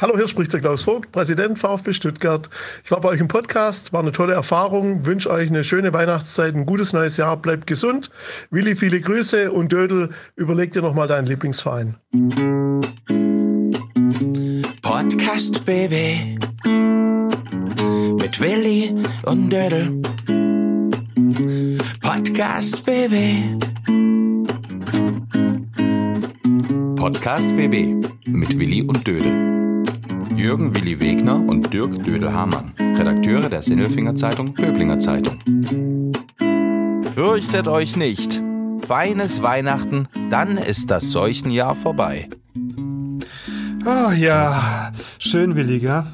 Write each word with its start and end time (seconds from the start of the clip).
Hallo, 0.00 0.16
hier 0.16 0.28
spricht 0.28 0.50
der 0.54 0.60
Klaus 0.60 0.84
Vogt, 0.84 1.12
Präsident 1.12 1.58
VfB 1.58 1.92
Stuttgart. 1.92 2.48
Ich 2.82 2.90
war 2.90 3.02
bei 3.02 3.10
euch 3.10 3.20
im 3.20 3.28
Podcast, 3.28 3.92
war 3.92 4.00
eine 4.00 4.12
tolle 4.12 4.32
Erfahrung, 4.32 5.04
wünsche 5.04 5.28
euch 5.28 5.50
eine 5.50 5.62
schöne 5.62 5.92
Weihnachtszeit, 5.92 6.54
ein 6.54 6.64
gutes 6.64 6.94
neues 6.94 7.18
Jahr, 7.18 7.36
bleibt 7.36 7.66
gesund. 7.66 8.10
Willi, 8.50 8.74
viele 8.74 8.98
Grüße 9.02 9.52
und 9.52 9.70
Dödel, 9.70 10.08
überleg 10.36 10.72
dir 10.72 10.80
nochmal 10.80 11.06
deinen 11.06 11.26
Lieblingsverein. 11.26 11.96
Podcast 14.80 15.62
Baby 15.66 16.38
mit 18.18 18.40
Willi 18.40 18.94
und 19.26 19.50
Dödel. 19.50 20.00
Podcast 22.00 22.86
Baby. 22.86 23.54
Podcast 26.96 27.54
BB 27.54 28.02
mit 28.26 28.58
Willi 28.58 28.80
und 28.80 29.06
Dödel. 29.06 29.59
Jürgen 30.40 30.74
Willi 30.74 30.98
Wegner 31.00 31.36
und 31.36 31.70
Dirk 31.70 32.02
Dödel-Hamann, 32.02 32.72
Redakteure 32.78 33.50
der 33.50 33.60
Sinnelfinger 33.60 34.14
Zeitung 34.14 34.54
Böblinger 34.54 34.98
Zeitung. 34.98 35.36
Fürchtet 37.14 37.68
euch 37.68 37.96
nicht. 37.98 38.42
Feines 38.86 39.42
Weihnachten, 39.42 40.08
dann 40.30 40.56
ist 40.56 40.90
das 40.90 41.10
Seuchenjahr 41.10 41.74
vorbei. 41.74 42.26
Oh 43.84 44.10
ja, 44.16 44.92
schön, 45.18 45.56
Willi, 45.56 45.78
gell? 45.78 46.04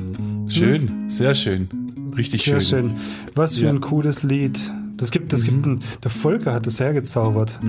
Schön, 0.49 1.09
sehr 1.09 1.37
schön. 1.37 1.69
Richtig 2.16 2.43
Sehr 2.43 2.61
schön. 2.61 2.91
schön. 2.91 2.97
Was 3.37 3.57
für 3.59 3.66
Ja. 3.66 3.71
ein 3.71 3.80
cooles 3.80 4.24
Lied. 4.24 4.59
Das 4.97 5.13
gibt, 5.13 5.33
das 5.33 5.45
gibt 5.45 5.65
ein, 5.66 5.83
der 6.02 6.11
Volker 6.11 6.52
hat 6.52 6.66
das 6.66 6.80
hergezaubert. 6.80 7.61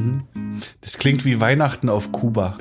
Das 0.81 0.97
klingt 0.97 1.23
wie 1.23 1.39
Weihnachten 1.39 1.87
auf 1.89 2.11
Kuba. 2.11 2.57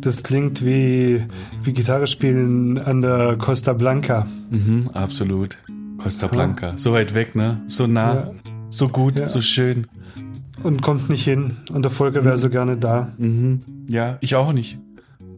Das 0.00 0.22
klingt 0.22 0.64
wie, 0.64 1.24
wie 1.62 1.72
Gitarre 1.72 2.06
spielen 2.06 2.78
an 2.78 3.02
der 3.02 3.36
Costa 3.38 3.72
Blanca. 3.72 4.26
Mhm, 4.50 4.90
absolut. 4.94 5.58
Costa 5.98 6.28
Blanca. 6.28 6.74
So 6.76 6.92
weit 6.92 7.14
weg, 7.14 7.34
ne? 7.34 7.60
So 7.66 7.86
nah, 7.86 8.14
Ja. 8.14 8.30
so 8.68 8.88
gut, 8.88 9.18
Ja. 9.18 9.26
so 9.26 9.40
schön. 9.40 9.86
Und 10.62 10.82
kommt 10.82 11.08
nicht 11.10 11.24
hin. 11.24 11.56
Und 11.72 11.82
der 11.82 11.90
Volker 11.90 12.24
wäre 12.24 12.36
so 12.38 12.48
gerne 12.50 12.76
da. 12.76 13.12
Ja, 13.88 14.18
ich 14.20 14.34
auch 14.34 14.52
nicht. 14.52 14.78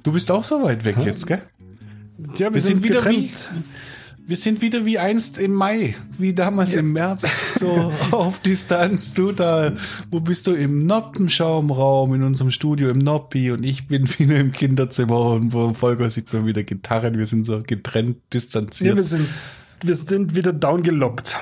Du 0.03 0.13
bist 0.13 0.31
auch 0.31 0.45
so 0.45 0.63
weit 0.63 0.85
weg 0.85 0.97
jetzt, 1.05 1.27
gell? 1.27 1.43
Ja, 2.37 2.47
wir, 2.49 2.55
Wir 2.55 2.61
sind 2.61 2.85
wieder 2.85 2.97
getrennt. 2.97 3.51
Wir 4.31 4.37
sind 4.37 4.63
wieder 4.63 4.87
wie 4.87 4.97
einst 4.97 5.39
im 5.39 5.53
Mai, 5.53 5.97
wie 6.17 6.33
damals 6.35 6.77
im 6.77 6.93
März, 6.93 7.59
so 7.59 7.93
auf 8.13 8.39
Distanz. 8.39 9.13
Du 9.13 9.33
da, 9.33 9.73
wo 10.09 10.21
bist 10.21 10.47
du? 10.47 10.53
Im 10.53 10.87
Noppenschaumraum 10.87 12.15
in 12.15 12.23
unserem 12.23 12.53
Studio 12.53 12.91
im 12.91 12.99
Noppi 12.99 13.51
und 13.51 13.65
ich 13.65 13.89
bin 13.89 14.09
wieder 14.21 14.37
im 14.37 14.53
Kinderzimmer 14.53 15.19
und 15.33 15.53
wo 15.53 15.71
Volker 15.71 16.09
sieht 16.09 16.33
man 16.33 16.47
wieder 16.47 16.63
Gitarren. 16.63 17.19
Wir 17.19 17.27
sind 17.27 17.45
so 17.45 17.61
getrennt, 17.67 18.19
Ja, 18.19 18.23
distanziert. 18.35 18.95
wir 18.95 19.03
sind, 19.03 19.27
wir 19.83 19.97
sind 19.97 20.37
wieder 20.37 20.53
down 20.53 20.85
gelockt. 20.85 21.37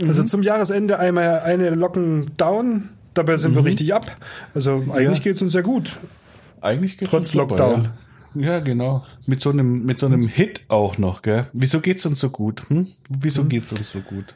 Also 0.00 0.22
Mhm. 0.22 0.26
zum 0.26 0.42
Jahresende 0.42 0.98
einmal 0.98 1.40
eine 1.40 1.68
Locken 1.68 2.30
down. 2.38 2.88
Dabei 3.12 3.36
sind 3.36 3.54
wir 3.54 3.62
richtig 3.66 3.92
ab. 3.92 4.10
Also 4.54 4.84
eigentlich 4.90 5.08
Mhm. 5.08 5.14
Ja. 5.16 5.18
geht's 5.20 5.42
uns 5.42 5.52
ja 5.52 5.60
gut. 5.60 5.90
Eigentlich 6.62 6.96
geht's 6.96 7.10
Trotz 7.10 7.20
uns 7.24 7.32
super, 7.32 7.48
Lockdown. 7.58 7.82
Ja. 7.82 7.92
Ja, 8.38 8.60
genau. 8.60 9.04
Mit 9.26 9.40
so 9.40 9.50
einem, 9.50 9.84
mit 9.84 9.98
so 9.98 10.06
einem 10.06 10.28
Hit 10.28 10.64
auch 10.68 10.98
noch, 10.98 11.22
gell? 11.22 11.48
Wieso 11.52 11.80
geht's 11.80 12.06
uns 12.06 12.18
so 12.20 12.30
gut? 12.30 12.68
Hm? 12.68 12.88
Wieso 13.08 13.44
geht's 13.44 13.72
uns 13.72 13.90
so 13.90 14.00
gut? 14.00 14.34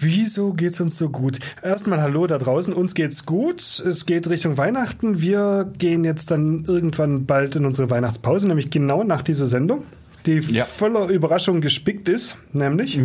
Wieso 0.00 0.52
geht's 0.52 0.80
uns 0.80 0.96
so 0.96 1.10
gut? 1.10 1.38
Erstmal 1.62 2.00
Hallo 2.00 2.26
da 2.26 2.38
draußen. 2.38 2.72
Uns 2.72 2.94
geht's 2.94 3.26
gut. 3.26 3.60
Es 3.60 4.06
geht 4.06 4.28
Richtung 4.28 4.56
Weihnachten. 4.56 5.20
Wir 5.20 5.70
gehen 5.78 6.02
jetzt 6.04 6.30
dann 6.30 6.64
irgendwann 6.66 7.26
bald 7.26 7.56
in 7.56 7.66
unsere 7.66 7.90
Weihnachtspause, 7.90 8.48
nämlich 8.48 8.70
genau 8.70 9.04
nach 9.04 9.22
dieser 9.22 9.46
Sendung, 9.46 9.84
die 10.26 10.38
Ja. 10.38 10.64
voller 10.64 11.08
Überraschungen 11.08 11.60
gespickt 11.60 12.08
ist, 12.08 12.38
nämlich. 12.52 12.98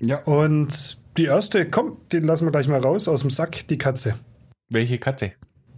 Ja. 0.00 0.22
Und 0.24 0.98
die 1.18 1.24
erste, 1.26 1.68
komm, 1.68 1.98
die 2.10 2.20
lassen 2.20 2.46
wir 2.46 2.52
gleich 2.52 2.68
mal 2.68 2.80
raus 2.80 3.06
aus 3.06 3.20
dem 3.20 3.30
Sack, 3.30 3.68
die 3.68 3.78
Katze. 3.78 4.14
Welche 4.70 4.98
Katze? 4.98 5.32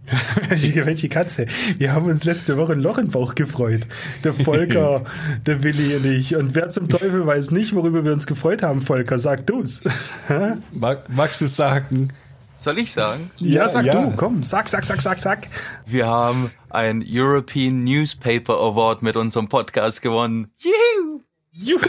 Welche, 0.49 0.85
welche 0.85 1.09
Katze? 1.09 1.47
Wir 1.77 1.93
haben 1.93 2.05
uns 2.05 2.23
letzte 2.23 2.57
Woche 2.57 2.73
ein 2.73 2.81
Loch 2.81 2.97
im 2.97 3.09
Bauch 3.09 3.33
gefreut. 3.35 3.81
Der 4.23 4.33
Volker, 4.33 5.03
der 5.45 5.63
Willi 5.63 5.95
und 5.95 6.05
ich. 6.05 6.35
Und 6.35 6.53
wer 6.53 6.69
zum 6.69 6.89
Teufel 6.89 7.25
weiß 7.25 7.51
nicht, 7.51 7.73
worüber 7.73 8.03
wir 8.03 8.13
uns 8.13 8.27
gefreut 8.27 8.61
haben, 8.61 8.81
Volker, 8.81 9.17
sag 9.17 9.47
du's. 9.47 9.81
Mag, 10.71 11.09
magst 11.15 11.41
du 11.41 11.47
sagen? 11.47 12.09
Soll 12.59 12.79
ich 12.79 12.91
sagen? 12.91 13.31
Ja, 13.37 13.67
sag 13.67 13.85
ja. 13.85 13.93
du, 13.93 14.15
komm, 14.15 14.43
sag, 14.43 14.69
sag, 14.69 14.85
sag, 14.85 15.01
sag, 15.01 15.19
sag. 15.19 15.47
Wir 15.85 16.07
haben 16.07 16.51
einen 16.69 17.03
European 17.07 17.83
Newspaper 17.83 18.55
Award 18.59 19.01
mit 19.01 19.17
unserem 19.17 19.49
Podcast 19.49 20.01
gewonnen. 20.01 20.51
Juhu! 20.57 21.21
Juhu. 21.51 21.79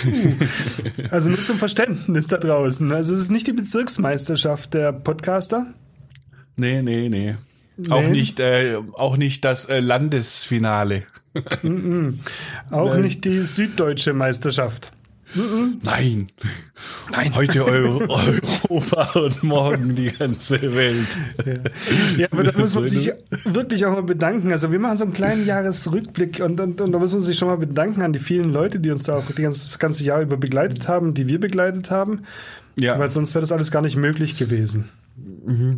Also 1.10 1.28
nur 1.28 1.42
zum 1.42 1.58
Verständnis 1.58 2.28
da 2.28 2.36
draußen. 2.36 2.92
Also 2.92 3.14
es 3.14 3.20
ist 3.22 3.30
nicht 3.30 3.46
die 3.46 3.52
Bezirksmeisterschaft 3.52 4.74
der 4.74 4.92
Podcaster. 4.92 5.66
Nee, 6.56 6.82
nee, 6.82 7.08
nee. 7.08 7.36
Auch 7.90 8.08
nicht, 8.08 8.40
äh, 8.40 8.76
auch 8.94 9.16
nicht 9.16 9.44
das 9.44 9.66
äh, 9.66 9.80
Landesfinale. 9.80 11.02
Auch 12.70 12.96
nicht 12.96 13.24
die 13.24 13.40
süddeutsche 13.40 14.14
Meisterschaft. 14.14 14.92
Nein. 15.82 16.28
Nein. 17.10 17.34
Heute 17.34 17.64
Euro 17.66 18.08
Europa 18.70 19.18
und 19.18 19.42
morgen 19.42 19.94
die 19.94 20.10
ganze 20.10 20.74
Welt. 20.74 21.06
Ja, 22.16 22.28
aber 22.30 22.44
da 22.44 22.58
muss 22.58 22.74
man 22.74 22.84
sich 22.84 23.12
wirklich 23.44 23.84
auch 23.84 23.92
mal 23.92 24.02
bedanken. 24.02 24.52
Also 24.52 24.70
wir 24.70 24.78
machen 24.78 24.96
so 24.96 25.04
einen 25.04 25.12
kleinen 25.12 25.44
Jahresrückblick 25.44 26.40
und, 26.40 26.58
und, 26.60 26.80
und 26.80 26.92
da 26.92 26.98
muss 26.98 27.12
man 27.12 27.20
sich 27.20 27.36
schon 27.36 27.48
mal 27.48 27.58
bedanken 27.58 28.02
an 28.02 28.12
die 28.12 28.18
vielen 28.18 28.52
Leute, 28.52 28.80
die 28.80 28.90
uns 28.90 29.02
da 29.02 29.16
auch 29.16 29.26
ganze, 29.34 29.60
das 29.60 29.78
ganze 29.78 30.04
Jahr 30.04 30.22
über 30.22 30.36
begleitet 30.36 30.88
haben, 30.88 31.12
die 31.12 31.26
wir 31.26 31.40
begleitet 31.40 31.90
haben. 31.90 32.22
Ja, 32.78 32.98
Weil 32.98 33.10
sonst 33.10 33.34
wäre 33.34 33.42
das 33.42 33.52
alles 33.52 33.70
gar 33.70 33.82
nicht 33.82 33.96
möglich 33.96 34.38
gewesen. 34.38 34.88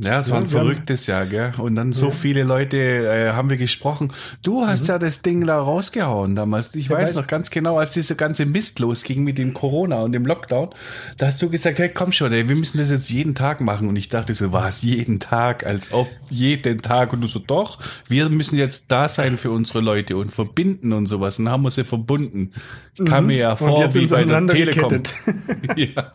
Ja, 0.03 0.19
es 0.19 0.31
war 0.31 0.38
ein 0.38 0.44
Ja, 0.44 0.49
verrücktes 0.49 1.06
Jahr, 1.06 1.25
gell? 1.26 1.53
Und 1.59 1.76
dann 1.76 1.93
so 1.93 2.10
viele 2.10 2.43
Leute 2.43 2.76
äh, 2.76 3.31
haben 3.32 3.50
wir 3.50 3.56
gesprochen. 3.56 4.12
Du 4.43 4.66
hast 4.66 4.88
ja 4.88 4.99
das 4.99 5.22
Ding 5.22 5.47
da 5.47 5.60
rausgehauen 5.60 6.34
damals. 6.34 6.75
Ich 6.75 6.91
weiß 6.91 7.12
weißt- 7.12 7.16
noch 7.21 7.26
ganz 7.28 7.50
genau, 7.50 7.78
als 7.78 7.93
dieser 7.93 8.16
ganze 8.16 8.47
Mist 8.47 8.81
losging 8.81 9.22
mit 9.22 9.38
dem 9.38 9.54
Corona 9.54 10.03
und 10.03 10.10
dem 10.12 10.25
Lockdown, 10.26 10.71
da 11.19 11.26
hast 11.26 11.41
du 11.41 11.49
gesagt, 11.50 11.78
hey, 11.78 11.88
komm 11.88 12.10
schon, 12.10 12.32
ey, 12.32 12.49
wir 12.49 12.56
müssen 12.56 12.78
das 12.78 12.91
jetzt 12.91 13.10
jeden 13.10 13.37
Tag 13.37 13.60
machen. 13.60 13.88
Und 13.88 13.94
ich 13.97 14.09
dachte 14.09 14.34
so, 14.34 14.53
was, 14.53 14.82
jeden 14.82 15.21
Tag? 15.21 15.65
Als 15.65 15.93
ob 15.93 16.09
jeden 16.31 16.78
Tag. 16.82 17.12
Und 17.12 17.20
du 17.20 17.28
so, 17.28 17.38
doch, 17.38 17.78
wir 18.09 18.28
müssen 18.31 18.59
jetzt 18.59 18.91
da 18.91 19.09
sein 19.09 19.37
für 19.37 19.53
unsere 19.53 19.81
Leute 19.81 20.16
und 20.16 20.32
verbinden 20.32 20.93
und 20.93 21.06
sowas. 21.06 21.38
Und 21.38 21.44
dann 21.44 21.53
haben 21.55 21.62
wir 21.62 21.70
sie 21.70 21.84
verbunden. 21.84 22.50
Ich 22.94 23.05
kam 23.05 23.26
mir 23.26 23.37
ja 23.37 23.50
Und 23.53 23.59
vor, 23.59 23.81
jetzt 23.82 23.94
wie 23.94 24.06
bei 24.06 24.25
der 24.25 24.47
Telekom. 24.49 25.03
ja. 25.76 26.12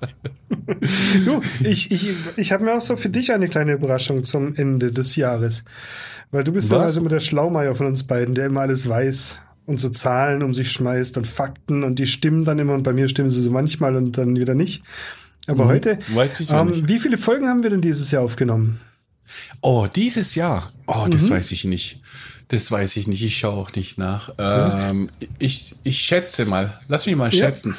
Du, 1.25 1.41
ich, 1.63 1.91
ich, 1.91 2.09
ich 2.35 2.51
habe 2.51 2.65
mir 2.65 2.73
auch 2.75 2.81
so 2.81 2.95
für 2.97 3.09
dich 3.13 3.31
eine 3.31 3.47
kleine 3.47 3.73
Überraschung 3.73 4.23
zum 4.23 4.55
Ende 4.55 4.91
des 4.91 5.15
Jahres. 5.15 5.63
Weil 6.31 6.43
du 6.43 6.51
bist 6.51 6.69
Was? 6.71 6.81
also 6.81 6.99
immer 7.01 7.09
der 7.09 7.19
Schlaumeier 7.19 7.75
von 7.75 7.87
uns 7.87 8.03
beiden, 8.03 8.35
der 8.35 8.47
immer 8.47 8.61
alles 8.61 8.89
weiß 8.89 9.37
und 9.65 9.79
so 9.79 9.89
Zahlen 9.89 10.43
um 10.43 10.53
sich 10.53 10.71
schmeißt 10.71 11.15
und 11.17 11.25
Fakten 11.27 11.83
und 11.83 11.99
die 11.99 12.07
stimmen 12.07 12.43
dann 12.43 12.59
immer 12.59 12.73
und 12.73 12.83
bei 12.83 12.91
mir 12.93 13.07
stimmen 13.07 13.29
sie 13.29 13.41
so 13.41 13.51
manchmal 13.51 13.95
und 13.95 14.17
dann 14.17 14.35
wieder 14.35 14.55
nicht. 14.55 14.83
Aber 15.47 15.65
heute, 15.67 15.99
Mhm. 16.09 16.15
Weiß 16.15 16.39
ich 16.39 16.51
ähm, 16.51 16.67
nicht. 16.71 16.87
wie 16.87 16.99
viele 16.99 17.17
Folgen 17.17 17.47
haben 17.47 17.63
wir 17.63 17.69
denn 17.69 17.81
dieses 17.81 18.11
Jahr 18.11 18.23
aufgenommen? 18.23 18.79
Oh, 19.61 19.87
dieses 19.93 20.35
Jahr. 20.35 20.71
Oh, 20.87 21.07
das 21.09 21.29
Mhm. 21.29 21.33
weiß 21.35 21.51
ich 21.51 21.65
nicht. 21.65 21.99
Das 22.49 22.69
weiß 22.71 22.97
ich 22.97 23.07
nicht. 23.07 23.23
Ich 23.23 23.37
schaue 23.37 23.53
auch 23.53 23.73
nicht 23.75 23.97
nach. 23.97 24.33
Ähm, 24.37 25.09
ich, 25.39 25.75
ich 25.83 25.99
schätze 25.99 26.45
mal. 26.45 26.79
Lass 26.87 27.05
mich 27.05 27.15
mal 27.15 27.25
Ja. 27.25 27.31
schätzen. 27.31 27.75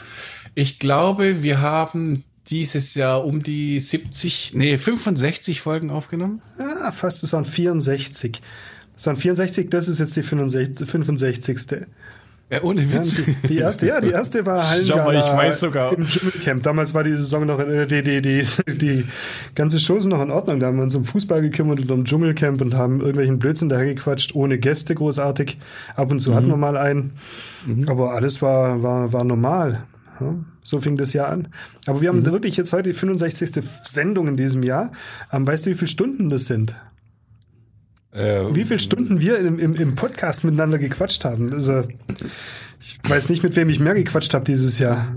Ich 0.55 0.79
glaube, 0.79 1.43
wir 1.43 1.61
haben 1.61 2.25
dieses 2.49 2.95
Jahr 2.95 3.25
um 3.25 3.43
die 3.43 3.81
70, 3.81 4.53
nee, 4.55 4.77
65 4.79 5.61
Folgen 5.61 5.91
aufgenommen. 5.91 6.43
Ah, 6.59 6.93
fast, 6.93 7.23
es 7.23 7.33
waren 7.33 7.45
64. 7.45 8.41
Es 8.97 9.07
waren 9.07 9.17
64, 9.17 9.71
das 9.71 9.89
ist 9.89 9.99
jetzt 9.99 10.15
die 10.17 10.23
65. 10.23 10.89
65. 10.89 11.87
Ja, 12.51 12.63
ohne 12.63 12.83
Ja, 12.83 12.93
Witz. 13.01 13.15
die, 13.15 13.49
die 13.49 13.59
erste, 13.59 13.87
ja, 13.87 14.01
die 14.03 14.11
erste 14.11 14.45
war 14.45 14.59
Schau 14.87 14.97
mal, 14.97 15.05
Hallengala 15.07 15.31
ich 15.33 15.37
weiß 15.39 15.61
sogar. 15.61 15.97
im 15.97 16.05
Dschungelcamp. 16.05 16.63
Damals 16.63 16.93
war 16.93 17.03
die 17.03 17.13
Saison 17.17 17.47
noch, 17.47 17.59
äh, 17.59 17.87
die, 17.87 18.03
die, 18.03 18.21
die, 18.21 18.45
die 18.79 19.05
ganze 19.55 19.81
Show 19.81 19.97
ist 19.97 20.05
noch 20.05 20.21
in 20.23 20.31
Ordnung. 20.31 20.61
Da 20.61 20.67
haben 20.67 20.77
wir 20.77 20.83
uns 20.83 20.95
um 20.95 21.05
Fußball 21.07 21.41
gekümmert 21.41 21.81
und 21.81 21.91
um 21.91 22.05
Dschungelcamp 22.05 22.61
und 22.61 22.75
haben 22.75 23.01
irgendwelchen 23.01 23.39
Blödsinn 23.39 23.71
dahergequatscht, 23.71 24.35
ohne 24.35 24.59
Gäste 24.59 24.95
großartig. 24.95 25.59
Ab 25.97 26.13
und 26.13 26.21
zu 26.21 26.31
Mhm. 26.31 26.35
hatten 26.35 26.49
wir 26.49 26.57
mal 26.59 26.77
einen. 26.77 27.13
Aber 27.87 28.13
alles 28.13 28.43
war, 28.43 28.83
war, 28.83 29.13
war 29.15 29.25
normal. 29.25 29.85
Ja, 30.21 30.35
so 30.65 30.81
fing 30.81 30.97
das 30.97 31.13
Jahr 31.13 31.29
an. 31.29 31.49
Aber 31.87 32.01
wir 32.01 32.09
haben 32.09 32.21
Mhm. 32.21 32.27
wirklich 32.27 32.57
jetzt 32.57 32.73
heute 32.73 32.91
die 32.91 32.95
65. 32.95 33.63
Sendung 33.85 34.27
in 34.27 34.37
diesem 34.37 34.65
Jahr. 34.65 34.91
Ähm, 35.33 35.47
weißt 35.47 35.67
du, 35.67 35.71
wie 35.71 35.75
viele 35.75 35.89
Stunden 35.89 36.31
das 36.31 36.47
sind? 36.47 36.75
Äh, 38.13 38.55
Wie 38.55 38.65
viele 38.65 38.79
Stunden 38.81 39.21
wir 39.21 39.39
im, 39.39 39.59
im, 39.59 39.75
im 39.75 39.95
Podcast 39.95 40.45
miteinander 40.45 40.79
gequatscht 40.79 41.25
haben. 41.25 41.53
Also, 41.53 41.83
ich 42.81 42.97
weiß 43.03 43.29
nicht, 43.29 43.43
mit 43.43 43.57
wem 43.57 43.69
ich 43.69 43.81
mehr 43.81 43.95
gequatscht 43.95 44.35
habe 44.35 44.45
dieses 44.45 44.79
Jahr. 44.79 45.15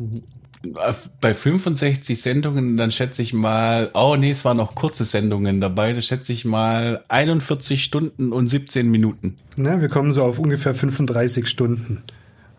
bei 1.21 1.33
65 1.35 2.19
Sendungen, 2.19 2.75
dann 2.77 2.89
schätze 2.89 3.21
ich 3.21 3.33
mal, 3.33 3.91
oh 3.93 4.15
nee, 4.17 4.31
es 4.31 4.43
waren 4.43 4.57
noch 4.57 4.73
kurze 4.73 5.05
Sendungen 5.05 5.61
dabei, 5.61 5.93
da 5.93 6.01
schätze 6.01 6.33
ich 6.33 6.43
mal 6.45 7.03
41 7.07 7.83
Stunden 7.83 8.33
und 8.33 8.47
17 8.47 8.89
Minuten. 8.89 9.37
Na, 9.55 9.79
wir 9.79 9.89
kommen 9.89 10.11
so 10.11 10.23
auf 10.23 10.39
ungefähr 10.39 10.73
35 10.73 11.47
Stunden. 11.47 12.03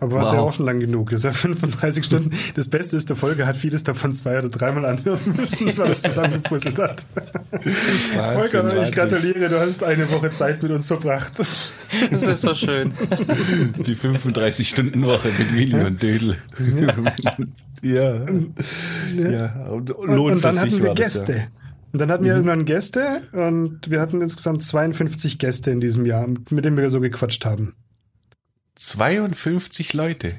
Aber 0.00 0.20
Wow. 0.20 0.32
ja 0.32 0.38
auch 0.38 0.52
schon 0.52 0.66
lang 0.66 0.78
genug 0.78 1.10
ist. 1.12 1.24
Ja, 1.24 1.32
35 1.32 2.04
Stunden. 2.04 2.30
Das 2.54 2.68
Beste 2.68 2.96
ist, 2.96 3.08
der 3.08 3.16
Folge 3.16 3.46
hat 3.46 3.56
vieles 3.56 3.82
davon 3.82 4.14
zwei 4.14 4.38
oder 4.38 4.48
dreimal 4.48 4.84
anhören 4.84 5.18
müssen, 5.36 5.76
weil 5.76 5.90
es 5.90 6.02
zusammengepuzzelt 6.02 6.78
hat. 6.78 7.04
Wahnsinn, 8.14 8.60
Volker, 8.60 8.82
ich 8.82 8.92
gratuliere, 8.92 9.48
du 9.48 9.58
hast 9.58 9.82
eine 9.82 10.10
Woche 10.10 10.30
Zeit 10.30 10.62
mit 10.62 10.70
uns 10.72 10.86
verbracht. 10.86 11.32
Das 11.38 11.70
ist 12.22 12.40
so 12.42 12.54
schön. 12.54 12.92
Die 13.86 13.96
35-Stunden-Woche 13.96 15.28
mit 15.38 15.54
Willi 15.54 15.74
und 15.84 16.02
Dödel. 16.02 16.36
ja. 17.82 18.24
ja. 19.14 19.64
Und, 19.70 19.90
Und, 19.90 20.08
Lohn 20.08 20.32
und 20.32 20.36
für 20.36 20.42
dann 20.42 20.52
sich 20.52 20.62
hatten 20.62 20.78
wir 20.82 20.88
war 20.88 20.94
das, 20.94 21.12
Gäste. 21.14 21.32
Ja. 21.32 21.42
Und 21.92 21.98
dann 22.00 22.10
hatten 22.10 22.24
wir 22.24 22.32
irgendwann 22.32 22.64
Gäste 22.66 23.22
und 23.32 23.90
wir 23.90 24.00
hatten 24.00 24.20
insgesamt 24.20 24.62
52 24.62 25.38
Gäste 25.38 25.70
in 25.70 25.80
diesem 25.80 26.04
Jahr, 26.04 26.26
mit 26.50 26.64
denen 26.64 26.76
wir 26.76 26.90
so 26.90 27.00
gequatscht 27.00 27.44
haben. 27.46 27.74
52 28.78 29.92
Leute. 29.92 30.34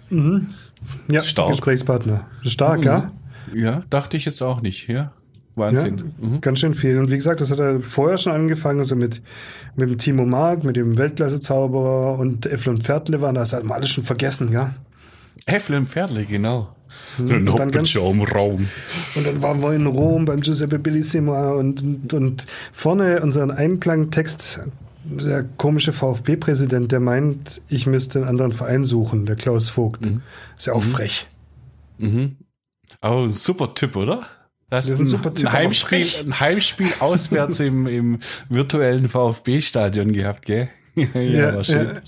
Ja, 1.10 1.22
Stark. 1.24 1.50
Gesprächspartner. 1.50 2.26
Stark, 2.46 2.86
ja? 2.86 3.12
Ja, 3.54 3.84
dachte 3.90 4.16
ich 4.18 4.26
jetzt 4.26 4.42
auch 4.42 4.62
nicht. 4.62 4.88
Ja. 4.88 5.12
Wahnsinn. 5.56 6.14
Ja, 6.22 6.38
ganz 6.40 6.60
schön 6.60 6.74
viel. 6.74 6.98
Und 7.00 7.12
wie 7.12 7.16
gesagt, 7.18 7.42
das 7.42 7.52
hat 7.52 7.60
er 7.60 7.82
vorher 7.82 8.18
schon 8.18 8.32
angefangen, 8.32 8.84
so 8.86 8.96
mit, 8.96 9.22
mit 9.76 9.90
dem 9.90 9.98
Timo 9.98 10.26
Mark, 10.26 10.64
mit 10.64 10.78
dem 10.78 10.98
Weltklasse-Zauberer 10.98 12.18
und 12.18 12.46
Effel 12.46 12.70
und 12.76 12.84
Pferdle 12.84 13.20
waren, 13.22 13.36
das 13.36 13.52
hat 13.52 13.66
man 13.66 13.78
alles 13.78 13.90
schon 13.90 14.06
vergessen, 14.06 14.52
ja. 14.54 14.74
Und 15.48 15.88
Pferdle, 15.88 16.24
genau. 16.26 16.76
Und 17.18 17.30
dann 17.60 17.72
ganz- 17.72 17.94
im 17.96 18.22
Raum. 18.22 18.70
Und 19.16 19.28
dann 19.28 19.42
waren 19.42 19.62
wir 19.62 19.74
in 19.74 19.86
Rom 19.86 20.24
beim 20.24 20.40
Giuseppe 20.40 20.80
Bellissima 20.80 21.52
und, 21.52 21.82
und, 21.82 22.14
und 22.14 22.46
vorne 22.72 23.22
unseren 23.22 23.52
Einklangtext, 23.52 24.62
der 25.10 25.44
komische 25.58 25.94
VfB-Präsident, 25.94 26.92
der 26.92 27.00
meint, 27.00 27.62
ich 27.68 27.86
müsste 27.88 28.20
einen 28.20 28.28
anderen 28.28 28.52
Verein 28.52 28.84
suchen, 28.84 29.26
der 29.26 29.36
Klaus 29.36 29.70
Vogt. 29.70 30.06
Ist 30.58 30.68
ja 30.68 30.74
auch 30.74 30.84
frech. 30.84 31.28
Oh, 33.02 33.24
ein 33.24 33.30
super 33.30 33.74
Typ, 33.74 33.96
oder? 33.96 34.28
Das 34.70 34.86
Das 34.86 34.96
ist 34.96 35.00
ein 35.00 35.08
super 35.08 35.34
Typ, 35.34 35.46
ein 35.46 35.48
aber 35.48 35.58
Heimspiel, 35.58 36.06
ein 36.26 36.40
Heimspiel 36.40 36.90
auswärts 37.00 37.60
im, 37.60 37.88
im 37.88 38.20
virtuellen 38.50 39.10
VfB-Stadion 39.10 40.12
gehabt, 40.12 40.46
gell? 40.46 40.70
ja, 40.96 41.56
war 41.56 41.64
schön. 41.64 42.00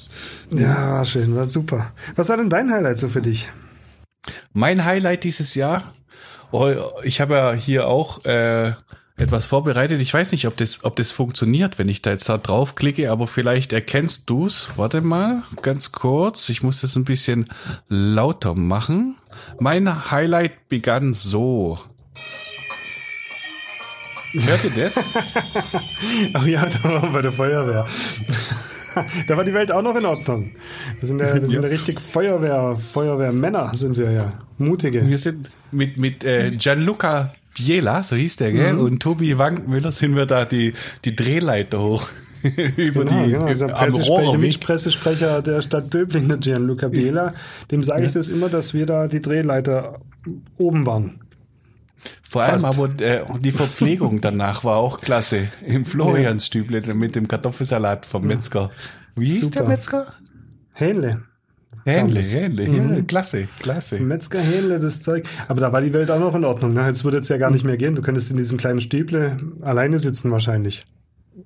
Ja, 0.51 0.59
ja, 0.59 0.91
war 0.91 1.05
schön, 1.05 1.35
war 1.35 1.45
super. 1.45 1.93
Was 2.15 2.29
war 2.29 2.37
denn 2.37 2.49
dein 2.49 2.71
Highlight 2.71 2.99
so 2.99 3.07
für 3.07 3.21
dich? 3.21 3.49
Mein 4.53 4.85
Highlight 4.85 5.23
dieses 5.23 5.55
Jahr, 5.55 5.83
oh, 6.51 6.71
ich 7.03 7.21
habe 7.21 7.35
ja 7.35 7.53
hier 7.53 7.87
auch 7.87 8.25
äh, 8.25 8.73
etwas 9.21 9.45
vorbereitet. 9.45 10.01
Ich 10.01 10.13
weiß 10.13 10.31
nicht, 10.31 10.47
ob 10.47 10.57
das, 10.57 10.83
ob 10.83 10.95
das 10.95 11.11
funktioniert, 11.11 11.79
wenn 11.79 11.87
ich 11.87 12.01
da 12.01 12.09
jetzt 12.09 12.27
da 12.27 12.37
draufklicke, 12.37 13.11
aber 13.11 13.27
vielleicht 13.27 13.71
erkennst 13.71 14.29
du's. 14.29 14.69
Warte 14.75 15.01
mal, 15.01 15.43
ganz 15.61 15.91
kurz. 15.91 16.49
Ich 16.49 16.63
muss 16.63 16.81
das 16.81 16.95
ein 16.95 17.05
bisschen 17.05 17.45
lauter 17.87 18.55
machen. 18.55 19.15
Mein 19.59 20.11
Highlight 20.11 20.67
begann 20.67 21.13
so. 21.13 21.79
Hört 24.33 24.63
ihr 24.63 24.71
das? 24.71 24.97
Ach 26.33 26.45
ja, 26.45 26.65
da 26.65 26.83
waren 26.83 27.01
wir 27.03 27.09
bei 27.11 27.21
der 27.21 27.31
Feuerwehr. 27.31 27.85
da 29.27 29.37
war 29.37 29.43
die 29.43 29.53
Welt 29.53 29.71
auch 29.71 29.81
noch 29.81 29.95
in 29.95 30.05
Ordnung. 30.05 30.55
Wir 30.99 31.07
sind 31.07 31.19
ja, 31.19 31.33
wir 31.35 31.47
sind 31.47 31.63
ja 31.63 31.69
richtig 31.69 31.99
Feuerwehr, 31.99 32.75
Feuerwehrmänner 32.75 33.75
sind 33.75 33.97
wir 33.97 34.11
ja. 34.11 34.33
Mutige. 34.57 35.05
Wir 35.07 35.17
sind 35.17 35.51
mit, 35.71 35.97
mit 35.97 36.23
äh, 36.23 36.51
Gianluca 36.51 37.33
Biela, 37.53 38.03
so 38.03 38.15
hieß 38.15 38.37
der, 38.37 38.51
gell? 38.51 38.77
Und 38.77 39.01
Tobi 39.01 39.37
Wankmüller 39.37 39.91
sind 39.91 40.15
wir 40.15 40.25
da 40.25 40.45
die, 40.45 40.73
die 41.05 41.15
Drehleiter 41.15 41.81
hoch. 41.81 42.07
über 42.43 43.05
Genau, 43.05 43.23
die 43.23 43.31
genau. 43.31 43.45
Also 43.45 43.67
Pressesprecher, 43.67 44.21
Rohrweg. 44.21 44.41
Mitpressesprecher 44.41 45.41
der 45.41 45.61
Stadt 45.61 45.89
Böbling, 45.89 46.27
der 46.27 46.37
Gianluca 46.37 46.87
Bela, 46.87 47.33
dem 47.69 47.83
sage 47.83 48.05
ich 48.05 48.13
das 48.13 48.29
immer, 48.29 48.49
dass 48.49 48.73
wir 48.73 48.85
da 48.85 49.07
die 49.07 49.21
Drehleiter 49.21 49.99
oben 50.57 50.85
waren. 50.85 51.19
Vor 52.27 52.43
allem 52.43 52.59
Fast. 52.59 52.79
aber 52.79 52.99
äh, 53.03 53.25
die 53.41 53.51
Verpflegung 53.51 54.21
danach 54.21 54.63
war 54.63 54.77
auch 54.77 55.01
klasse. 55.01 55.49
Im 55.63 55.85
Floriansstüble 55.85 56.93
mit 56.93 57.15
dem 57.15 57.27
Kartoffelsalat 57.27 58.05
vom 58.05 58.25
Metzger. 58.25 58.71
Wie 59.15 59.27
hieß 59.27 59.41
Super. 59.41 59.59
der 59.59 59.67
Metzger? 59.67 60.13
Hähnle. 60.73 61.23
Ähnlich, 61.85 62.33
ähnlich. 62.33 62.69
Mhm. 62.69 62.95
Ja, 62.95 63.01
klasse, 63.01 63.47
klasse. 63.59 63.99
Metzger 63.99 64.39
Hähnle, 64.39 64.79
das 64.79 65.01
Zeug. 65.01 65.25
Aber 65.47 65.61
da 65.61 65.73
war 65.73 65.81
die 65.81 65.93
Welt 65.93 66.11
auch 66.11 66.19
noch 66.19 66.35
in 66.35 66.45
Ordnung. 66.45 66.73
Ne? 66.73 66.87
Jetzt 66.87 67.03
würde 67.03 67.17
es 67.17 67.29
ja 67.29 67.37
gar 67.37 67.51
nicht 67.51 67.63
mehr 67.63 67.77
gehen. 67.77 67.95
Du 67.95 68.01
könntest 68.01 68.31
in 68.31 68.37
diesem 68.37 68.57
kleinen 68.57 68.81
Stüble 68.81 69.37
alleine 69.61 69.99
sitzen 69.99 70.31
wahrscheinlich. 70.31 70.85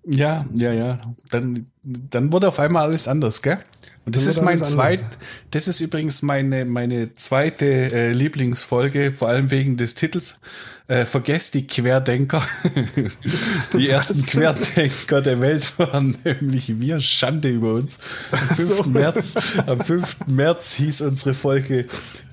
Ja, 0.05 0.45
ja, 0.53 0.73
ja. 0.73 0.97
Dann, 1.29 1.67
dann 1.83 2.31
wurde 2.31 2.47
auf 2.47 2.59
einmal 2.59 2.83
alles 2.83 3.07
anders, 3.07 3.41
gell? 3.41 3.59
Und 4.05 4.15
das 4.15 4.27
ist 4.27 4.41
mein 4.41 4.57
zweit, 4.57 4.99
anders. 4.99 5.17
das 5.49 5.67
ist 5.67 5.79
übrigens 5.79 6.21
meine, 6.21 6.65
meine 6.65 7.15
zweite 7.15 7.65
äh, 7.65 8.11
Lieblingsfolge, 8.11 9.11
vor 9.11 9.29
allem 9.29 9.49
wegen 9.49 9.77
des 9.77 9.95
Titels. 9.95 10.41
Äh, 10.87 11.05
vergesst 11.05 11.55
die 11.55 11.65
Querdenker. 11.65 12.43
die 13.73 13.89
ersten 13.89 14.19
Was? 14.19 14.27
Querdenker 14.27 15.21
der 15.21 15.41
Welt 15.41 15.73
waren 15.79 16.15
nämlich 16.23 16.79
wir. 16.79 16.99
Schande 16.99 17.49
über 17.49 17.73
uns. 17.73 17.99
Am 18.31 18.39
5. 18.55 18.59
so. 18.59 18.83
März, 18.83 19.35
am 19.65 19.79
5. 19.79 20.17
März 20.27 20.73
hieß 20.73 21.01
unsere 21.01 21.33
Folge 21.33 21.85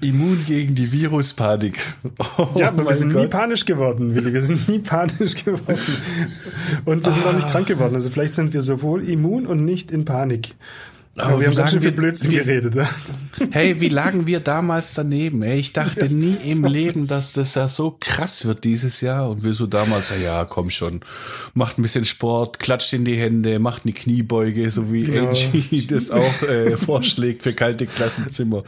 Immun 0.02 0.44
gegen 0.46 0.75
die 0.75 0.93
Viruspanik. 0.93 1.78
Oh 2.37 2.49
Ja, 2.56 2.69
aber 2.69 2.87
wir 2.87 2.94
sind 2.94 3.08
nie 3.14 3.22
Gott. 3.22 3.31
panisch 3.31 3.64
geworden, 3.64 4.14
Willi. 4.14 4.34
Wir 4.34 4.43
sind 4.43 4.69
nie 4.69 4.81
panisch 4.81 5.43
geworden. 5.44 5.78
Und 6.84 7.06
wir 7.06 7.12
sind 7.12 7.26
auch 7.26 7.32
nicht 7.32 7.46
Ah. 7.48 7.52
krank 7.52 7.66
geworden. 7.69 7.94
Also 7.94 8.10
vielleicht 8.10 8.34
sind 8.34 8.52
wir 8.52 8.60
sowohl 8.60 9.02
immun 9.08 9.46
und 9.46 9.64
nicht 9.64 9.90
in 9.90 10.05
Panik. 10.05 10.55
Aber, 11.14 11.28
Aber 11.32 11.40
wir 11.40 11.48
haben 11.48 11.56
ganz 11.56 11.70
schön 11.72 11.80
viel 11.80 11.90
wir- 11.90 11.96
Blödsinn 11.96 12.30
wie- 12.30 12.36
geredet. 12.36 12.74
Ja? 12.74 12.88
Hey, 13.50 13.80
wie 13.80 13.88
lagen 13.90 14.26
wir 14.26 14.40
damals 14.40 14.94
daneben? 14.94 15.42
Ey, 15.42 15.58
ich 15.58 15.72
dachte 15.74 16.08
nie 16.08 16.36
im 16.46 16.64
Leben, 16.64 17.06
dass 17.06 17.32
das 17.34 17.54
ja 17.54 17.68
so 17.68 17.96
krass 18.00 18.46
wird 18.46 18.64
dieses 18.64 19.00
Jahr. 19.02 19.28
Und 19.28 19.44
wir 19.44 19.52
so 19.52 19.66
damals, 19.66 20.12
ja, 20.22 20.44
komm 20.46 20.70
schon, 20.70 21.00
macht 21.52 21.78
ein 21.78 21.82
bisschen 21.82 22.04
Sport, 22.04 22.58
klatscht 22.58 22.92
in 22.94 23.04
die 23.04 23.16
Hände, 23.16 23.58
macht 23.58 23.84
eine 23.84 23.92
Kniebeuge, 23.92 24.70
so 24.70 24.90
wie 24.92 25.04
Ja. 25.04 25.28
Angie 25.28 25.86
das 25.86 26.10
auch 26.10 26.42
äh, 26.44 26.76
vorschlägt 26.78 27.42
für 27.42 27.52
kalte 27.52 27.86
Klassenzimmer. 27.86 28.62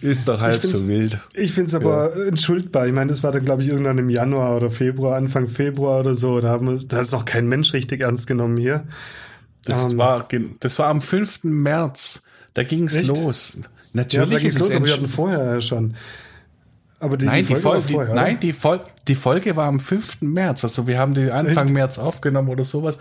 Ist 0.00 0.28
doch 0.28 0.40
halb 0.40 0.64
so 0.64 0.86
wild. 0.86 1.18
Ich 1.32 1.52
finde 1.52 1.68
es 1.68 1.74
aber 1.74 2.14
entschuldbar. 2.28 2.86
Ich 2.86 2.92
meine, 2.92 3.08
das 3.08 3.22
war 3.24 3.32
dann, 3.32 3.44
glaube 3.44 3.62
ich, 3.62 3.68
irgendwann 3.68 3.98
im 3.98 4.10
Januar 4.10 4.56
oder 4.56 4.70
Februar, 4.70 5.16
Anfang 5.16 5.48
Februar 5.48 6.00
oder 6.00 6.14
so. 6.14 6.40
Da, 6.40 6.50
haben 6.50 6.68
wir, 6.68 6.78
da 6.86 7.00
ist 7.00 7.12
noch 7.12 7.24
kein 7.24 7.48
Mensch 7.48 7.72
richtig 7.72 8.00
ernst 8.00 8.26
genommen 8.28 8.56
hier. 8.58 8.84
Das, 9.64 9.92
Ähm. 9.92 9.98
war, 9.98 10.28
das 10.60 10.78
war 10.78 10.88
am 10.88 11.00
5. 11.00 11.44
März. 11.44 12.22
Da 12.54 12.62
ging's 12.62 12.94
Echt? 12.96 13.08
los. 13.08 13.56
Ja, 13.56 13.62
da 13.62 13.68
Natürlich 13.94 14.44
ist 14.44 14.54
es 14.54 14.60
los, 14.60 14.74
aber 14.76 14.86
wir 14.86 14.92
hatten 14.92 15.08
vorher 15.08 15.44
ja 15.54 15.60
schon. 15.60 15.94
Aber 17.00 17.18
die, 17.18 17.26
Nein, 17.26 17.44
die, 17.44 17.54
Folge, 17.56 17.86
die, 17.86 17.92
vorher, 17.94 18.14
nein 18.14 18.40
die, 18.40 18.52
Fol 18.54 18.80
die 19.08 19.14
Folge 19.14 19.56
war 19.56 19.66
am 19.66 19.78
5. 19.78 20.22
März. 20.22 20.64
Also 20.64 20.86
wir 20.86 20.98
haben 20.98 21.12
die 21.12 21.30
Anfang 21.30 21.66
Echt? 21.66 21.74
März 21.74 21.98
aufgenommen 21.98 22.48
oder 22.48 22.64
sowas. 22.64 22.98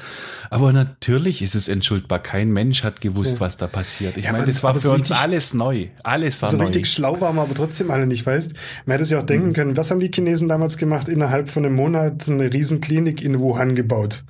Aber 0.49 0.73
natürlich 0.73 1.41
ist 1.41 1.55
es 1.55 1.69
entschuldbar. 1.69 2.19
Kein 2.19 2.51
Mensch 2.51 2.83
hat 2.83 2.99
gewusst, 2.99 3.39
was 3.39 3.55
da 3.55 3.67
passiert. 3.67 4.17
Ich 4.17 4.25
Ja, 4.25 4.33
meine, 4.33 4.45
das 4.45 4.61
war 4.61 4.73
für 4.73 4.81
so 4.81 4.91
uns 4.91 5.03
richtig- 5.11 5.17
alles 5.17 5.53
neu. 5.53 5.87
Alles 6.03 6.41
war 6.41 6.49
so 6.49 6.57
neu. 6.57 6.63
richtig 6.63 6.91
schlau 6.91 7.21
waren 7.21 7.35
wir 7.37 7.43
aber 7.43 7.53
trotzdem 7.53 7.91
alle 7.91 8.05
nicht, 8.05 8.25
weißt? 8.25 8.53
Man 8.85 8.93
hätte 8.95 9.05
sich 9.05 9.15
auch 9.15 9.23
denken 9.23 9.53
können, 9.53 9.77
was 9.77 9.89
haben 9.89 10.01
die 10.01 10.11
Chinesen 10.13 10.49
damals 10.49 10.75
gemacht? 10.77 11.07
Innerhalb 11.07 11.47
von 11.47 11.65
einem 11.65 11.75
Monat 11.75 12.27
eine 12.27 12.51
Riesenklinik 12.51 13.21
in 13.21 13.39
Wuhan 13.39 13.73
gebaut. 13.75 14.23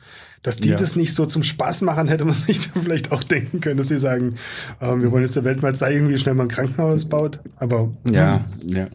Dass 0.44 0.58
die 0.58 0.70
Ja. 0.70 0.76
das 0.76 0.96
nicht 0.96 1.14
so 1.16 1.26
zum 1.26 1.42
Spaß 1.42 1.82
machen, 1.82 2.08
hätte 2.10 2.26
man 2.26 2.34
sich 2.34 2.60
vielleicht 2.60 3.12
auch 3.12 3.24
denken 3.24 3.60
können, 3.62 3.78
dass 3.78 3.88
sie 3.88 3.98
sagen, 3.98 4.36
ähm, 4.82 5.02
wir 5.02 5.12
wollen 5.12 5.24
jetzt 5.24 5.36
der 5.36 5.46
Welt 5.46 5.62
mal 5.62 5.76
zeigen, 5.76 6.10
wie 6.10 6.20
schnell 6.20 6.36
man 6.36 6.48
ein 6.48 6.50
Krankenhaus 6.50 7.06
baut. 7.10 7.40
Aber 7.56 7.92
ja, 8.10 8.46
hm, 8.62 8.70
ja. 8.70 8.88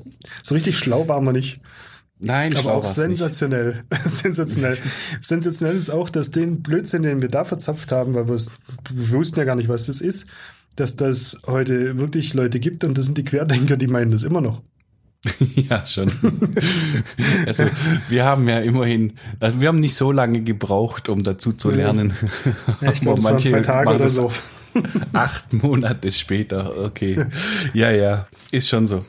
so 0.43 0.55
richtig 0.55 0.79
schlau 0.79 1.09
waren 1.09 1.25
wir 1.25 1.33
nicht. 1.33 1.61
Nein, 2.21 2.57
Aber 2.57 2.75
auch 2.75 2.85
sensationell. 2.85 3.85
sensationell. 4.05 4.77
sensationell 5.21 5.77
ist 5.77 5.91
auch, 5.91 6.11
dass 6.11 6.31
den 6.31 6.63
Blödsinn, 6.63 7.03
den 7.03 7.23
wir 7.23 7.29
da 7.29 7.45
verzapft 7.45 7.93
haben, 7.93 8.15
weil 8.15 8.29
wir 8.29 8.39
wussten 9.13 9.39
ja 9.39 9.45
gar 9.45 9.55
nicht, 9.55 9.69
was 9.69 9.87
das 9.87 10.01
ist, 10.01 10.27
dass 10.77 10.97
das 10.97 11.39
heute 11.47 11.97
wirklich 11.99 12.35
Leute 12.35 12.61
gibt 12.61 12.85
und 12.85 12.99
das 12.99 13.07
sind 13.07 13.19
die 13.19 13.25
Querdenker, 13.25 13.77
die 13.77 13.87
meinen 13.87 14.11
das 14.11 14.25
immer 14.25 14.41
noch. 14.41 14.63
Ja, 15.69 15.85
schon. 15.85 16.13
also 17.47 17.65
wir 18.09 18.25
haben 18.25 18.49
ja 18.49 18.61
immerhin, 18.61 19.15
also 19.41 19.61
wir 19.61 19.69
haben 19.69 19.81
nicht 19.81 19.95
so 19.95 20.13
lange 20.13 20.43
gebraucht, 20.43 21.09
um 21.09 21.23
dazu 21.23 21.53
zu 21.53 21.71
lernen. 21.71 22.15
Ja, 22.81 22.93
ich 22.93 23.01
glaube, 23.03 23.19
es 23.19 23.25
waren 23.25 23.39
zwei 23.39 23.61
Tage 23.61 23.95
oder 23.95 24.09
so. 24.09 24.33
Acht 25.13 25.53
Monate 25.53 26.13
später, 26.13 26.79
okay. 26.85 27.27
Ja, 27.75 27.91
ja, 27.91 28.29
ist 28.53 28.69
schon 28.69 28.87
so. 28.87 29.05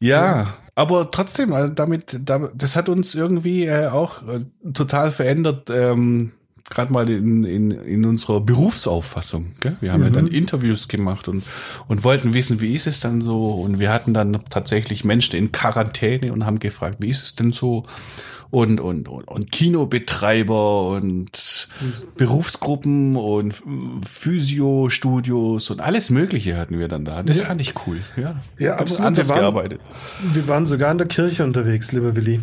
Ja, 0.00 0.54
aber 0.74 1.10
trotzdem, 1.10 1.52
also 1.52 1.72
damit, 1.72 2.18
damit, 2.24 2.52
das 2.54 2.74
hat 2.74 2.88
uns 2.88 3.14
irgendwie 3.14 3.66
äh, 3.66 3.88
auch 3.88 4.26
äh, 4.26 4.40
total 4.72 5.10
verändert. 5.10 5.68
Ähm, 5.70 6.32
gerade 6.70 6.92
mal 6.92 7.08
in, 7.10 7.44
in, 7.44 7.70
in 7.72 8.06
unserer 8.06 8.40
Berufsauffassung. 8.40 9.48
Gell? 9.60 9.76
Wir 9.80 9.92
haben 9.92 10.02
ja 10.02 10.10
dann 10.10 10.26
Interviews 10.28 10.88
gemacht 10.88 11.28
und, 11.28 11.44
und 11.88 12.04
wollten 12.04 12.32
wissen, 12.32 12.60
wie 12.60 12.74
ist 12.74 12.86
es 12.86 13.00
dann 13.00 13.20
so? 13.20 13.50
Und 13.50 13.78
wir 13.78 13.92
hatten 13.92 14.14
dann 14.14 14.38
tatsächlich 14.48 15.04
Menschen 15.04 15.36
in 15.36 15.52
Quarantäne 15.52 16.32
und 16.32 16.46
haben 16.46 16.58
gefragt, 16.60 16.96
wie 17.00 17.08
ist 17.10 17.22
es 17.22 17.34
denn 17.34 17.52
so? 17.52 17.82
Und, 18.52 18.80
und, 18.80 19.08
und, 19.08 19.28
und 19.28 19.52
Kinobetreiber 19.52 20.88
und 20.88 21.68
Berufsgruppen 22.16 23.14
und 23.14 23.54
Physiostudios 24.04 25.70
und 25.70 25.80
alles 25.80 26.10
Mögliche 26.10 26.56
hatten 26.56 26.78
wir 26.78 26.88
dann 26.88 27.04
da. 27.04 27.22
Das 27.22 27.40
Ja. 27.42 27.46
fand 27.46 27.60
ich 27.60 27.74
cool. 27.86 28.00
Ja, 28.16 28.34
Ja, 28.58 28.76
absolut. 28.76 29.16
Wir 29.16 29.28
waren- 29.28 29.38
gearbeitet. 29.40 29.80
Wir 30.34 30.48
waren 30.48 30.66
sogar 30.66 30.90
in 30.90 30.98
der 30.98 31.06
Kirche 31.06 31.44
unterwegs, 31.44 31.92
lieber 31.92 32.16
Willi. 32.16 32.40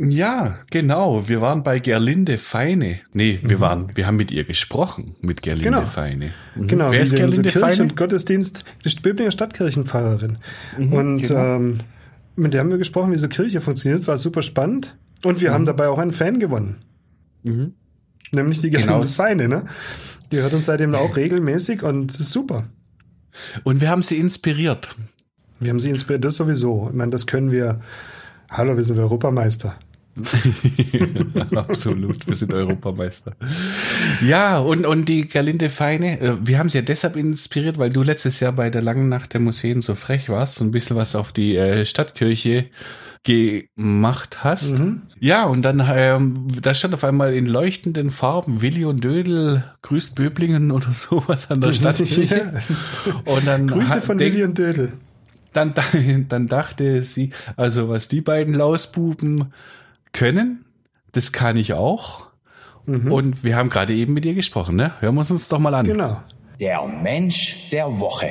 Ja, 0.00 0.58
genau. 0.70 1.28
Wir 1.28 1.40
waren 1.40 1.64
bei 1.64 1.80
Gerlinde 1.80 2.38
Feine. 2.38 3.00
Nee, 3.12 3.38
wir 3.42 3.58
waren, 3.60 3.90
wir 3.96 4.06
haben 4.06 4.16
mit 4.16 4.30
ihr 4.30 4.44
gesprochen, 4.44 5.16
mit 5.20 5.42
Gerlinde 5.42 5.70
Mhm. 5.70 5.74
Genau. 5.74 5.86
Feine. 5.86 6.32
Mhm. 6.54 6.66
Genau, 6.68 6.92
Wer 6.92 7.00
ist 7.00 7.16
Gerlinde 7.16 7.42
Kirche 7.42 7.58
Feine? 7.58 7.82
und 7.82 7.96
Gottesdienst, 7.96 8.64
die 8.84 9.00
Böblinger 9.00 9.32
Stadtkirchenpfarrerin. 9.32 10.38
und 10.78 11.18
genau. 11.18 11.56
ähm, 11.56 11.78
mit 12.36 12.54
der 12.54 12.60
haben 12.60 12.70
wir 12.70 12.78
gesprochen, 12.78 13.12
wie 13.12 13.18
so 13.18 13.26
Kirche 13.28 13.60
funktioniert, 13.60 14.06
war 14.06 14.16
super 14.16 14.42
spannend. 14.42 14.96
Und 15.24 15.40
wir 15.40 15.52
haben 15.52 15.64
dabei 15.66 15.88
auch 15.88 15.98
einen 15.98 16.12
Fan 16.12 16.38
gewonnen. 16.38 16.76
Mhm. 17.42 17.72
Nämlich 18.30 18.60
die 18.60 18.70
Genau. 18.70 18.86
Gerlinde 18.86 19.08
Feine, 19.08 19.48
ne? 19.48 19.64
Die 20.30 20.36
hört 20.36 20.52
uns 20.54 20.66
seitdem 20.66 20.94
auch 20.94 21.16
regelmäßig 21.16 21.82
und 21.82 22.12
super. 22.12 22.64
Und 23.64 23.80
wir 23.80 23.90
haben 23.90 24.02
sie 24.04 24.18
inspiriert. 24.18 24.94
Wir 25.58 25.70
haben 25.70 25.80
sie 25.80 25.90
inspiriert, 25.90 26.24
das 26.24 26.36
sowieso. 26.36 26.86
Ich 26.90 26.94
meine, 26.96 27.10
das 27.10 27.26
können 27.26 27.50
wir. 27.50 27.80
Hallo, 28.48 28.76
wir 28.76 28.84
sind 28.84 28.98
Europameister. 28.98 29.76
Absolut, 31.54 32.26
wir 32.26 32.34
sind 32.34 32.52
Europameister. 32.52 33.32
Ja, 34.26 34.58
und, 34.58 34.86
und 34.86 35.08
die 35.08 35.26
Gerlinde 35.26 35.68
Feine, 35.68 36.20
äh, 36.20 36.36
wir 36.40 36.58
haben 36.58 36.68
sie 36.68 36.78
ja 36.78 36.82
deshalb 36.82 37.16
inspiriert, 37.16 37.78
weil 37.78 37.90
du 37.90 38.02
letztes 38.02 38.40
Jahr 38.40 38.52
bei 38.52 38.70
der 38.70 38.82
langen 38.82 39.08
Nacht 39.08 39.32
der 39.34 39.40
Museen 39.40 39.80
so 39.80 39.94
frech 39.94 40.28
warst 40.28 40.60
und 40.60 40.68
ein 40.68 40.72
bisschen 40.72 40.96
was 40.96 41.16
auf 41.16 41.32
die 41.32 41.56
äh, 41.56 41.84
Stadtkirche 41.84 42.66
gemacht 43.24 44.42
hast. 44.44 44.74
Ja, 45.20 45.44
und 45.44 45.62
dann, 45.62 45.84
ähm, 45.92 46.46
da 46.62 46.72
stand 46.72 46.94
auf 46.94 47.04
einmal 47.04 47.34
in 47.34 47.46
leuchtenden 47.46 48.10
Farben 48.10 48.62
Willi 48.62 48.84
und 48.84 49.04
Dödel 49.04 49.64
grüßt 49.82 50.14
Böblingen 50.14 50.70
oder 50.70 50.92
sowas 50.92 51.50
an 51.50 51.60
der 51.60 51.72
Stadtkirche. 51.72 52.52
Und 53.24 53.46
dann 53.46 53.66
Grüße 53.66 54.00
von 54.00 54.18
Willi 54.18 54.44
und 54.44 54.56
Dödel. 54.56 54.92
dann, 55.52 55.74
dann 56.28 56.46
dachte 56.46 57.02
sie, 57.02 57.30
also 57.56 57.88
was 57.88 58.08
die 58.08 58.20
beiden 58.20 58.54
Lausbuben 58.54 59.52
können, 60.12 60.64
das 61.12 61.32
kann 61.32 61.56
ich 61.56 61.72
auch. 61.74 62.26
Und 62.86 63.44
wir 63.44 63.54
haben 63.56 63.68
gerade 63.68 63.92
eben 63.94 64.14
mit 64.14 64.24
ihr 64.24 64.32
gesprochen, 64.32 64.74
ne? 64.76 64.92
Hören 65.00 65.14
wir 65.14 65.30
uns 65.30 65.48
doch 65.48 65.58
mal 65.58 65.74
an. 65.74 65.84
Genau. 65.86 66.22
Der 66.58 66.86
Mensch 66.86 67.68
der 67.70 68.00
Woche. 68.00 68.30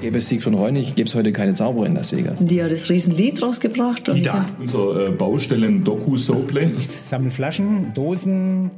Gäbe 0.00 0.18
es 0.18 0.28
Sieg 0.28 0.42
von 0.42 0.54
Reunig, 0.54 0.96
gäbe 0.96 1.08
es 1.08 1.14
heute 1.14 1.30
keine 1.32 1.54
Zauberer 1.54 1.86
in 1.86 1.94
Las 1.94 2.10
Vegas. 2.10 2.44
Die 2.44 2.60
hat 2.60 2.72
das 2.72 2.90
Riesenlied 2.90 3.40
rausgebracht. 3.40 4.08
Und 4.08 4.28
hab- 4.28 4.58
Unser 4.58 5.06
äh, 5.06 5.10
Baustellen-Doku-Soaplay. 5.12 6.72
Ich 6.76 6.88
sammle 6.88 7.30
Flaschen, 7.30 7.94
Dosen. 7.94 8.72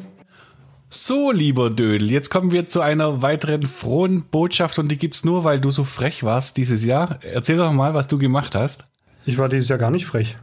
So, 0.91 1.33
lieber 1.33 1.71
Dödel, 1.71 2.11
jetzt 2.13 2.29
kommen 2.29 2.53
wir 2.53 2.67
zu 2.69 2.81
einer 2.83 3.23
weiteren 3.23 3.63
frohen 3.63 4.25
Botschaft 4.31 4.79
und 4.79 4.91
die 4.91 4.99
gibt's 4.99 5.25
nur, 5.25 5.43
weil 5.45 5.61
du 5.61 5.71
so 5.71 5.83
frech 5.85 6.23
warst 6.23 6.59
dieses 6.59 6.85
Jahr. 6.85 7.19
Erzähl 7.23 7.57
doch 7.57 7.73
mal, 7.73 7.95
was 7.95 8.07
du 8.07 8.19
gemacht 8.19 8.55
hast. 8.55 8.85
Ich 9.25 9.39
war 9.39 9.49
dieses 9.49 9.69
Jahr 9.71 9.79
gar 9.79 9.91
nicht 9.91 10.05
frech. 10.07 10.37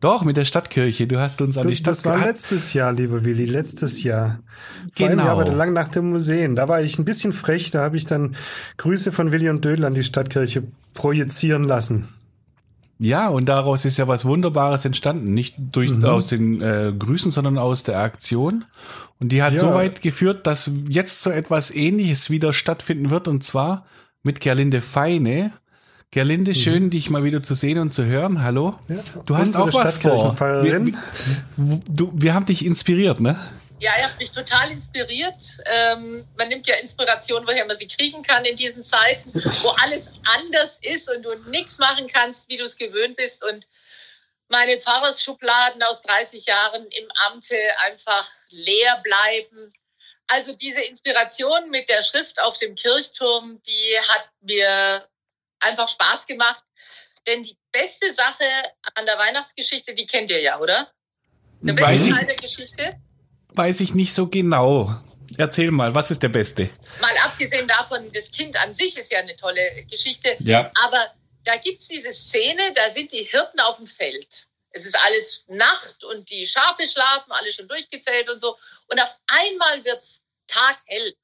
Doch, 0.00 0.24
mit 0.24 0.36
der 0.38 0.46
Stadtkirche. 0.46 1.06
Du 1.06 1.20
hast 1.20 1.42
uns 1.42 1.58
an 1.58 1.64
die 1.66 1.74
Das, 1.74 1.78
Stadt 1.78 1.94
das 1.94 2.04
war 2.06 2.18
letztes 2.18 2.72
Jahr, 2.72 2.92
lieber 2.92 3.22
Willi, 3.24 3.44
letztes 3.44 4.02
Jahr. 4.02 4.38
Vor 4.94 5.06
allem 5.08 5.18
Genau. 5.18 5.28
ja 5.28 5.34
bei 5.34 5.44
der 5.44 5.54
Langnacht 5.54 5.94
der 5.94 6.02
Museen. 6.02 6.54
Da 6.54 6.68
war 6.68 6.80
ich 6.80 6.98
ein 6.98 7.04
bisschen 7.04 7.32
frech, 7.32 7.70
da 7.70 7.82
habe 7.82 7.96
ich 7.98 8.06
dann 8.06 8.34
Grüße 8.78 9.12
von 9.12 9.30
Willi 9.30 9.50
und 9.50 9.62
Dödel 9.64 9.84
an 9.84 9.92
die 9.94 10.04
Stadtkirche 10.04 10.62
projizieren 10.94 11.64
lassen. 11.64 12.08
Ja, 12.98 13.28
und 13.28 13.48
daraus 13.48 13.84
ist 13.84 13.96
ja 13.98 14.08
was 14.08 14.24
Wunderbares 14.24 14.84
entstanden. 14.84 15.32
Nicht 15.32 15.56
durch, 15.58 15.90
aus 16.04 16.28
den 16.28 16.60
äh, 16.60 16.92
Grüßen, 16.98 17.30
sondern 17.30 17.56
aus 17.58 17.82
der 17.82 17.98
Aktion. 17.98 18.64
Und 19.18 19.32
die 19.32 19.42
hat 19.42 19.52
Ja. 19.54 19.58
so 19.58 19.74
weit 19.74 20.02
geführt, 20.02 20.46
dass 20.46 20.70
jetzt 20.88 21.22
so 21.22 21.30
etwas 21.30 21.70
Ähnliches 21.70 22.28
wieder 22.30 22.52
stattfinden 22.52 23.10
wird. 23.10 23.26
Und 23.28 23.42
zwar 23.44 23.86
mit 24.22 24.40
Gerlinde 24.40 24.80
Feine. 24.80 25.50
Gerlinde, 26.12 26.56
schön, 26.56 26.90
dich 26.90 27.08
mal 27.08 27.22
wieder 27.22 27.40
zu 27.40 27.54
sehen 27.54 27.78
und 27.78 27.94
zu 27.94 28.04
hören. 28.04 28.42
Hallo. 28.42 28.76
du 29.26 29.36
hast 29.36 29.54
Unsere 29.54 29.62
auch 29.62 29.74
was 29.74 29.98
vor. 29.98 30.40
Wir, 30.64 30.84
wir, 30.84 30.98
du, 31.88 32.10
wir 32.12 32.34
haben 32.34 32.46
dich 32.46 32.66
inspiriert, 32.66 33.20
ne? 33.20 33.38
Ja, 33.78 33.92
ihr 33.96 34.08
habt 34.08 34.18
mich 34.18 34.32
total 34.32 34.72
inspiriert. 34.72 35.40
Ähm, 35.66 36.26
man 36.36 36.48
nimmt 36.48 36.66
ja 36.66 36.74
Inspiration, 36.78 37.46
woher 37.46 37.64
man 37.64 37.76
sie 37.76 37.86
kriegen 37.86 38.22
kann 38.22 38.44
in 38.44 38.56
diesen 38.56 38.82
Zeiten, 38.82 39.32
wo 39.32 39.68
alles 39.82 40.14
anders 40.36 40.80
ist 40.82 41.08
und 41.08 41.22
du 41.22 41.32
nichts 41.48 41.78
machen 41.78 42.08
kannst, 42.12 42.48
wie 42.48 42.56
du 42.56 42.64
es 42.64 42.76
gewöhnt 42.76 43.16
bist. 43.16 43.44
Und 43.44 43.68
meine 44.48 44.80
Pfarrersschubladen 44.80 45.80
aus 45.84 46.02
30 46.02 46.44
Jahren 46.44 46.86
im 46.86 47.08
Amte 47.28 47.54
einfach 47.86 48.28
leer 48.48 49.00
bleiben. 49.04 49.72
Also 50.26 50.56
diese 50.56 50.80
Inspiration 50.80 51.70
mit 51.70 51.88
der 51.88 52.02
Schrift 52.02 52.42
auf 52.42 52.58
dem 52.58 52.74
Kirchturm, 52.74 53.62
die 53.64 54.08
hat 54.08 54.28
mir 54.40 55.06
einfach 55.60 55.88
Spaß 55.88 56.26
gemacht. 56.26 56.64
Denn 57.26 57.42
die 57.42 57.56
beste 57.70 58.12
Sache 58.12 58.44
an 58.94 59.06
der 59.06 59.18
Weihnachtsgeschichte, 59.18 59.94
die 59.94 60.06
kennt 60.06 60.30
ihr 60.30 60.40
ja, 60.40 60.58
oder? 60.58 60.90
Der 61.60 61.78
Weiß 61.78 61.90
beste 61.90 62.10
ich, 62.10 62.16
Teil 62.16 62.26
der 62.26 62.36
Geschichte? 62.36 63.00
weiß 63.54 63.80
ich 63.80 63.94
nicht 63.94 64.12
so 64.14 64.28
genau. 64.28 64.94
Erzähl 65.36 65.70
mal, 65.70 65.94
was 65.94 66.10
ist 66.10 66.22
der 66.22 66.28
Beste? 66.28 66.70
mal 67.00 67.16
abgesehen 67.24 67.66
davon, 67.68 68.10
das 68.12 68.30
Kind 68.30 68.56
an 68.62 68.72
sich 68.72 68.96
ist 68.96 69.12
ja 69.12 69.20
eine 69.20 69.36
tolle 69.36 69.84
Geschichte. 69.88 70.36
Ja. 70.40 70.70
Aber 70.84 71.14
da 71.44 71.56
gibt's 71.56 71.88
diese 71.88 72.12
Szene, 72.12 72.62
da 72.74 72.90
sind 72.90 73.12
die 73.12 73.24
Hirten 73.24 73.60
auf 73.60 73.76
dem 73.76 73.86
Feld. 73.86 74.48
Es 74.72 74.86
ist 74.86 74.96
alles 75.06 75.46
Nacht 75.48 76.04
und 76.04 76.30
die 76.30 76.46
Schafe 76.46 76.86
schlafen, 76.86 77.32
alle 77.32 77.52
schon 77.52 77.68
durchgezählt 77.68 78.28
und 78.28 78.40
so. 78.40 78.56
Und 78.88 79.02
auf 79.02 79.16
einmal 79.26 79.84
wird's 79.84 80.20
taghell. 80.46 81.14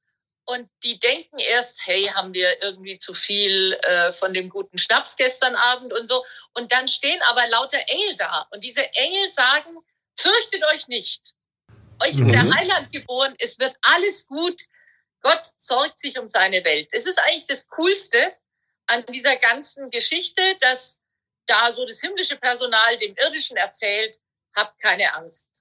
Und 0.47 0.69
die 0.81 0.97
denken 0.97 1.39
erst, 1.39 1.79
hey, 1.85 2.03
haben 2.05 2.33
wir 2.33 2.63
irgendwie 2.63 2.97
zu 2.97 3.13
viel 3.13 3.73
äh, 3.83 4.13
von 4.13 4.33
dem 4.33 4.47
guten 4.47 4.77
Schnaps 4.77 5.17
gestern 5.17 5.55
Abend 5.55 5.91
und 5.91 6.07
so. 6.07 6.23
Und 6.53 6.71
dann 6.71 6.87
stehen 6.87 7.21
aber 7.23 7.45
lauter 7.49 7.79
Engel 7.87 8.15
da. 8.15 8.47
Und 8.51 8.63
diese 8.63 8.81
Engel 8.95 9.29
sagen, 9.29 9.77
fürchtet 10.17 10.65
euch 10.73 10.87
nicht. 10.87 11.33
Euch 12.01 12.17
ist 12.17 12.31
der 12.31 12.49
Heiland 12.55 12.93
geboren, 12.93 13.35
es 13.39 13.59
wird 13.59 13.75
alles 13.81 14.25
gut. 14.27 14.61
Gott 15.21 15.41
sorgt 15.57 15.99
sich 15.99 16.17
um 16.17 16.29
seine 16.29 16.63
Welt. 16.63 16.87
Es 16.91 17.05
ist 17.05 17.19
eigentlich 17.19 17.47
das 17.47 17.67
Coolste 17.67 18.37
an 18.85 19.05
dieser 19.07 19.35
ganzen 19.35 19.89
Geschichte, 19.89 20.41
dass 20.61 21.01
da 21.45 21.73
so 21.73 21.85
das 21.85 21.99
himmlische 21.99 22.37
Personal 22.37 22.97
dem 22.99 23.15
irdischen 23.17 23.57
erzählt, 23.57 24.17
habt 24.55 24.81
keine 24.81 25.13
Angst. 25.13 25.56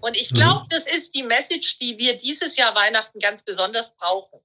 Und 0.00 0.16
ich 0.16 0.30
glaube, 0.30 0.66
das 0.70 0.86
ist 0.86 1.14
die 1.14 1.22
Message, 1.22 1.78
die 1.78 1.98
wir 1.98 2.16
dieses 2.16 2.56
Jahr 2.56 2.74
Weihnachten 2.74 3.18
ganz 3.18 3.42
besonders 3.42 3.94
brauchen. 3.96 4.40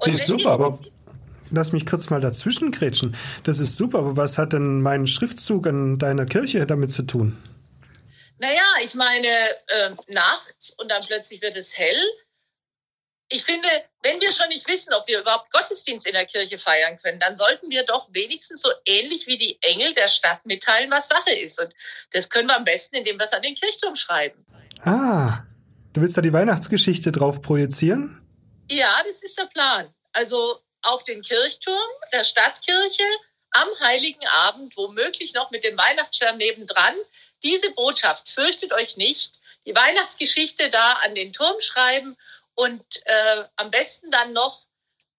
Und 0.00 0.12
Das 0.12 0.20
ist 0.20 0.26
super, 0.26 0.50
aber 0.50 0.78
lass 1.50 1.72
mich 1.72 1.86
kurz 1.86 2.10
mal 2.10 2.20
dazwischen 2.20 2.70
grätschen. 2.70 3.16
Das 3.44 3.60
ist 3.60 3.76
super, 3.76 3.98
aber 3.98 4.16
was 4.16 4.38
hat 4.38 4.52
denn 4.52 4.82
mein 4.82 5.06
Schriftzug 5.06 5.66
an 5.66 5.98
deiner 5.98 6.26
Kirche 6.26 6.66
damit 6.66 6.92
zu 6.92 7.02
tun? 7.02 7.40
Naja, 8.38 8.62
ich 8.84 8.94
meine, 8.94 9.28
äh, 9.28 9.90
nachts 10.08 10.70
und 10.76 10.90
dann 10.90 11.06
plötzlich 11.06 11.40
wird 11.40 11.56
es 11.56 11.76
hell. 11.76 11.96
Ich 13.30 13.42
finde, 13.42 13.68
wenn 14.02 14.20
wir 14.20 14.32
schon 14.32 14.48
nicht 14.48 14.68
wissen, 14.68 14.92
ob 14.92 15.08
wir 15.08 15.20
überhaupt 15.20 15.50
Gottesdienst 15.50 16.06
in 16.06 16.12
der 16.12 16.26
Kirche 16.26 16.58
feiern 16.58 16.98
können, 17.02 17.18
dann 17.20 17.34
sollten 17.34 17.70
wir 17.70 17.84
doch 17.84 18.08
wenigstens 18.12 18.60
so 18.60 18.70
ähnlich 18.84 19.26
wie 19.26 19.36
die 19.36 19.56
Engel 19.62 19.94
der 19.94 20.08
Stadt 20.08 20.44
mitteilen, 20.44 20.90
was 20.90 21.08
Sache 21.08 21.32
ist. 21.32 21.58
Und 21.58 21.72
das 22.10 22.28
können 22.28 22.48
wir 22.48 22.56
am 22.56 22.64
besten, 22.64 22.96
indem 22.96 23.18
wir 23.18 23.24
es 23.24 23.32
an 23.32 23.42
den 23.42 23.54
Kirchturm 23.54 23.96
schreiben. 23.96 24.44
Ah, 24.82 25.42
du 25.92 26.00
willst 26.00 26.16
da 26.16 26.22
die 26.22 26.32
Weihnachtsgeschichte 26.32 27.12
drauf 27.12 27.42
projizieren? 27.42 28.20
Ja, 28.70 29.02
das 29.06 29.22
ist 29.22 29.38
der 29.38 29.46
Plan. 29.46 29.92
Also 30.12 30.60
auf 30.82 31.04
den 31.04 31.22
Kirchturm 31.22 31.78
der 32.12 32.24
Stadtkirche 32.24 33.04
am 33.52 33.68
Heiligen 33.80 34.26
Abend, 34.44 34.76
womöglich 34.76 35.34
noch 35.34 35.50
mit 35.50 35.64
dem 35.64 35.78
Weihnachtsstern 35.78 36.36
nebendran, 36.36 36.94
diese 37.42 37.70
Botschaft, 37.72 38.28
fürchtet 38.28 38.72
euch 38.72 38.96
nicht, 38.96 39.38
die 39.66 39.74
Weihnachtsgeschichte 39.74 40.68
da 40.70 40.92
an 41.04 41.14
den 41.14 41.32
Turm 41.32 41.58
schreiben 41.60 42.16
und 42.54 42.84
äh, 43.04 43.44
am 43.56 43.70
besten 43.70 44.10
dann 44.10 44.32
noch 44.32 44.66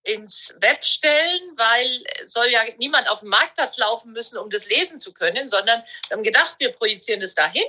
ins 0.04 0.54
Web 0.60 0.84
stellen, 0.84 1.42
weil 1.56 2.04
es 2.22 2.34
soll 2.34 2.48
ja 2.48 2.62
niemand 2.78 3.10
auf 3.10 3.22
dem 3.22 3.30
Marktplatz 3.30 3.78
laufen 3.78 4.12
müssen, 4.14 4.38
um 4.38 4.50
das 4.50 4.68
lesen 4.68 5.00
zu 5.00 5.14
können, 5.14 5.50
sondern 5.50 5.84
wir 6.08 6.18
haben 6.18 6.24
gedacht, 6.24 6.56
wir 6.60 6.72
projizieren 6.72 7.22
das 7.22 7.36
dahin 7.36 7.64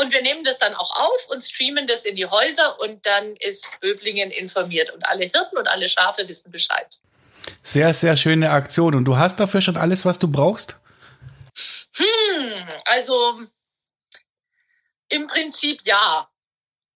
und 0.00 0.12
wir 0.12 0.22
nehmen 0.22 0.44
das 0.44 0.58
dann 0.58 0.74
auch 0.74 0.90
auf 0.90 1.28
und 1.28 1.42
streamen 1.42 1.86
das 1.86 2.04
in 2.04 2.16
die 2.16 2.26
Häuser 2.26 2.80
und 2.80 3.04
dann 3.04 3.36
ist 3.36 3.78
Böblingen 3.80 4.30
informiert 4.30 4.90
und 4.90 5.06
alle 5.06 5.24
Hirten 5.24 5.58
und 5.58 5.68
alle 5.68 5.88
Schafe 5.88 6.26
wissen 6.26 6.50
Bescheid. 6.50 6.98
Sehr, 7.62 7.92
sehr 7.92 8.16
schöne 8.16 8.50
Aktion. 8.50 8.94
Und 8.94 9.04
du 9.04 9.18
hast 9.18 9.38
dafür 9.38 9.60
schon 9.60 9.76
alles, 9.76 10.04
was 10.04 10.18
du 10.18 10.30
brauchst? 10.30 10.76
Hm, 11.96 12.52
also 12.86 13.42
im 15.10 15.26
Prinzip 15.26 15.80
ja. 15.84 16.28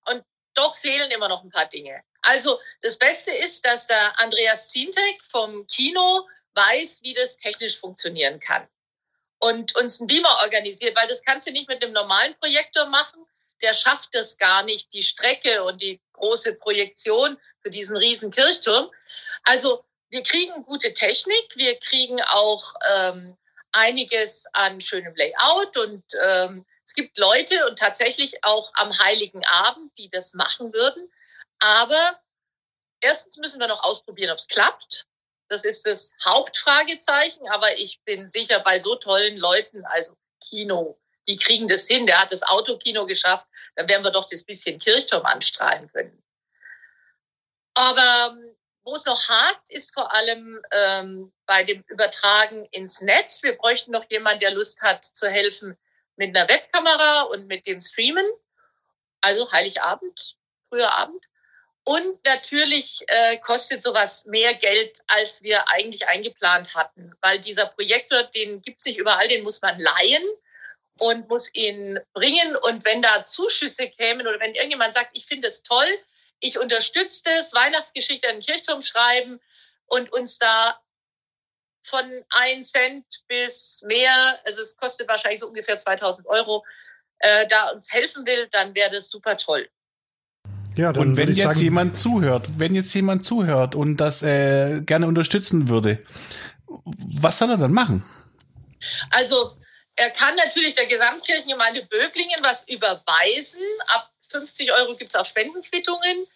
Und 0.07 0.23
doch 0.55 0.75
fehlen 0.77 1.11
immer 1.11 1.29
noch 1.29 1.45
ein 1.45 1.51
paar 1.51 1.67
Dinge. 1.67 2.03
Also 2.23 2.59
das 2.81 2.97
Beste 2.97 3.33
ist, 3.33 3.67
dass 3.67 3.87
der 3.87 4.19
Andreas 4.19 4.69
Zientek 4.69 5.23
vom 5.23 5.67
Kino 5.67 6.27
weiß, 6.55 7.01
wie 7.03 7.13
das 7.13 7.37
technisch 7.37 7.79
funktionieren 7.79 8.41
kann 8.41 8.67
und 9.45 9.77
uns 9.77 10.01
einen 10.01 10.07
Beamer 10.07 10.39
organisiert, 10.43 10.97
weil 10.97 11.07
das 11.07 11.23
kannst 11.23 11.47
du 11.47 11.53
nicht 11.53 11.69
mit 11.69 11.85
einem 11.85 11.93
normalen 11.93 12.35
Projektor 12.39 12.87
machen. 12.87 13.27
Der 13.63 13.75
schafft 13.75 14.15
es 14.15 14.39
gar 14.39 14.63
nicht, 14.63 14.93
die 14.95 15.03
Strecke 15.03 15.63
und 15.65 15.83
die 15.83 16.01
große 16.15 16.55
Projektion 16.55 17.39
für 17.63 17.69
diesen 17.69 17.99
riesen 17.99 18.31
Kirchturm. 18.31 18.91
Also 19.43 19.85
wir 20.09 20.23
kriegen 20.23 20.63
gute 20.65 20.95
Technik, 20.95 21.47
wir 21.57 21.79
kriegen 21.79 22.21
auch 22.23 22.73
ähm, 22.97 23.37
einiges 23.73 24.47
an 24.55 24.81
schönem 24.81 25.15
Layout 25.15 25.77
und 25.77 26.05
ähm, 26.27 26.65
es 26.83 26.95
gibt 26.95 27.19
Leute 27.19 27.67
und 27.69 27.79
tatsächlich 27.79 28.43
auch 28.45 28.73
am 28.77 28.99
Heiligen 28.99 29.45
Abend, 29.47 29.93
die 29.99 30.09
das 30.09 30.33
machen 30.33 30.73
würden. 30.73 31.13
Aber 31.59 32.19
erstens 33.01 33.37
müssen 33.37 33.61
wir 33.61 33.69
noch 33.69 33.85
ausprobieren, 33.85 34.31
ob 34.31 34.39
es 34.39 34.49
klappt. 34.49 35.07
Das 35.49 35.65
ist 35.65 35.87
das 35.87 36.13
Hauptfragezeichen, 36.25 37.47
aber 37.49 37.77
ich 37.79 38.01
bin 38.05 38.27
sicher 38.27 38.61
bei 38.61 38.79
so 38.79 38.97
tollen 38.97 39.37
Leuten, 39.37 39.85
also 39.85 40.17
Kino, 40.41 40.99
die 41.27 41.37
kriegen 41.37 41.69
das 41.69 41.87
hin. 41.87 42.07
Der 42.07 42.21
hat 42.21 42.33
das 42.33 42.43
Autokino 42.43 43.07
geschafft, 43.07 43.47
dann 43.77 43.89
werden 43.89 44.05
wir 44.05 44.11
doch 44.11 44.25
das 44.25 44.45
bisschen 44.45 44.79
Kirchturm 44.79 45.25
anstrahlen 45.25 45.91
können. 45.93 46.23
Aber 47.75 48.33
ähm, 48.33 48.57
wo 48.85 48.95
es 48.95 49.07
noch 49.07 49.29
hakt, 49.29 49.71
ist 49.71 49.95
vor 49.95 50.15
allem 50.15 50.61
ähm, 50.71 51.33
bei 51.47 51.65
dem 51.65 51.83
Übertragen 51.89 52.67
ins 52.67 53.01
Netz. 53.01 53.43
Wir 53.43 53.57
bräuchten 53.57 53.91
noch 53.91 54.05
jemanden, 54.11 54.41
der 54.41 54.53
Lust 54.53 54.83
hat 54.83 55.05
zu 55.05 55.29
helfen 55.29 55.77
mit 56.17 56.37
einer 56.37 56.49
Webkamera 56.49 57.23
und 57.23 57.47
mit 57.47 57.67
dem 57.67 57.81
Streamen. 57.81 58.27
Also 59.23 59.51
Heiligabend, 59.51 60.37
früher 60.69 60.93
Abend. 60.93 61.25
Und 61.85 62.25
natürlich 62.27 63.05
äh, 63.09 63.37
kostet 63.39 63.83
sowas 63.83 64.25
mehr 64.25 64.55
Geld, 64.55 65.03
als 65.07 65.43
wir 65.43 65.69
eigentlich 65.69 66.09
eingeplant 66.09 66.75
hatten, 66.75 67.13
weil 67.21 67.39
dieser 67.39 67.67
Projektor, 67.67 68.23
den 68.23 68.63
gibt's 68.63 68.87
nicht 68.87 68.99
überall, 68.99 69.29
den 69.29 69.45
muss 69.45 69.61
man 69.61 69.79
leihen 69.79 70.25
und 70.99 71.29
muss 71.29 71.53
ihn 71.53 72.01
bringen. 72.15 72.57
Und 72.57 72.87
wenn 72.87 73.03
da 73.03 73.27
Zuschüsse 73.27 73.91
kämen 73.91 74.27
oder 74.27 74.41
wenn 74.41 74.55
irgendjemand 74.55 74.95
sagt, 74.95 75.11
ich 75.13 75.27
finde 75.27 75.49
es 75.49 75.63
toll, 75.63 75.87
ich 76.41 76.59
unterstütze 76.59 77.23
das, 77.25 77.53
Weihnachtsgeschichte 77.53 78.29
an 78.29 78.37
den 78.37 78.43
Kirchturm 78.43 78.81
schreiben 78.81 79.41
und 79.87 80.11
uns 80.13 80.39
da 80.39 80.81
von 81.83 82.25
ein 82.31 82.63
Cent 82.63 83.05
bis 83.29 83.83
mehr, 83.83 84.41
also 84.45 84.63
es 84.63 84.75
kostet 84.77 85.07
wahrscheinlich 85.07 85.41
so 85.41 85.49
ungefähr 85.49 85.77
2000 85.77 86.27
Euro, 86.29 86.65
äh, 87.19 87.47
da 87.47 87.69
uns 87.71 87.93
helfen 87.93 88.25
will, 88.27 88.49
dann 88.53 88.75
wäre 88.75 88.91
das 88.91 89.11
super 89.11 89.37
toll. 89.37 89.69
Ja, 90.77 90.91
und 90.91 91.17
wenn 91.17 91.29
jetzt 91.29 91.39
sagen, 91.39 91.61
jemand 91.61 91.97
zuhört, 91.97 92.59
wenn 92.59 92.75
jetzt 92.75 92.93
jemand 92.95 93.25
zuhört 93.25 93.75
und 93.75 93.99
das 93.99 94.23
äh, 94.23 94.81
gerne 94.81 95.07
unterstützen 95.07 95.69
würde, 95.69 96.03
was 96.67 97.39
soll 97.39 97.51
er 97.51 97.57
dann 97.57 97.73
machen? 97.73 98.05
Also 99.11 99.57
er 99.97 100.11
kann 100.11 100.35
natürlich 100.35 100.75
der 100.75 100.87
Gesamtkirchengemeinde 100.87 101.87
Böblingen 101.87 102.43
was 102.43 102.67
überweisen. 102.69 103.61
Ab 103.89 104.11
50 104.29 104.73
Euro 104.73 104.97
gibt 104.97 105.11
es 105.11 105.15
auch 105.15 105.25
Spendenquittungen. 105.25 106.27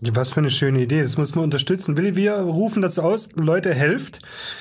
Was 0.00 0.30
für 0.30 0.40
eine 0.40 0.50
schöne 0.50 0.82
Idee. 0.82 1.02
Das 1.02 1.16
muss 1.16 1.34
man 1.34 1.44
unterstützen. 1.44 1.96
Willi, 1.96 2.14
wir 2.14 2.34
rufen 2.34 2.82
dazu 2.82 3.00
aus, 3.02 3.30
Leute, 3.36 3.72
helft. 3.72 4.18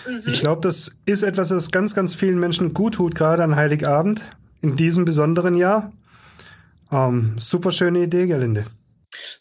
Mhm. 0.07 0.23
Ich 0.27 0.39
glaube, 0.39 0.61
das 0.61 1.01
ist 1.05 1.23
etwas, 1.23 1.51
was 1.51 1.69
ganz, 1.71 1.93
ganz 1.95 2.15
vielen 2.15 2.39
Menschen 2.39 2.73
gut 2.73 2.93
tut, 2.95 3.15
gerade 3.15 3.43
an 3.43 3.57
Heiligabend, 3.57 4.21
in 4.61 4.77
diesem 4.77 5.03
besonderen 5.03 5.57
Jahr. 5.57 5.91
Ähm, 6.91 7.35
super 7.37 7.71
schöne 7.71 8.03
Idee, 8.03 8.27
Gerlinde. 8.27 8.65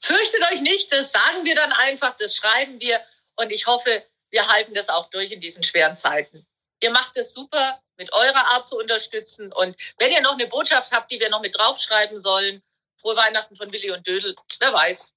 Fürchtet 0.01 0.41
euch 0.53 0.61
nicht, 0.61 0.93
das 0.93 1.13
sagen 1.13 1.45
wir 1.45 1.55
dann 1.55 1.73
einfach, 1.73 2.15
das 2.17 2.37
schreiben 2.37 2.81
wir 2.81 3.01
und 3.37 3.53
ich 3.53 3.67
hoffe, 3.67 4.03
wir 4.31 4.49
halten 4.49 4.75
das 4.75 4.89
auch 4.89 5.11
durch 5.11 5.33
in 5.33 5.41
diesen 5.41 5.63
schweren 5.63 5.97
Zeiten. 5.97 6.47
Ihr 6.83 6.91
macht 6.91 7.17
es 7.17 7.33
super, 7.33 7.81
mit 7.97 8.13
eurer 8.13 8.47
Art 8.53 8.67
zu 8.67 8.77
unterstützen 8.79 9.53
und 9.53 9.77
wenn 9.99 10.11
ihr 10.11 10.23
noch 10.23 10.33
eine 10.33 10.47
Botschaft 10.47 10.93
habt, 10.93 11.13
die 11.13 11.21
wir 11.21 11.31
noch 11.31 11.43
mit 11.43 11.57
draufschreiben 11.57 12.19
sollen, 12.19 12.63
frohe 13.01 13.17
Weihnachten 13.17 13.55
von 13.55 13.71
Willi 13.73 13.91
und 13.91 14.07
Dödel, 14.07 14.35
wer 14.61 14.73
weiß. 14.73 15.15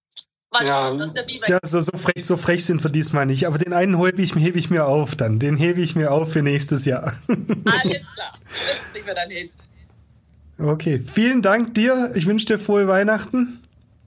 Ja, 0.61 0.93
ja 1.47 1.59
so, 1.63 1.81
so, 1.81 1.91
frech, 1.97 2.25
so 2.25 2.37
frech 2.37 2.65
sind 2.65 2.81
wir 2.83 2.89
diesmal 2.89 3.25
nicht. 3.25 3.45
Aber 3.45 3.57
den 3.57 3.73
einen 3.73 3.99
hebe 3.99 4.21
ich, 4.21 4.35
hebe 4.35 4.57
ich 4.57 4.69
mir 4.69 4.85
auf 4.85 5.15
dann. 5.15 5.39
Den 5.39 5.57
hebe 5.57 5.81
ich 5.81 5.95
mir 5.95 6.11
auf 6.11 6.31
für 6.31 6.41
nächstes 6.41 6.85
Jahr. 6.85 7.19
Alles 7.27 8.11
klar. 8.13 8.39
Das 8.69 8.85
kriegen 8.93 9.05
wir 9.05 9.15
dann 9.15 9.29
hin. 9.29 9.49
Okay, 10.57 11.01
vielen 11.01 11.41
Dank 11.41 11.73
dir. 11.73 12.11
Ich 12.15 12.25
wünsche 12.25 12.45
dir 12.45 12.59
frohe 12.59 12.87
Weihnachten. 12.87 13.64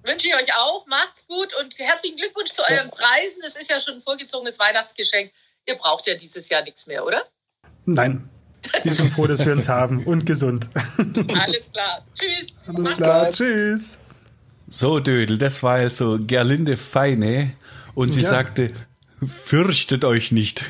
Wünsche 0.08 0.26
ich 0.26 0.34
euch 0.34 0.54
auch. 0.56 0.86
Macht's 0.86 1.26
gut 1.26 1.52
und 1.60 1.78
herzlichen 1.78 2.16
Glückwunsch 2.16 2.50
zu 2.50 2.62
euren 2.62 2.90
Preisen. 2.90 3.42
Das 3.42 3.56
ist 3.56 3.70
ja 3.70 3.78
schon 3.78 3.94
ein 3.94 4.00
vorgezogenes 4.00 4.58
Weihnachtsgeschenk. 4.58 5.30
Ihr 5.66 5.74
braucht 5.74 6.06
ja 6.06 6.14
dieses 6.14 6.48
Jahr 6.48 6.62
nichts 6.62 6.86
mehr, 6.86 7.04
oder? 7.04 7.24
Nein. 7.84 8.30
Wir 8.82 8.94
sind 8.94 9.12
froh, 9.12 9.26
dass 9.26 9.44
wir 9.44 9.52
uns 9.52 9.68
haben 9.68 10.04
und 10.04 10.24
gesund. 10.24 10.70
Alles 10.96 11.70
klar. 11.70 12.06
Tschüss. 12.18 12.58
Alles 12.66 12.96
klar. 12.96 13.30
Tschüss. 13.32 13.98
So, 14.66 14.98
Dödel, 14.98 15.36
das 15.36 15.62
war 15.62 15.74
also 15.74 16.18
Gerlinde 16.18 16.78
Feine 16.78 17.54
und 17.94 18.10
sie 18.10 18.22
ja. 18.22 18.28
sagte, 18.28 18.74
fürchtet 19.22 20.06
euch 20.06 20.32
nicht. 20.32 20.64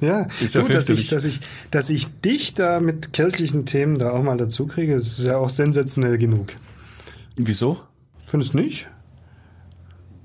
Ja, 0.00 0.28
ist 0.40 0.54
ja 0.54 0.62
du, 0.62 0.68
dass 0.68 0.88
ich, 0.88 1.08
dass 1.08 1.24
ich, 1.24 1.40
dass 1.72 1.90
ich 1.90 2.06
dich 2.20 2.54
da 2.54 2.78
mit 2.78 3.12
kirchlichen 3.12 3.66
Themen 3.66 3.98
da 3.98 4.12
auch 4.12 4.22
mal 4.22 4.36
dazu 4.36 4.68
kriege, 4.68 4.94
ist 4.94 5.24
ja 5.24 5.36
auch 5.36 5.50
sensationell 5.50 6.18
genug. 6.18 6.52
Wieso? 7.34 7.87
Findest 8.28 8.54
du 8.54 8.58
nicht? 8.58 8.88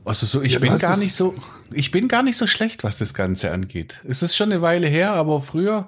Also 0.06 0.26
so, 0.26 0.42
ich 0.42 0.54
ja, 0.54 0.60
bin 0.60 0.76
gar 0.78 0.98
nicht 0.98 1.14
so, 1.14 1.34
ich 1.72 1.92
bin 1.92 2.08
gar 2.08 2.24
nicht 2.24 2.38
so 2.38 2.46
schlecht, 2.46 2.84
was 2.84 2.98
das 2.98 3.14
Ganze 3.14 3.52
angeht. 3.52 4.02
Es 4.08 4.22
ist 4.22 4.36
schon 4.36 4.52
eine 4.52 4.62
Weile 4.62 4.88
her, 4.88 5.14
aber 5.14 5.40
früher, 5.40 5.88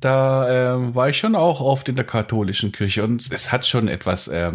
da 0.00 0.76
äh, 0.76 0.94
war 0.94 1.08
ich 1.08 1.18
schon 1.18 1.34
auch 1.34 1.60
oft 1.60 1.88
in 1.88 1.96
der 1.96 2.04
katholischen 2.04 2.70
Kirche 2.70 3.02
und 3.02 3.32
es 3.32 3.50
hat 3.50 3.66
schon 3.66 3.88
etwas, 3.88 4.28
äh, 4.28 4.52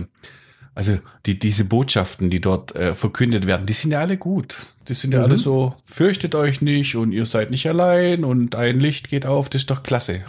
also 0.76 0.97
die, 1.26 1.38
diese 1.38 1.65
Botschaften, 1.65 2.30
die 2.30 2.39
dort 2.39 2.74
äh, 2.76 2.95
verkündet 2.95 3.45
werden, 3.45 3.65
die 3.65 3.74
sind 3.74 3.91
ja 3.91 4.00
alle 4.00 4.17
gut. 4.17 4.56
Die 4.88 4.93
sind 4.93 5.13
ja 5.13 5.19
mhm. 5.19 5.26
alle 5.26 5.38
so, 5.38 5.76
fürchtet 5.84 6.34
euch 6.34 6.62
nicht 6.62 6.95
und 6.95 7.12
ihr 7.12 7.26
seid 7.26 7.52
nicht 7.52 7.67
allein 7.67 8.24
und 8.24 8.56
ein 8.56 8.80
Licht 8.80 9.10
geht 9.10 9.26
auf, 9.26 9.50
das 9.50 9.63
ist 9.63 9.71
doch 9.71 9.84
klasse. 9.84 10.24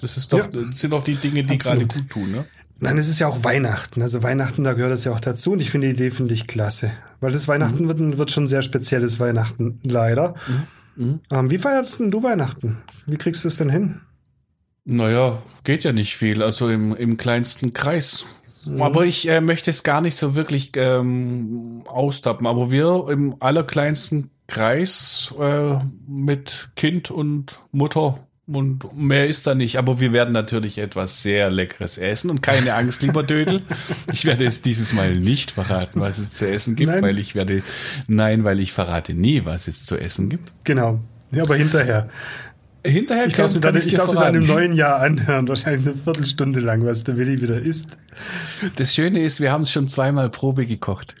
Das 0.00 0.18
ist 0.18 0.34
doch, 0.34 0.40
ja. 0.40 0.46
das 0.48 0.80
sind 0.80 0.92
doch 0.92 1.02
die 1.02 1.16
Dinge, 1.16 1.44
die 1.44 1.56
gerade 1.56 1.86
gut 1.86 2.10
tun, 2.10 2.30
ne? 2.30 2.46
Nein, 2.80 2.96
es 2.96 3.08
ist 3.08 3.18
ja 3.18 3.26
auch 3.26 3.42
Weihnachten. 3.42 4.02
Also 4.02 4.22
Weihnachten, 4.22 4.62
da 4.62 4.72
gehört 4.72 4.92
das 4.92 5.04
ja 5.04 5.12
auch 5.12 5.20
dazu. 5.20 5.52
Und 5.52 5.60
ich 5.60 5.70
finde 5.70 5.88
die 5.88 5.94
Idee, 5.94 6.10
finde 6.10 6.34
ich 6.34 6.46
klasse. 6.46 6.92
Weil 7.20 7.32
das 7.32 7.48
Weihnachten 7.48 7.84
mhm. 7.84 7.88
wird, 7.88 8.18
wird 8.18 8.30
schon 8.30 8.46
sehr 8.46 8.62
spezielles 8.62 9.18
Weihnachten, 9.18 9.80
leider. 9.82 10.34
Mhm. 10.96 11.04
mhm. 11.04 11.20
Ähm, 11.30 11.50
wie 11.50 11.58
feierst 11.58 11.98
denn 11.98 12.10
du 12.10 12.22
Weihnachten? 12.22 12.78
Wie 13.06 13.16
kriegst 13.16 13.44
du 13.44 13.48
es 13.48 13.56
denn 13.56 13.70
hin? 13.70 14.00
Naja, 14.84 15.42
geht 15.64 15.84
ja 15.84 15.92
nicht 15.92 16.16
viel. 16.16 16.42
Also 16.42 16.68
im, 16.68 16.94
im 16.94 17.16
kleinsten 17.16 17.74
Kreis. 17.74 18.26
Mhm. 18.64 18.80
Aber 18.80 19.04
ich 19.04 19.28
äh, 19.28 19.40
möchte 19.40 19.70
es 19.70 19.82
gar 19.82 20.00
nicht 20.00 20.14
so 20.14 20.36
wirklich 20.36 20.70
ähm, 20.76 21.82
austappen. 21.86 22.46
Aber 22.46 22.70
wir 22.70 23.08
im 23.10 23.36
allerkleinsten 23.40 24.30
Kreis 24.46 25.34
äh, 25.38 25.78
mit 26.06 26.70
Kind 26.76 27.10
und 27.10 27.60
Mutter 27.72 28.27
und 28.48 28.96
mehr 28.96 29.28
ist 29.28 29.46
da 29.46 29.54
nicht. 29.54 29.76
Aber 29.76 30.00
wir 30.00 30.12
werden 30.12 30.32
natürlich 30.32 30.78
etwas 30.78 31.22
sehr 31.22 31.50
Leckeres 31.50 31.98
essen. 31.98 32.30
Und 32.30 32.42
keine 32.42 32.74
Angst, 32.74 33.02
lieber 33.02 33.22
Dödel. 33.22 33.62
Ich 34.12 34.24
werde 34.24 34.46
es 34.46 34.62
dieses 34.62 34.92
Mal 34.92 35.14
nicht 35.16 35.50
verraten, 35.50 36.00
was 36.00 36.18
es 36.18 36.30
zu 36.30 36.48
essen 36.48 36.74
gibt, 36.74 36.90
nein. 36.90 37.02
weil 37.02 37.18
ich 37.18 37.34
werde, 37.34 37.62
nein, 38.06 38.44
weil 38.44 38.60
ich 38.60 38.72
verrate 38.72 39.14
nie, 39.14 39.44
was 39.44 39.68
es 39.68 39.84
zu 39.84 39.96
essen 39.96 40.28
gibt. 40.28 40.50
Genau. 40.64 41.00
Ja, 41.30 41.42
aber 41.42 41.56
hinterher. 41.56 42.08
Hinterher 42.84 43.26
ich 43.26 43.34
darf 43.34 43.60
kann, 43.60 43.76
ich 43.76 43.94
darf 43.94 44.14
dann 44.14 44.34
im 44.34 44.46
neuen 44.46 44.72
Jahr 44.72 45.00
anhören, 45.00 45.46
wahrscheinlich 45.48 45.86
eine 45.86 45.96
Viertelstunde 45.96 46.60
lang, 46.60 46.86
was 46.86 47.04
der 47.04 47.18
Willi 47.18 47.42
wieder 47.42 47.60
isst. 47.60 47.98
Das 48.76 48.94
Schöne 48.94 49.22
ist, 49.22 49.40
wir 49.40 49.52
haben 49.52 49.62
es 49.62 49.72
schon 49.72 49.88
zweimal 49.88 50.30
Probe 50.30 50.64
gekocht. 50.66 51.14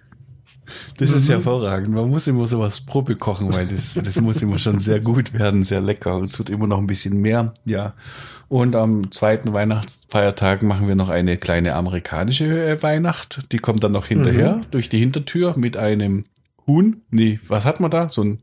Das 0.96 1.10
mhm. 1.10 1.16
ist 1.16 1.28
hervorragend. 1.28 1.94
Man 1.94 2.08
muss 2.08 2.26
immer 2.26 2.46
sowas 2.46 2.80
Probe 2.80 3.16
kochen, 3.16 3.52
weil 3.52 3.66
das, 3.66 3.94
das 3.94 4.20
muss 4.20 4.42
immer 4.42 4.58
schon 4.58 4.78
sehr 4.78 5.00
gut 5.00 5.32
werden, 5.32 5.62
sehr 5.62 5.80
lecker. 5.80 6.16
Und 6.16 6.24
es 6.24 6.38
wird 6.38 6.50
immer 6.50 6.66
noch 6.66 6.78
ein 6.78 6.86
bisschen 6.86 7.20
mehr, 7.20 7.52
ja. 7.64 7.94
Und 8.48 8.74
am 8.74 9.10
zweiten 9.10 9.52
Weihnachtsfeiertag 9.52 10.62
machen 10.62 10.88
wir 10.88 10.94
noch 10.94 11.10
eine 11.10 11.36
kleine 11.36 11.74
amerikanische 11.74 12.66
äh, 12.66 12.82
Weihnacht. 12.82 13.52
Die 13.52 13.58
kommt 13.58 13.84
dann 13.84 13.92
noch 13.92 14.06
hinterher 14.06 14.56
mhm. 14.56 14.70
durch 14.70 14.88
die 14.88 14.98
Hintertür 14.98 15.54
mit 15.58 15.76
einem 15.76 16.24
Huhn? 16.66 17.02
Nee, 17.10 17.40
was 17.46 17.64
hat 17.64 17.80
man 17.80 17.90
da? 17.90 18.08
So 18.08 18.22
ein 18.22 18.38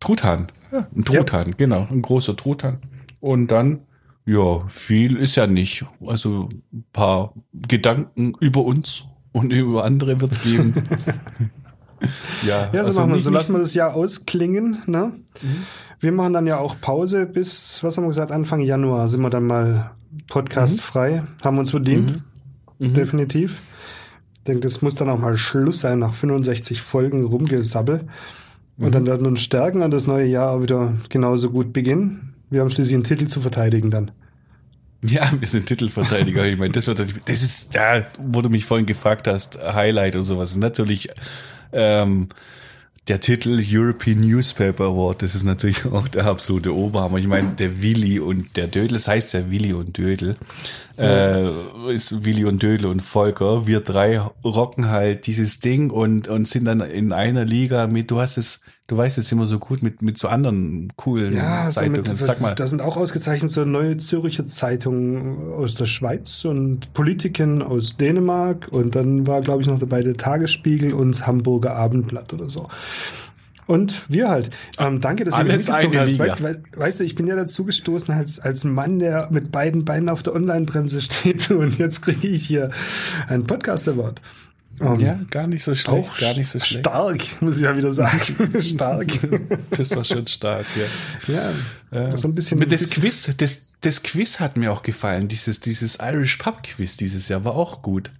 Truthahn. 0.00 0.48
Ja, 0.70 0.86
ein 0.94 1.04
Truthahn, 1.04 1.54
genau. 1.56 1.86
Ein 1.90 2.02
großer 2.02 2.36
Truthahn. 2.36 2.78
Und 3.20 3.48
dann, 3.48 3.80
ja, 4.26 4.66
viel 4.68 5.16
ist 5.16 5.36
ja 5.36 5.46
nicht. 5.46 5.84
Also 6.04 6.48
ein 6.72 6.84
paar 6.92 7.32
Gedanken 7.52 8.34
über 8.40 8.64
uns 8.64 9.04
und 9.36 9.52
über 9.52 9.84
andere 9.84 10.20
wird's 10.20 10.42
geben. 10.42 10.74
ja, 12.46 12.70
Ja, 12.72 12.72
so 12.72 12.78
also 12.78 13.00
machen 13.00 13.12
wir 13.12 13.18
So 13.18 13.30
lassen 13.30 13.54
wir 13.54 13.58
das 13.58 13.74
Jahr 13.74 13.94
ausklingen. 13.94 14.78
Ne? 14.86 15.12
Wir 16.00 16.12
machen 16.12 16.32
dann 16.32 16.46
ja 16.46 16.58
auch 16.58 16.80
Pause 16.80 17.26
bis, 17.26 17.82
was 17.82 17.96
haben 17.96 18.04
wir 18.04 18.08
gesagt, 18.08 18.32
Anfang 18.32 18.60
Januar 18.60 19.08
sind 19.08 19.20
wir 19.20 19.30
dann 19.30 19.46
mal 19.46 19.92
podcastfrei. 20.28 21.22
Haben 21.42 21.56
wir 21.56 21.60
uns 21.60 21.70
verdient. 21.70 22.22
Definitiv. 22.78 23.62
Ich 24.38 24.44
denke, 24.44 24.60
das 24.60 24.82
muss 24.82 24.94
dann 24.94 25.08
auch 25.10 25.18
mal 25.18 25.36
Schluss 25.36 25.80
sein 25.80 25.98
nach 25.98 26.14
65 26.14 26.80
Folgen 26.80 27.24
Rumgesabbel. 27.24 28.06
Und 28.78 28.94
dann 28.94 29.06
werden 29.06 29.24
wir 29.24 29.28
uns 29.28 29.40
stärken 29.40 29.82
und 29.82 29.90
das 29.90 30.06
neue 30.06 30.26
Jahr 30.26 30.50
auch 30.50 30.62
wieder 30.62 30.94
genauso 31.08 31.50
gut 31.50 31.72
beginnen. 31.72 32.34
Wir 32.50 32.60
haben 32.60 32.70
schließlich 32.70 32.94
einen 32.94 33.04
Titel 33.04 33.26
zu 33.26 33.40
verteidigen 33.40 33.90
dann. 33.90 34.10
Ja, 35.02 35.32
wir 35.38 35.46
sind 35.46 35.66
Titelverteidiger. 35.66 36.44
Ich 36.46 36.58
meine, 36.58 36.72
das, 36.72 36.86
wird, 36.86 36.98
das 36.98 37.42
ist, 37.42 37.74
ja, 37.74 38.04
wo 38.18 38.40
du 38.40 38.48
mich 38.48 38.64
vorhin 38.64 38.86
gefragt 38.86 39.28
hast, 39.28 39.58
Highlight 39.58 40.16
und 40.16 40.22
sowas. 40.22 40.56
Natürlich 40.56 41.08
ähm, 41.72 42.28
der 43.08 43.20
Titel 43.20 43.62
European 43.64 44.20
Newspaper 44.20 44.84
Award. 44.84 45.22
Das 45.22 45.34
ist 45.34 45.44
natürlich 45.44 45.84
auch 45.92 46.08
der 46.08 46.26
absolute 46.26 46.74
Oberhammer. 46.74 47.18
Ich 47.18 47.26
meine, 47.26 47.50
der 47.50 47.80
Willi 47.80 48.18
und 48.18 48.56
der 48.56 48.66
Dödel, 48.66 48.92
das 48.92 49.08
heißt 49.08 49.34
ja 49.34 49.50
Willi 49.50 49.72
und 49.72 49.96
Dödel, 49.96 50.36
äh, 50.98 51.92
ist 51.92 52.24
Willi 52.24 52.44
und 52.44 52.62
Dödel 52.62 52.86
und 52.86 53.00
Volker. 53.00 53.66
Wir 53.66 53.80
drei 53.80 54.18
rocken 54.44 54.88
halt 54.90 55.26
dieses 55.26 55.60
Ding 55.60 55.90
und, 55.90 56.28
und 56.28 56.48
sind 56.48 56.64
dann 56.64 56.80
in 56.80 57.12
einer 57.12 57.44
Liga 57.44 57.86
mit, 57.86 58.10
du 58.10 58.18
hast 58.20 58.38
es, 58.38 58.62
du 58.86 58.96
weißt 58.96 59.18
es 59.18 59.30
immer 59.32 59.46
so 59.46 59.58
gut 59.58 59.82
mit, 59.82 60.02
mit 60.02 60.16
so 60.18 60.28
anderen 60.28 60.92
coolen 60.96 61.36
Ja, 61.36 61.70
so 61.70 61.80
Zeitungen. 61.80 62.00
mit, 62.00 62.18
Sag 62.18 62.40
mal. 62.40 62.54
da 62.54 62.66
sind 62.66 62.80
auch 62.80 62.96
ausgezeichnet 62.96 63.50
so 63.50 63.64
neue 63.64 63.98
Zürcher 63.98 64.46
Zeitungen 64.46 65.52
aus 65.52 65.74
der 65.74 65.86
Schweiz 65.86 66.44
und 66.44 66.92
Politiken 66.94 67.62
aus 67.62 67.96
Dänemark 67.96 68.68
und 68.70 68.94
dann 68.94 69.26
war, 69.26 69.40
glaube 69.42 69.62
ich, 69.62 69.68
noch 69.68 69.78
dabei 69.78 70.02
der 70.02 70.16
Tagesspiegel 70.16 70.92
und 70.92 71.12
das 71.12 71.26
Hamburger 71.26 71.74
Abendblatt 71.76 72.32
oder 72.32 72.48
so. 72.48 72.68
Und 73.66 74.02
wir 74.08 74.28
halt. 74.28 74.50
Ähm, 74.78 75.00
danke, 75.00 75.24
dass 75.24 75.34
Alles 75.34 75.68
ihr 75.68 75.74
mich 75.74 75.90
mitgezogen 75.90 76.00
hast. 76.00 76.18
Weißt, 76.18 76.42
weißt, 76.42 76.60
weißt 76.76 77.00
du, 77.00 77.04
ich 77.04 77.14
bin 77.16 77.26
ja 77.26 77.34
dazu 77.34 77.64
gestoßen 77.64 78.14
als, 78.14 78.38
als 78.38 78.64
Mann, 78.64 78.98
der 79.00 79.28
mit 79.30 79.50
beiden 79.50 79.84
Beinen 79.84 80.08
auf 80.08 80.22
der 80.22 80.34
Online-Bremse 80.34 81.00
steht 81.02 81.50
und 81.50 81.78
jetzt 81.78 82.02
kriege 82.02 82.28
ich 82.28 82.46
hier 82.46 82.70
einen 83.28 83.44
Podcast-Award. 83.44 84.20
Ähm, 84.80 85.00
Ja, 85.00 85.18
gar 85.30 85.46
nicht 85.46 85.64
so 85.64 85.74
schlecht, 85.74 85.88
auch 85.88 86.18
gar 86.18 86.36
nicht 86.36 86.48
so 86.48 86.60
schlecht. 86.60 86.80
stark, 86.80 87.20
muss 87.40 87.56
ich 87.56 87.62
ja 87.62 87.76
wieder 87.76 87.92
sagen. 87.92 88.20
stark. 88.60 89.06
Das 89.70 89.96
war 89.96 90.04
schon 90.04 90.26
stark, 90.26 90.66
ja. 91.26 91.52
Ja, 91.92 92.16
so 92.16 92.28
ein 92.28 92.34
bisschen. 92.34 92.58
Mit 92.58 92.70
das 92.70 92.90
Quiz, 92.90 93.32
das, 93.36 93.72
das 93.80 94.02
Quiz 94.02 94.38
hat 94.38 94.56
mir 94.56 94.72
auch 94.72 94.82
gefallen. 94.82 95.28
Dieses, 95.28 95.60
dieses 95.60 95.98
Irish 96.00 96.36
Pub 96.36 96.62
Quiz 96.62 96.96
dieses 96.96 97.28
Jahr 97.28 97.44
war 97.44 97.56
auch 97.56 97.82
gut. 97.82 98.10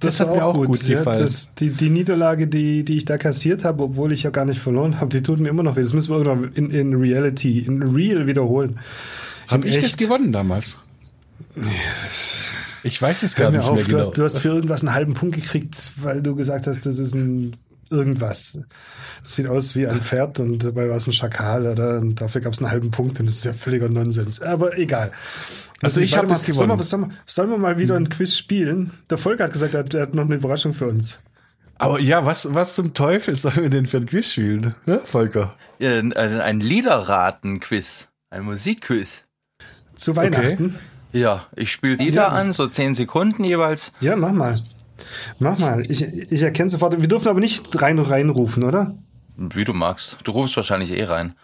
Das, 0.00 0.20
hat 0.20 0.32
mir 0.32 0.44
auch 0.44 0.54
gut, 0.54 0.82
ja, 0.84 0.98
gefallen. 0.98 1.20
das, 1.20 1.54
die, 1.54 1.70
die 1.70 1.90
Niederlage, 1.90 2.46
die, 2.46 2.84
die 2.84 2.98
ich 2.98 3.04
da 3.04 3.18
kassiert 3.18 3.64
habe, 3.64 3.82
obwohl 3.82 4.12
ich 4.12 4.22
ja 4.22 4.30
gar 4.30 4.44
nicht 4.44 4.60
verloren 4.60 5.00
habe, 5.00 5.10
die 5.10 5.22
tut 5.22 5.40
mir 5.40 5.48
immer 5.48 5.64
noch 5.64 5.76
weh. 5.76 5.82
Das 5.82 5.92
müssen 5.92 6.10
wir 6.10 6.18
irgendwann 6.18 6.52
in, 6.52 6.70
in 6.70 6.94
Reality, 6.94 7.58
in 7.60 7.82
Real 7.82 8.26
wiederholen. 8.26 8.78
Habe 9.48 9.66
ich 9.66 9.76
das 9.76 9.84
echt. 9.84 9.98
gewonnen 9.98 10.32
damals? 10.32 10.78
Ich 12.84 13.00
weiß 13.02 13.24
es 13.24 13.34
gar 13.34 13.50
nicht 13.50 13.64
auf, 13.64 13.74
mehr 13.74 13.82
du, 13.82 13.88
genau. 13.88 13.98
hast, 13.98 14.18
du 14.18 14.22
hast 14.22 14.38
für 14.38 14.48
irgendwas 14.48 14.82
einen 14.82 14.94
halben 14.94 15.14
Punkt 15.14 15.34
gekriegt, 15.34 15.92
weil 15.96 16.22
du 16.22 16.36
gesagt 16.36 16.66
hast, 16.66 16.86
das 16.86 16.98
ist 16.98 17.14
ein 17.14 17.56
irgendwas. 17.90 18.60
Das 19.22 19.34
sieht 19.34 19.46
aus 19.46 19.74
wie 19.74 19.86
ein 19.86 20.00
Pferd 20.00 20.40
und 20.40 20.64
dabei 20.64 20.88
war 20.88 20.96
es 20.96 21.06
ein 21.06 21.12
Schakal, 21.12 21.66
oder? 21.66 21.98
Und 21.98 22.20
dafür 22.20 22.40
gab 22.40 22.52
es 22.52 22.60
einen 22.60 22.70
halben 22.70 22.90
Punkt 22.90 23.18
und 23.20 23.26
das 23.26 23.36
ist 23.36 23.44
ja 23.44 23.52
völliger 23.52 23.88
Nonsens. 23.88 24.40
Aber 24.42 24.78
egal. 24.78 25.12
Also 25.82 26.00
ich 26.00 26.12
warte 26.12 26.22
hab 26.22 26.28
mal, 26.30 26.34
das 26.34 26.40
Sollen 26.42 26.54
gewonnen. 26.68 26.78
wir, 26.78 26.84
sollen, 26.84 27.02
wir, 27.10 27.16
sollen 27.26 27.50
wir 27.50 27.58
mal 27.58 27.78
wieder 27.78 27.96
ein 27.96 28.08
Quiz 28.08 28.36
spielen? 28.36 28.90
Der 29.10 29.18
Volker 29.18 29.44
hat 29.44 29.52
gesagt, 29.52 29.74
er 29.74 29.80
hat, 29.80 29.94
er 29.94 30.02
hat 30.02 30.14
noch 30.14 30.24
eine 30.24 30.34
Überraschung 30.34 30.74
für 30.74 30.86
uns. 30.88 31.20
Aber 31.76 32.00
ja, 32.00 32.26
was, 32.26 32.52
was 32.54 32.74
zum 32.74 32.94
Teufel 32.94 33.36
sollen 33.36 33.62
wir 33.62 33.70
denn 33.70 33.86
für 33.86 33.98
ein 33.98 34.06
Quiz 34.06 34.32
spielen, 34.32 34.74
ne, 34.86 35.00
Volker? 35.04 35.54
Ja, 35.78 35.96
ein, 35.98 36.12
ein 36.14 36.60
Liederraten-Quiz. 36.60 38.08
Ein 38.30 38.42
Musikquiz. 38.42 39.24
Zu 39.94 40.16
Weihnachten. 40.16 40.76
Ja, 41.12 41.46
ich 41.56 41.70
spiele 41.72 41.94
Lieder 41.94 42.22
Ja. 42.22 42.28
an, 42.28 42.52
so 42.52 42.66
zehn 42.66 42.94
Sekunden 42.94 43.44
jeweils. 43.44 43.92
Ja, 44.00 44.16
mach 44.16 44.32
mal. 44.32 44.62
Mach 45.38 45.58
mal. 45.58 45.88
Ich, 45.90 46.02
ich 46.02 46.42
erkenne 46.42 46.68
sofort. 46.68 47.00
Wir 47.00 47.08
dürfen 47.08 47.28
aber 47.28 47.40
nicht 47.40 47.80
rein 47.80 47.98
reinrufen, 47.98 48.64
oder? 48.64 48.98
Wie 49.36 49.64
du 49.64 49.72
magst. 49.72 50.18
Du 50.24 50.32
rufst 50.32 50.56
wahrscheinlich 50.56 50.90
eh 50.90 51.04
rein. 51.04 51.34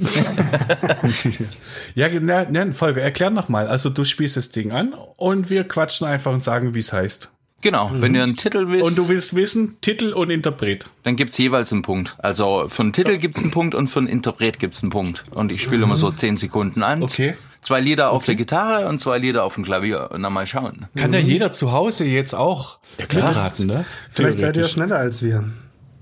Ja, 1.94 2.08
ne, 2.08 2.46
ne, 2.50 2.72
Volker, 2.72 3.02
erklär 3.02 3.30
noch 3.30 3.48
mal. 3.48 3.66
Also 3.68 3.90
du 3.90 4.04
spielst 4.04 4.36
das 4.36 4.50
Ding 4.50 4.72
an 4.72 4.94
und 5.16 5.50
wir 5.50 5.64
quatschen 5.64 6.06
einfach 6.06 6.32
und 6.32 6.38
sagen, 6.38 6.74
wie 6.74 6.78
es 6.78 6.92
heißt. 6.92 7.30
Genau, 7.62 7.90
wenn 7.92 8.14
ihr 8.14 8.22
einen 8.22 8.36
Titel 8.36 8.70
wisst, 8.70 8.84
Und 8.84 8.96
du 8.96 9.08
willst 9.08 9.36
wissen, 9.36 9.76
Titel 9.82 10.14
und 10.14 10.30
Interpret. 10.30 10.86
dann 11.02 11.16
gibt's 11.16 11.36
jeweils 11.36 11.70
einen 11.72 11.82
Punkt. 11.82 12.16
Also 12.18 12.66
für 12.70 12.82
einen 12.82 12.94
Titel 12.94 13.18
gibt's 13.18 13.42
einen 13.42 13.50
Punkt 13.50 13.74
und 13.74 13.88
für 13.88 13.98
einen 13.98 14.08
Interpret 14.08 14.58
gibt's 14.58 14.82
einen 14.82 14.90
Punkt. 14.90 15.24
Und 15.30 15.52
ich 15.52 15.62
spiele 15.62 15.82
immer 15.82 15.96
so 15.96 16.10
zehn 16.10 16.38
Sekunden 16.38 16.82
an. 16.82 17.02
Okay. 17.02 17.36
Zwei 17.60 17.80
Lieder 17.80 18.12
auf 18.12 18.24
der 18.24 18.36
Gitarre 18.36 18.88
und 18.88 18.98
zwei 18.98 19.18
Lieder 19.18 19.44
auf 19.44 19.56
dem 19.56 19.64
Klavier. 19.64 20.10
Und 20.10 20.22
dann 20.22 20.32
mal 20.32 20.46
schauen. 20.46 20.86
Kann 20.96 21.12
ja 21.12 21.18
jeder 21.18 21.52
zu 21.52 21.72
Hause 21.72 22.06
jetzt 22.06 22.32
auch 22.32 22.78
klar. 23.08 23.28
mitraten, 23.28 23.66
ne? 23.66 23.84
Vielleicht 24.08 24.38
seid 24.38 24.56
ihr 24.56 24.62
ja 24.62 24.68
schneller 24.68 24.96
als 24.96 25.22
wir. 25.22 25.44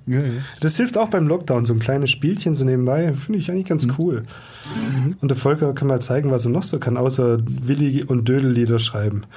Ja, 0.09 0.21
ja. 0.21 0.33
Das 0.61 0.77
hilft 0.77 0.97
auch 0.97 1.09
beim 1.09 1.29
Lockdown, 1.29 1.65
so 1.65 1.75
ein 1.75 1.81
kleines 1.81 2.11
Spielchen 2.11 2.55
so 2.55 2.65
nebenbei. 2.65 3.13
Finde 3.13 3.39
ich 3.39 3.51
eigentlich 3.51 3.67
ganz 3.67 3.87
Mhm. 3.87 3.95
cool. 3.99 4.23
Und 5.21 5.31
der 5.31 5.37
Volker 5.37 5.73
kann 5.75 5.89
mal 5.89 6.01
zeigen, 6.01 6.31
was 6.31 6.45
er 6.45 6.51
noch 6.51 6.63
so 6.63 6.79
kann, 6.79 6.97
außer 6.99 7.39
Willi 7.45 8.03
und 8.05 8.29
Dödel-Lieder 8.29 8.79
schreiben. 8.79 9.23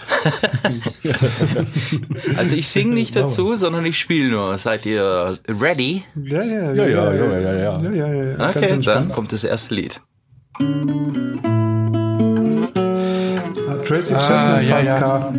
Also 2.37 2.55
ich 2.55 2.67
singe 2.67 2.93
nicht 2.93 3.15
dazu, 3.15 3.55
sondern 3.55 3.85
ich 3.85 3.97
spiele 3.99 4.29
nur. 4.29 4.57
Seid 4.57 4.85
ihr 4.85 5.37
ready? 5.47 6.03
Ja, 6.15 6.43
ja, 6.43 6.73
Ja, 6.73 6.87
ja, 6.87 7.13
ja, 7.13 7.39
ja, 7.39 7.39
ja. 7.39 7.53
ja, 7.53 7.91
ja, 7.91 8.07
ja, 8.13 8.23
ja. 8.37 8.49
Okay, 8.49 8.79
dann 8.83 9.09
kommt 9.11 9.31
das 9.31 9.43
erste 9.43 9.75
Lied. 9.75 10.01
Ah, 13.67 13.75
Tracy 13.85 14.13
Ah, 14.15 14.17
Chapman, 14.17 14.67
ja, 14.67 14.75
Fast 14.75 14.89
ja. 14.89 14.99
Car. 14.99 15.33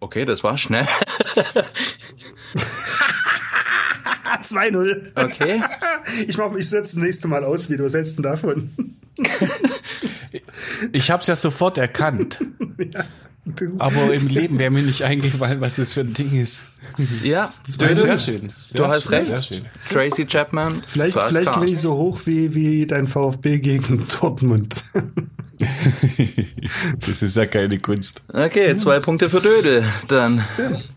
Okay, 0.00 0.24
das 0.24 0.42
war 0.44 0.56
schnell. 0.58 0.86
Ah, 4.52 4.60
2-0. 4.60 5.00
Okay. 5.14 5.62
Ich, 6.28 6.36
mach- 6.36 6.54
ich 6.54 6.68
setze 6.68 6.96
das 6.96 7.02
nächste 7.02 7.28
Mal 7.28 7.44
aus, 7.44 7.70
wie 7.70 7.76
du 7.78 7.84
was 7.84 7.94
hältst 7.94 8.18
du 8.18 8.22
denn 8.22 8.30
davon? 8.32 8.70
Ich 10.92 11.10
hab's 11.10 11.28
ja 11.28 11.36
sofort 11.36 11.78
erkannt. 11.78 12.38
Du. 13.46 13.74
Aber 13.78 14.14
im 14.14 14.26
Leben 14.28 14.56
wäre 14.58 14.70
mir 14.70 14.82
nicht 14.82 15.02
eingefallen, 15.02 15.60
was 15.60 15.76
das 15.76 15.92
für 15.92 16.00
ein 16.00 16.14
Ding 16.14 16.32
ist. 16.40 16.62
Ja, 17.22 17.46
Sehr 17.66 18.16
schön. 18.16 18.48
Sehr 18.48 18.78
Du 18.80 18.86
hast 18.86 19.02
schön, 19.02 19.12
recht. 19.12 19.26
Sehr 19.26 19.42
schön. 19.42 19.64
Tracy 19.92 20.24
Chapman. 20.24 20.82
Vielleicht, 20.86 21.18
vielleicht 21.20 21.60
bin 21.60 21.68
ich 21.68 21.78
so 21.78 21.94
hoch 21.94 22.20
wie, 22.24 22.54
wie 22.54 22.86
dein 22.86 23.06
VfB 23.06 23.58
gegen 23.58 24.02
Dortmund. 24.18 24.84
Das 27.06 27.20
ist 27.22 27.36
ja 27.36 27.44
keine 27.44 27.78
Kunst. 27.78 28.22
Okay, 28.32 28.74
zwei 28.76 28.98
Punkte 29.00 29.28
für 29.28 29.42
Dödel. 29.42 29.84
Dann 30.08 30.42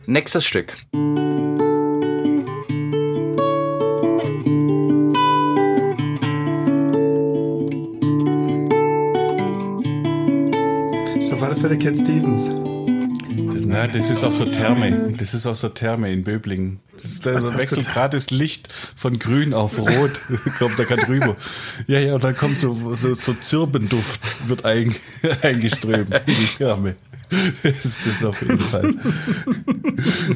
nächstes 0.05 0.45
Stück. 0.45 0.77
Auf 11.37 11.43
alle 11.43 11.55
Fälle 11.55 11.77
Cat 11.77 11.95
Stevens. 11.95 12.49
Das, 13.53 13.65
na, 13.65 13.85
das 13.87 14.09
ist 14.09 14.23
auch 14.23 14.31
so 14.31 14.45
Therme. 14.45 15.13
Das 15.17 15.35
ist 15.35 15.45
auch 15.45 15.53
so 15.55 15.69
Therme 15.69 16.11
in 16.11 16.23
Böblingen. 16.23 16.79
Das 16.93 17.11
ist, 17.11 17.27
da 17.27 17.35
Was 17.35 17.45
so 17.45 17.53
hast 17.53 17.61
wechselt 17.61 17.93
gerade 17.93 18.17
das 18.17 18.31
Licht 18.31 18.69
von 18.95 19.19
grün 19.19 19.53
auf 19.53 19.77
rot. 19.77 20.19
kommt 20.57 20.79
da 20.79 20.83
gerade 20.83 21.03
drüber. 21.03 21.35
Ja, 21.85 21.99
ja, 21.99 22.15
und 22.15 22.23
dann 22.23 22.35
kommt 22.35 22.57
so, 22.57 22.95
so, 22.95 23.13
so 23.13 23.33
Zirbenduft 23.33 24.49
wird 24.49 24.65
ein, 24.65 24.95
eingeströmt 25.43 26.09
in 26.25 26.33
die 26.33 26.47
Therme. 26.57 26.95
Das 27.61 27.85
ist 27.85 28.07
das 28.07 28.23
auf 28.23 28.41
jeden 28.41 28.59
Fall. 28.59 28.95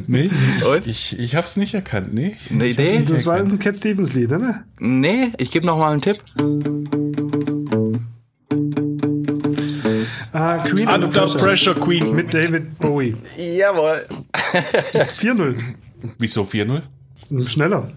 Nee, 0.06 0.30
Und? 0.70 0.86
ich, 0.86 1.18
ich 1.18 1.36
hab's 1.36 1.58
nicht 1.58 1.74
erkannt, 1.74 2.14
nee. 2.14 2.36
Eine 2.52 2.68
Idee? 2.68 3.04
Das 3.08 3.26
war 3.26 3.38
ein 3.38 3.58
Cat 3.58 3.78
Stevens 3.78 4.14
Lied, 4.14 4.32
oder? 4.32 4.66
Nee, 4.78 5.32
ich 5.38 5.50
gebe 5.50 5.66
noch 5.66 5.78
mal 5.78 5.94
einen 5.94 6.02
Tipp. 6.02 6.18
Queen 10.72 10.88
Under 10.90 11.08
Pressure 11.38 11.76
Queen. 11.76 12.14
mit 12.16 12.34
David 12.34 12.78
Bowie. 12.80 13.16
Jawohl. 13.38 14.06
4-0. 14.34 15.56
Wieso 16.18 16.44
4-0? 16.44 16.82
Schneller. 17.48 17.92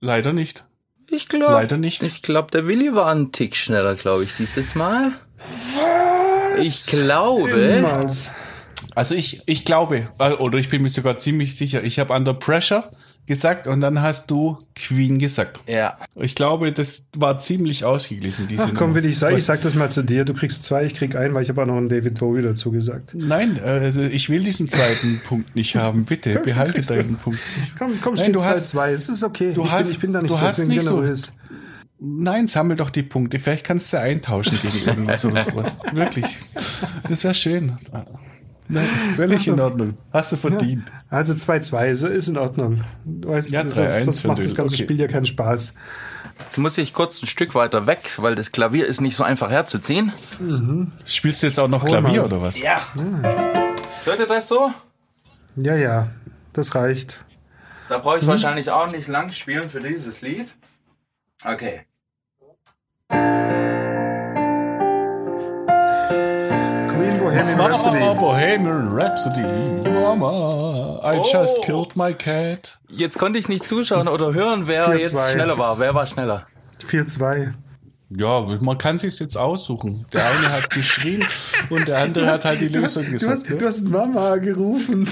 Leider 0.00 0.32
nicht. 0.32 0.64
Ich 1.10 1.28
glaube. 1.28 1.52
Leider 1.52 1.76
nicht. 1.76 2.02
Ich 2.02 2.22
glaube, 2.22 2.50
der 2.50 2.66
Willi 2.66 2.94
war 2.94 3.12
ein 3.14 3.32
Tick 3.32 3.56
schneller, 3.56 3.94
glaube 3.94 4.24
ich, 4.24 4.34
dieses 4.34 4.74
Mal. 4.74 5.12
Was? 5.38 6.58
Ich 6.58 6.86
glaube. 6.86 7.56
Niemals. 7.56 8.30
Also 8.94 9.14
ich, 9.14 9.42
ich 9.46 9.64
glaube, 9.64 10.08
äh, 10.18 10.32
oder 10.32 10.58
ich 10.58 10.68
bin 10.68 10.82
mir 10.82 10.88
sogar 10.88 11.18
ziemlich 11.18 11.56
sicher, 11.56 11.82
ich 11.82 11.98
habe 11.98 12.12
Under 12.14 12.34
Pressure 12.34 12.90
gesagt 13.28 13.68
und 13.68 13.80
dann 13.80 14.02
hast 14.02 14.28
du 14.32 14.58
Queen 14.74 15.18
gesagt. 15.18 15.60
Ja. 15.68 15.96
Ich 16.16 16.34
glaube, 16.34 16.72
das 16.72 17.06
war 17.16 17.38
ziemlich 17.38 17.84
ausgeglichen, 17.84 18.48
diese 18.48 18.64
Ach 18.64 18.74
komm, 18.74 18.94
will 18.96 19.04
ich 19.04 19.16
sagen, 19.18 19.36
ich 19.38 19.44
sag 19.44 19.60
das 19.60 19.74
mal 19.74 19.88
zu 19.90 20.02
dir. 20.02 20.24
Du 20.24 20.34
kriegst 20.34 20.64
zwei, 20.64 20.84
ich 20.84 20.96
krieg 20.96 21.14
einen, 21.14 21.32
weil 21.34 21.44
ich 21.44 21.48
habe 21.48 21.62
auch 21.62 21.66
noch 21.66 21.76
einen 21.76 21.88
David 21.88 22.18
Bowie 22.18 22.42
dazu 22.42 22.72
gesagt. 22.72 23.10
Nein, 23.14 23.60
also 23.62 24.02
ich 24.02 24.28
will 24.28 24.42
diesen 24.42 24.68
zweiten 24.68 25.20
Punkt 25.28 25.54
nicht 25.54 25.76
haben. 25.76 26.04
Bitte, 26.04 26.32
Doch, 26.32 26.42
behalte 26.42 26.80
deinen 26.80 27.14
Punkt. 27.16 27.38
Komm, 27.78 27.92
komm, 28.02 28.14
Nein, 28.14 28.24
steht 28.24 28.34
du 28.34 28.40
2-2. 28.40 28.44
hast- 28.48 28.74
Es 28.74 29.08
ist 29.08 29.22
okay. 29.22 29.52
du 29.54 29.62
ich, 29.64 29.70
hast- 29.70 29.82
bin, 29.84 29.92
ich 29.92 29.98
bin 30.00 30.12
da 30.12 30.20
nicht 30.22 30.32
du 30.32 30.36
so 30.36 30.40
hast 30.40 30.58
nicht 30.66 30.82
so- 30.82 30.96
generös. 30.96 31.32
Nein, 32.00 32.46
sammel 32.46 32.76
doch 32.76 32.90
die 32.90 33.02
Punkte. 33.02 33.40
Vielleicht 33.40 33.66
kannst 33.66 33.92
du 33.92 33.98
eintauschen 34.00 34.56
gegen 34.62 34.86
irgendwas 34.86 35.24
oder 35.24 35.42
sowas. 35.42 35.76
Wirklich. 35.92 36.26
Das 37.08 37.24
wäre 37.24 37.34
schön. 37.34 37.76
Nein, 38.68 38.84
völlig 39.16 39.48
in 39.48 39.58
Ordnung. 39.60 39.96
Hast 40.12 40.32
du 40.32 40.36
verdient. 40.36 40.90
Also 41.08 41.32
2-2 41.32 41.86
ist, 41.88 42.02
ist 42.02 42.28
in 42.28 42.36
Ordnung. 42.36 42.84
Du 43.04 43.30
weißt, 43.30 43.50
Ja, 43.52 43.62
sonst, 43.62 43.78
3-1 43.78 44.04
sonst 44.04 44.24
macht 44.26 44.38
das 44.44 44.54
ganze 44.54 44.74
okay. 44.74 44.84
Spiel 44.84 45.00
ja 45.00 45.08
keinen 45.08 45.24
Spaß. 45.26 45.74
Jetzt 46.40 46.58
muss 46.58 46.76
ich 46.78 46.92
kurz 46.92 47.22
ein 47.22 47.26
Stück 47.26 47.54
weiter 47.54 47.86
weg, 47.86 48.10
weil 48.18 48.34
das 48.34 48.52
Klavier 48.52 48.86
ist 48.86 49.00
nicht 49.00 49.16
so 49.16 49.24
einfach 49.24 49.50
herzuziehen. 49.50 50.12
Spielst 51.04 51.42
du 51.42 51.46
jetzt 51.46 51.58
auch 51.58 51.68
noch 51.68 51.82
Hol 51.82 51.88
Klavier 51.88 52.20
mal. 52.20 52.26
oder 52.26 52.42
was? 52.42 52.60
Ja. 52.60 52.80
Hört 54.04 54.20
ihr 54.20 54.26
das 54.26 54.48
so? 54.48 54.70
Ja, 55.56 55.74
ja, 55.74 56.08
das 56.52 56.74
reicht. 56.74 57.20
Da 57.88 57.98
brauche 57.98 58.18
ich 58.18 58.24
Mhm. 58.24 58.28
wahrscheinlich 58.28 58.70
auch 58.70 58.90
nicht 58.90 59.08
lang 59.08 59.32
spielen 59.32 59.68
für 59.70 59.80
dieses 59.80 60.20
Lied. 60.20 60.54
Okay. 61.44 61.80
Bohemian 67.28 67.58
Mama, 67.58 67.68
Rhapsody. 67.74 67.98
Bohemian 67.98 68.88
Rhapsody. 68.88 69.42
Mama, 69.90 71.00
I 71.04 71.16
just 71.18 71.56
Oh. 71.58 71.60
killed 71.62 71.94
my 71.96 72.14
cat. 72.14 72.78
Jetzt 72.88 73.18
konnte 73.18 73.38
ich 73.38 73.48
nicht 73.48 73.66
zuschauen 73.66 74.08
oder 74.08 74.32
hören, 74.32 74.66
wer 74.66 74.86
4-2. 74.88 74.96
jetzt 74.98 75.32
schneller 75.32 75.58
war. 75.58 75.78
Wer 75.78 75.94
war 75.94 76.06
schneller? 76.06 76.46
4-2. 76.86 77.52
Ja, 78.10 78.40
man 78.62 78.78
kann 78.78 78.96
sich's 78.96 79.18
jetzt 79.18 79.36
aussuchen. 79.36 80.06
Der 80.14 80.22
eine 80.24 80.50
hat 80.50 80.70
geschrien 80.70 81.22
und 81.70 81.86
der 81.86 81.98
andere 81.98 82.28
hat 82.30 82.42
halt 82.46 82.62
die 82.62 82.72
du 82.72 82.82
hast, 82.82 82.96
Lösung 82.96 83.04
du, 83.04 83.10
gesagt. 83.12 83.32
hast, 83.32 83.50
ne? 83.50 83.56
du 83.58 83.66
hast 83.66 83.88
Mama 83.90 84.36
gerufen. 84.36 85.06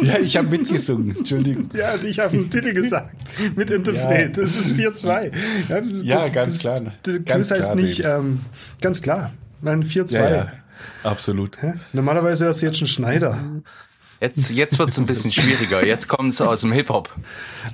Ja, 0.00 0.18
ich 0.20 0.36
habe 0.36 0.46
mitgesungen. 0.48 1.16
Entschuldigung. 1.16 1.68
Ja, 1.74 1.94
und 1.94 2.04
ich 2.04 2.20
habe 2.20 2.36
einen 2.36 2.48
Titel 2.48 2.72
gesagt. 2.72 3.16
Mit 3.56 3.72
Interpret. 3.72 4.36
Ja. 4.36 4.42
Das 4.44 4.56
ist 4.56 4.76
4-2. 4.76 5.32
Ja, 5.68 5.80
Ja, 5.80 6.28
ganz 6.28 6.60
klar. 6.60 6.76
Der 7.04 7.18
Ganz 7.20 7.48
Quiz 7.48 7.58
heißt 7.58 7.62
klar, 7.72 7.74
nicht, 7.74 8.04
ähm, 8.04 8.40
ganz 8.80 9.02
klar. 9.02 9.32
Nein, 9.62 9.82
4-2. 9.82 10.14
Ja, 10.14 10.28
ja. 10.30 10.52
Absolut. 11.02 11.60
Hä? 11.62 11.74
Normalerweise 11.92 12.46
wärst 12.46 12.62
du 12.62 12.66
jetzt 12.66 12.80
ein 12.80 12.86
Schneider. 12.86 13.38
Jetzt, 14.20 14.50
jetzt 14.50 14.78
wird 14.78 14.88
es 14.88 14.98
ein 14.98 15.06
bisschen 15.06 15.30
schwieriger. 15.32 15.84
Jetzt 15.84 16.08
kommt 16.08 16.32
es 16.32 16.40
aus 16.40 16.62
dem 16.62 16.72
Hip-Hop. 16.72 17.10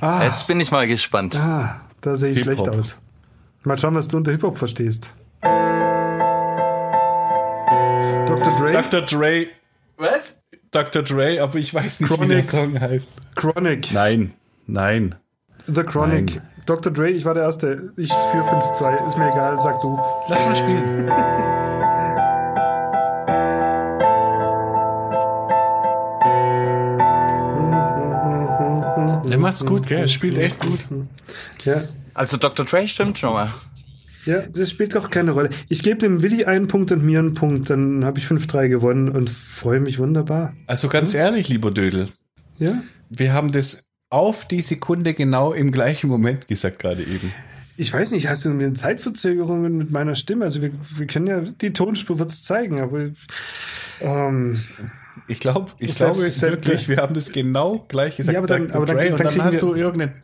Ah, 0.01 0.25
Jetzt 0.25 0.47
bin 0.49 0.59
ich 0.61 0.71
mal 0.71 0.87
gespannt. 0.87 1.39
ah 1.39 1.81
da 2.01 2.17
sehe 2.17 2.33
ich 2.33 2.41
schlecht 2.41 2.69
aus. 2.69 2.97
Mal 3.63 3.79
schauen, 3.79 3.95
was 3.95 4.09
du 4.09 4.17
unter 4.17 4.33
Hip-Hop 4.33 4.59
verstehst. 4.59 5.13
Dr. 8.27 8.57
Dre, 8.59 8.73
Dr. 8.73 9.03
Dre, 9.03 9.47
Was? 9.97 10.37
Dr. 10.73 11.03
Dre, 11.03 11.41
aber 11.41 11.57
ich 11.59 11.73
weiß 11.73 12.01
nicht, 12.01 12.11
wie 12.11 12.17
der 12.17 12.43
Chronic. 12.43 12.45
Song 12.51 12.81
heißt. 12.81 13.11
Chronic. 13.37 13.93
Nein, 13.93 14.33
nein. 14.67 15.15
The 15.67 15.85
Chronic. 15.85 16.37
Nein. 16.37 16.49
Dr. 16.67 16.93
Dre, 16.93 17.09
ich 17.11 17.25
war 17.25 17.35
der 17.35 17.45
Erste. 17.45 17.93
Ich 17.97 18.09
für 18.31 18.39
5-2. 18.39 19.07
Ist 19.07 19.19
mir 19.19 19.29
egal, 19.29 19.59
sag 19.59 19.81
du. 19.81 19.99
Lass 20.29 20.47
mal 20.47 20.57
spielen. 20.57 21.09
Der 29.33 29.39
macht's 29.39 29.65
gut, 29.65 29.87
gell? 29.87 30.01
Er 30.01 30.09
spielt 30.09 30.37
echt 30.37 30.61
gut. 30.61 30.81
Ja. 31.65 31.85
Also 32.13 32.37
Dr. 32.37 32.67
Dre 32.67 32.87
stimmt 32.87 33.19
schon 33.19 33.33
mal. 33.33 33.51
Ja, 34.27 34.43
das 34.43 34.71
spielt 34.71 34.95
doch 34.95 35.09
keine 35.11 35.31
Rolle. 35.33 35.49
Ich 35.69 35.83
gebe 35.83 35.97
dem 35.99 36.23
Willi 36.23 36.45
einen 36.45 36.69
Punkt 36.69 36.93
und 36.93 37.03
mir 37.03 37.19
einen 37.19 37.33
Punkt, 37.35 37.71
dann 37.71 38.05
habe 38.05 38.19
ich 38.19 38.27
5-3 38.27 38.69
gewonnen 38.69 39.09
und 39.09 39.31
freue 39.31 39.81
mich 39.81 39.99
wunderbar. 39.99 40.53
Also 40.67 40.89
ganz 40.89 41.15
ehrlich, 41.15 41.49
lieber 41.49 41.71
Dödel, 41.71 42.09
Ja? 42.59 42.83
wir 43.09 43.33
haben 43.33 43.51
das 43.53 43.89
auf 44.11 44.47
die 44.47 44.61
Sekunde 44.61 45.15
genau 45.15 45.53
im 45.55 45.73
gleichen 45.73 46.09
Moment 46.09 46.47
gesagt 46.47 46.79
gerade 46.79 47.03
eben. 47.03 47.33
Ich 47.79 47.91
weiß 47.91 48.13
nicht, 48.13 48.29
hast 48.29 48.45
du 48.45 48.51
mir 48.51 48.75
Zeitverzögerungen 48.75 49.79
mit 49.79 49.91
meiner 49.91 50.15
Stimme? 50.15 50.45
Also 50.45 50.61
wir, 50.61 50.73
wir 50.97 51.07
können 51.07 51.27
ja, 51.27 51.41
die 51.41 51.73
Tonspur 51.73 52.19
wird's 52.19 52.45
zeigen, 52.45 52.81
aber 52.81 53.09
ähm, 54.03 54.61
Ich 55.29 55.41
glaube, 55.41 55.71
ich 55.79 55.95
Selbst- 55.95 56.39
glaube 56.39 56.51
wirklich, 56.53 56.89
wir 56.89 56.97
haben 56.97 57.15
das 57.15 57.33
genau 57.33 57.85
gleich 57.89 58.17
gesagt. 58.17 58.33
Ja, 58.35 58.39
aber 58.39 58.47
dann- 58.47 58.71
aber 58.73 58.87
dann- 58.87 58.97
dann 58.97 59.13
und 59.13 59.21
dann 59.25 59.45
hast 59.45 59.61
du 59.63 59.75
irgendeinen, 59.75 60.15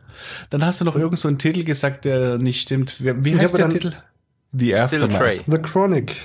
dann 0.49 0.65
hast 0.65 0.81
du 0.81 0.85
noch 0.85 0.95
irgend 0.95 1.17
so 1.19 1.27
einen 1.27 1.37
Titel 1.37 1.63
gesagt, 1.63 2.05
der 2.05 2.37
nicht 2.37 2.61
stimmt. 2.61 2.95
Wie, 2.99 3.31
Ja, 3.31 3.39
heißt 3.39 3.57
der 3.57 3.69
Titel? 3.69 3.91
The 4.51 4.65
Still 4.71 4.79
Aftermath. 4.81 5.17
Trey. 5.17 5.41
The 5.45 5.57
Chronic. 5.59 6.15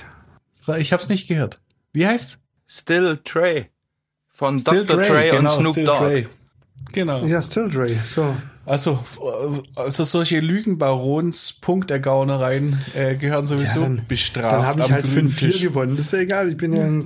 Ich 0.79 0.93
habe 0.93 1.03
es 1.03 1.09
nicht 1.11 1.29
gehört. 1.29 1.61
Wie 1.93 2.07
heißt? 2.07 2.41
Still 2.67 3.19
Trey. 3.23 3.69
Von 4.29 4.59
Still 4.59 4.85
Dr. 4.87 5.03
Dre, 5.03 5.31
und 5.31 5.37
genau, 5.37 5.51
Snoop 5.51 5.73
Still 5.75 5.85
Dogg. 5.85 6.27
Genau. 6.93 7.25
Ja, 7.27 7.43
Still 7.43 7.69
Dre. 7.69 7.89
So. 8.07 8.35
Also, 8.67 8.99
äh, 9.23 9.61
also 9.81 10.05
solche 10.05 10.41
Lügenbarons 10.41 11.53
Punktergaunereien 11.61 12.81
äh, 12.95 13.15
gehören 13.17 13.47
sowieso 13.47 13.81
Ja, 13.81 13.87
dann- 13.89 14.03
bestraft. 14.09 14.53
Dann 14.55 14.67
habe 14.67 14.81
ich 14.81 14.91
halt 14.93 15.05
grünen 15.05 15.29
5-4 15.31 15.37
Tisch. 15.39 15.61
gewonnen. 15.61 15.97
Das 15.97 16.07
ist 16.07 16.13
ja 16.13 16.21
egal. 16.21 16.49
Ich 16.51 16.57
bin 16.57 16.73
ja 16.75 16.85
ein, 16.85 17.05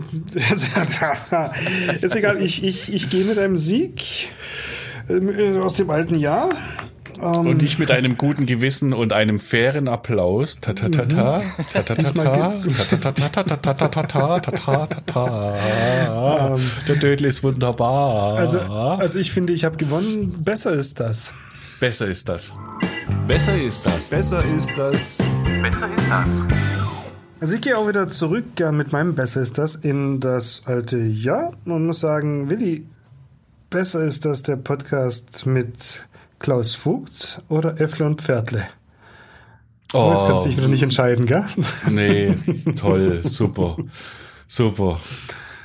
ist 2.00 2.16
egal. 2.16 2.40
Ich, 2.42 2.62
ich, 2.62 2.92
ich 2.92 3.10
gehe 3.10 3.24
mit 3.24 3.38
einem 3.38 3.56
Sieg 3.56 4.02
ähm, 5.08 5.28
äh, 5.28 5.58
aus 5.58 5.74
dem 5.74 5.90
alten 5.90 6.18
Jahr. 6.18 6.48
Ähm, 7.20 7.46
Und 7.48 7.62
ich 7.64 7.80
mit 7.80 7.90
einem 7.90 8.16
guten 8.16 8.46
Gewissen 8.46 8.92
und 8.92 9.12
einem 9.12 9.40
fairen 9.40 9.88
Applaus. 9.88 10.60
Ta 10.60 10.72
ta 10.74 10.88
ta 10.88 11.04
ta 11.06 11.42
ta 11.72 11.82
ta 11.82 11.94
ta 11.96 13.72
ta 13.72 14.02
ta 14.02 14.86
ta 14.86 14.86
ta. 15.04 16.56
Der 16.86 16.96
Dödel 16.96 17.26
ist 17.26 17.42
wunderbar. 17.42 18.36
also, 18.36 18.60
also 18.60 19.18
ich 19.18 19.32
finde, 19.32 19.52
ich 19.52 19.64
habe 19.64 19.76
gewonnen. 19.76 20.34
Besser 20.44 20.72
ist 20.72 21.00
das. 21.00 21.32
Besser 21.80 22.08
ist 22.08 22.28
das. 22.28 22.56
Besser 23.26 23.60
ist 23.60 23.86
das. 23.86 24.08
Besser 24.08 24.44
ist 24.56 24.70
das. 24.76 25.18
Besser 25.62 25.88
ist 25.94 26.10
das. 26.10 26.42
Also 27.40 27.54
ich 27.54 27.60
gehe 27.60 27.76
auch 27.76 27.88
wieder 27.88 28.08
zurück 28.08 28.44
ja, 28.58 28.72
mit 28.72 28.92
meinem 28.92 29.14
Besser 29.14 29.40
ist 29.40 29.58
das 29.58 29.76
in 29.76 30.18
das 30.18 30.62
alte 30.66 30.98
Jahr 30.98 31.52
und 31.64 31.86
muss 31.86 32.00
sagen, 32.00 32.50
Willi, 32.50 32.84
besser 33.70 34.04
ist 34.04 34.24
das 34.24 34.42
der 34.42 34.56
Podcast 34.56 35.46
mit 35.46 36.08
Klaus 36.40 36.74
Vogt 36.74 37.42
oder 37.48 37.80
Äffle 37.80 38.06
und 38.06 38.22
Pferdle. 38.22 38.64
Oh, 39.92 40.10
jetzt 40.12 40.26
kannst 40.26 40.44
du 40.44 40.48
dich 40.48 40.58
wieder 40.58 40.68
nicht 40.68 40.82
entscheiden, 40.82 41.26
gell? 41.26 41.46
Nee, 41.88 42.34
toll, 42.76 43.20
super, 43.22 43.76
super. 44.46 45.00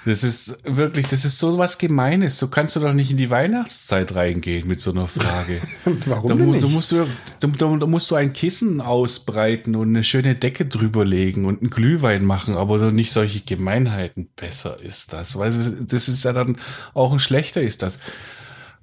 Das 0.06 0.24
ist 0.24 0.60
wirklich, 0.66 1.08
das 1.08 1.24
ist 1.24 1.40
so 1.40 1.58
was 1.58 1.78
Gemeines. 1.78 2.38
So 2.38 2.48
kannst 2.50 2.76
du 2.76 2.82
doch 2.82 2.94
nicht 2.94 3.12
in 3.12 3.18
die 3.18 3.30
Weihnachtszeit 3.30 4.14
reingehen 4.16 4.68
mit 4.68 4.82
so 4.82 4.92
einer 4.92 5.08
Frage. 5.08 5.62
Warum 6.06 6.28
da, 6.30 6.36
denn 6.36 6.52
nicht? 6.52 6.64
Da 6.64 6.68
musst 6.68 6.92
du, 6.92 7.08
da, 7.40 7.48
da, 7.48 7.68
musst 7.88 8.12
du 8.12 8.16
ein 8.16 8.34
Kissen 8.34 8.82
ausbreiten 8.82 9.76
und 9.76 9.90
eine 9.90 10.04
schöne 10.04 10.36
Decke 10.36 10.66
drüber 10.66 11.06
legen 11.06 11.46
und 11.46 11.62
einen 11.62 11.70
Glühwein 11.70 12.26
machen, 12.26 12.56
aber 12.58 12.92
nicht 12.92 13.14
solche 13.14 13.42
Gemeinheiten. 13.42 14.28
Besser 14.36 14.80
ist 14.82 15.14
das, 15.14 15.38
weil 15.38 15.50
es- 15.50 15.86
das 15.88 16.10
ist 16.10 16.24
ja 16.26 16.34
dann 16.34 16.58
auch 16.94 17.14
ein 17.14 17.20
schlechter 17.20 17.62
ist 17.62 17.82
das. 17.82 18.00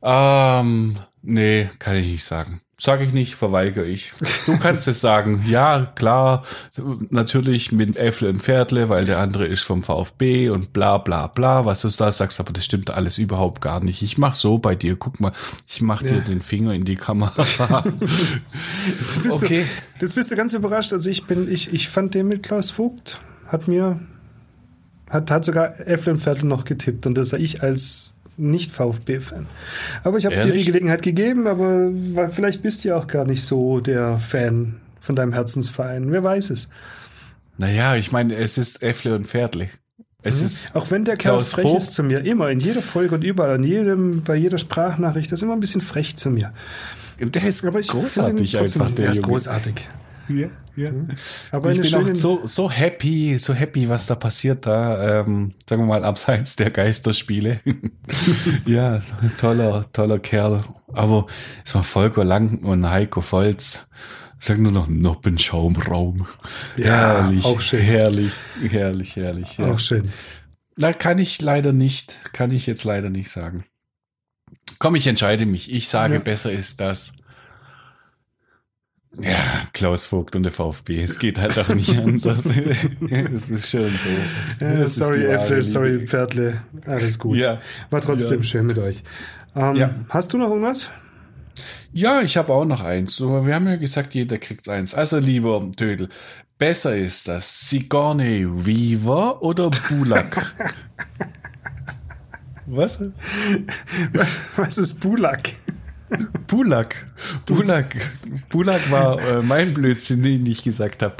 Ähm, 0.03 0.97
nee, 1.23 1.69
kann 1.79 1.97
ich 1.97 2.07
nicht 2.07 2.25
sagen. 2.25 2.63
Sag 2.83 3.03
ich 3.03 3.13
nicht, 3.13 3.35
verweigere 3.35 3.85
ich. 3.85 4.15
Du 4.47 4.57
kannst 4.59 4.89
es 4.89 5.03
sagen. 5.03 5.45
Ja, 5.47 5.93
klar, 5.97 6.45
natürlich 7.11 7.73
mit 7.73 7.99
Äffle 7.99 8.31
und 8.31 8.41
Pferdle, 8.41 8.89
weil 8.89 9.05
der 9.05 9.19
andere 9.19 9.47
ist 9.47 9.65
vom 9.65 9.83
VfB 9.83 10.49
und 10.49 10.73
bla 10.73 10.97
bla 10.97 11.27
bla, 11.27 11.67
was 11.67 11.83
du 11.83 11.89
da 11.89 12.11
sagst, 12.11 12.41
aber 12.41 12.55
das 12.55 12.65
stimmt 12.65 12.89
alles 12.91 13.19
überhaupt 13.19 13.61
gar 13.61 13.81
nicht. 13.85 14.01
Ich 14.01 14.17
mach 14.17 14.35
so 14.35 14.57
bei 14.57 14.75
dir, 14.77 14.97
guck 14.97 15.21
mal, 15.21 15.33
ich 15.69 15.83
mach 15.83 16.03
dir 16.03 16.15
Ja. 16.15 16.21
den 16.21 16.41
Finger 16.41 16.73
in 16.73 16.85
die 16.85 16.97
Kamera. 16.97 17.35
Jetzt 18.89 19.23
bist, 19.25 19.43
Okay. 19.43 19.67
du, 19.99 20.05
jetzt 20.07 20.15
bist 20.15 20.31
du 20.31 20.37
ganz 20.37 20.55
überrascht. 20.55 20.95
Also 20.95 21.11
ich 21.11 21.27
bin, 21.27 21.53
ich, 21.53 21.73
ich 21.75 21.91
fand 21.91 22.15
den 22.15 22.29
mit 22.29 22.43
Klaus 22.43 22.71
Vogt, 22.71 23.21
hat 23.47 23.69
mir, 23.69 24.01
hat, 25.11 25.31
hat 25.31 25.45
sogar 25.45 25.79
Äffle 25.81 26.13
und 26.15 26.19
Viertel 26.19 26.47
noch 26.47 26.65
getippt 26.65 27.07
und 27.07 27.19
das 27.19 27.29
sah 27.29 27.37
ich 27.37 27.63
als 27.63 28.15
nicht 28.41 28.73
VfB-Fan. 28.73 29.47
Aber 30.05 30.19
ich 30.19 30.27
habe 30.27 30.35
dir 30.43 30.53
die? 30.53 30.65
Gelegenheit 30.65 31.03
gegeben, 31.03 31.47
aber 31.47 31.91
vielleicht 32.31 32.63
bist 32.63 32.85
du 32.85 32.89
ja 32.89 32.97
auch 32.97 33.07
gar 33.07 33.25
nicht 33.25 33.45
so 33.45 33.81
der 33.81 34.19
Fan 34.19 34.77
von 35.01 35.15
deinem 35.17 35.33
Herzensverein. 35.33 36.11
Wer 36.13 36.25
weiß 36.25 36.51
es. 36.51 36.69
naja, 37.59 37.97
ich 37.97 38.13
meine, 38.13 38.35
es 38.37 38.59
ist 38.59 38.83
Äffle 38.83 39.15
und 39.15 39.27
Pferdle. 39.29 39.69
Es 40.23 40.43
ist, 40.43 40.77
Auch 40.77 40.91
wenn 40.91 41.07
der 41.07 41.17
Kerl 41.17 41.37
Klaus 41.37 41.53
frech 41.53 41.65
Vogt- 41.65 41.83
ist 41.83 41.95
zu 41.95 42.03
mir, 42.03 42.21
immer, 42.27 42.51
in 42.51 42.61
jeder 42.61 42.83
Folge 42.83 43.15
und 43.15 43.25
überall, 43.25 43.57
in 43.57 43.65
jedem, 43.65 44.21
bei 44.23 44.35
jeder 44.35 44.59
Sprachnachricht, 44.59 45.33
das 45.33 45.39
ist 45.39 45.45
immer 45.45 45.55
ein 45.55 45.61
bisschen 45.61 45.81
frech 45.81 46.15
zu 46.17 46.31
mir. 46.31 46.53
der 47.19 47.43
ist 47.45 47.65
Aber 47.65 47.81
ich 47.81 47.89
großartig 47.89 48.59
einfach, 48.59 48.91
der 48.91 49.07
Er 49.07 49.13
ist 49.13 49.23
großartig. 49.23 49.89
Ja, 50.31 50.49
ja. 50.77 50.91
Aber 51.51 51.73
ich 51.73 51.81
bin 51.81 51.95
auch 51.95 52.15
so, 52.15 52.43
so 52.47 52.71
happy, 52.71 53.39
so 53.39 53.53
happy, 53.53 53.89
was 53.89 54.07
da 54.07 54.15
passiert 54.15 54.67
da, 54.67 55.21
ähm, 55.21 55.55
sagen 55.69 55.83
wir 55.83 55.87
mal, 55.87 56.05
abseits 56.05 56.57
der 56.57 56.71
Geisterspiele. 56.71 57.61
ja, 58.67 59.01
toller, 59.39 59.87
toller 59.93 60.19
Kerl. 60.19 60.63
Aber 60.93 61.27
es 61.65 61.75
war 61.75 61.85
Volker 61.85 62.25
Lang 62.25 62.65
und 62.65 62.89
Heiko 62.89 63.21
Volz. 63.21 63.89
Ich 64.39 64.47
sag 64.47 64.59
nur 64.59 64.73
noch 64.73 64.89
Noppenschaumraum. 64.89 66.27
Ja, 66.77 66.87
herrlich, 67.25 67.45
auch 67.45 67.61
schön. 67.61 67.81
herrlich, 67.81 68.33
herrlich, 68.63 69.17
herrlich. 69.17 69.59
Ja. 69.59 69.67
Auch 69.73 69.79
schön. 69.79 70.11
Na, 70.77 70.93
kann 70.95 71.19
ich 71.19 71.43
leider 71.43 71.73
nicht, 71.73 72.19
kann 72.33 72.51
ich 72.51 72.67
jetzt 72.67 72.85
leider 72.85 73.11
nicht 73.11 73.29
sagen. 73.31 73.65
Komm, 74.79 74.95
ich 74.95 75.07
entscheide 75.07 75.45
mich. 75.45 75.71
Ich 75.71 75.89
sage, 75.89 76.15
Ja. 76.15 76.21
besser 76.21 76.51
ist 76.51 76.81
das. 76.81 77.13
Ja, 79.19 79.65
Klaus 79.73 80.07
Vogt 80.07 80.37
und 80.37 80.45
der 80.45 80.53
VfB. 80.53 81.03
Es 81.03 81.19
geht 81.19 81.39
halt 81.39 81.59
auch 81.59 81.69
nicht 81.75 81.99
anders. 81.99 82.47
Es 83.11 83.51
ist 83.51 83.69
schon 83.71 83.91
so. 83.91 84.65
Ja, 84.65 84.87
sorry, 84.89 85.25
Äffle, 85.27 85.63
sorry, 85.65 86.07
Pferdle. 86.07 86.63
Alles 86.87 87.19
gut. 87.19 87.37
Ja. 87.37 87.61
War 87.91 88.01
trotzdem 88.01 88.39
Ja. 88.39 88.45
schön 88.45 88.67
mit 88.67 88.79
euch. 88.79 89.03
Ähm, 89.57 89.75
Ja. 89.75 89.91
Hast 90.11 90.33
du 90.33 90.39
noch 90.39 90.49
irgendwas? 90.51 90.89
Ja, 91.93 92.23
ich 92.23 92.37
habe 92.37 92.53
auch 92.53 92.65
noch 92.65 92.83
eins. 92.83 93.17
So, 93.17 93.45
Wir 93.45 93.57
haben 93.57 93.67
ja 93.67 93.75
gesagt, 93.77 94.15
jeder 94.15 94.39
kriegt 94.39 94.69
eins. 94.69 94.95
Also, 94.95 95.19
lieber 95.19 95.61
Dödel, 95.77 96.09
besser 96.57 96.97
ist 96.97 97.27
das 97.27 97.69
Sigourney 97.69 98.47
Weaver 98.49 99.43
oder 99.43 99.71
Bulak? 99.89 100.55
Was? 102.67 103.03
Was 104.57 104.79
ist 104.79 105.01
Bulak? 105.01 105.41
Bulak. 106.47 106.97
Bulak. 107.47 107.97
Bulak 108.49 108.91
war 108.91 109.21
äh, 109.21 109.43
mein 109.43 109.73
Blödsinn, 109.75 110.23
den 110.23 110.45
ich 110.47 110.63
gesagt 110.65 111.03
habe. 111.03 111.15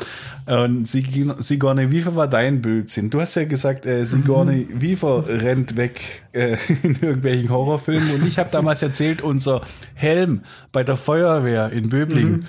Und 0.47 0.87
Sig- 0.89 1.33
Sigourney 1.39 1.93
Weaver 1.93 2.17
war 2.17 2.27
dein 2.29 2.61
Blödsinn. 2.61 3.09
Du 3.11 3.21
hast 3.21 3.37
ja 3.37 3.45
gesagt, 3.45 3.87
äh, 3.87 4.05
Sigourney 4.05 4.67
Weaver 4.73 5.25
rennt 5.29 5.77
weg 5.77 6.01
äh, 6.33 6.57
in 6.83 6.95
irgendwelchen 7.01 7.51
Horrorfilmen. 7.51 8.11
Und 8.17 8.27
ich 8.27 8.39
habe 8.39 8.51
damals 8.51 8.83
erzählt, 8.83 9.23
unser 9.23 9.63
Helm 9.95 10.41
bei 10.73 10.83
der 10.83 10.97
Feuerwehr 10.97 11.71
in 11.71 11.89
Böblingen. 11.89 12.47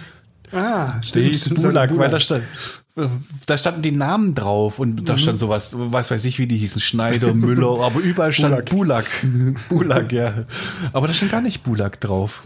Ah, 0.51 0.95
Der 0.97 1.03
stimmt. 1.03 1.25
hieß 1.27 1.43
so 1.45 1.67
ein 1.67 1.73
Bulak, 1.73 1.97
weil 1.97 2.09
da 2.09 2.19
stand, 2.19 2.43
da 3.47 3.57
standen 3.57 3.81
die 3.81 3.91
Namen 3.91 4.35
drauf 4.35 4.79
und 4.79 5.07
da 5.07 5.13
Mhm. 5.13 5.17
stand 5.17 5.39
sowas, 5.39 5.71
was 5.77 6.11
weiß 6.11 6.25
ich, 6.25 6.39
wie 6.39 6.47
die 6.47 6.57
hießen, 6.57 6.81
Schneider, 6.81 7.33
Müller, 7.33 7.79
aber 7.81 7.99
überall 7.99 8.31
stand 8.33 8.69
Bulak. 8.69 9.05
Bulak, 9.69 10.11
ja. 10.13 10.33
Aber 10.93 11.07
da 11.07 11.13
stand 11.13 11.31
gar 11.31 11.41
nicht 11.41 11.63
Bulak 11.63 11.99
drauf. 12.01 12.43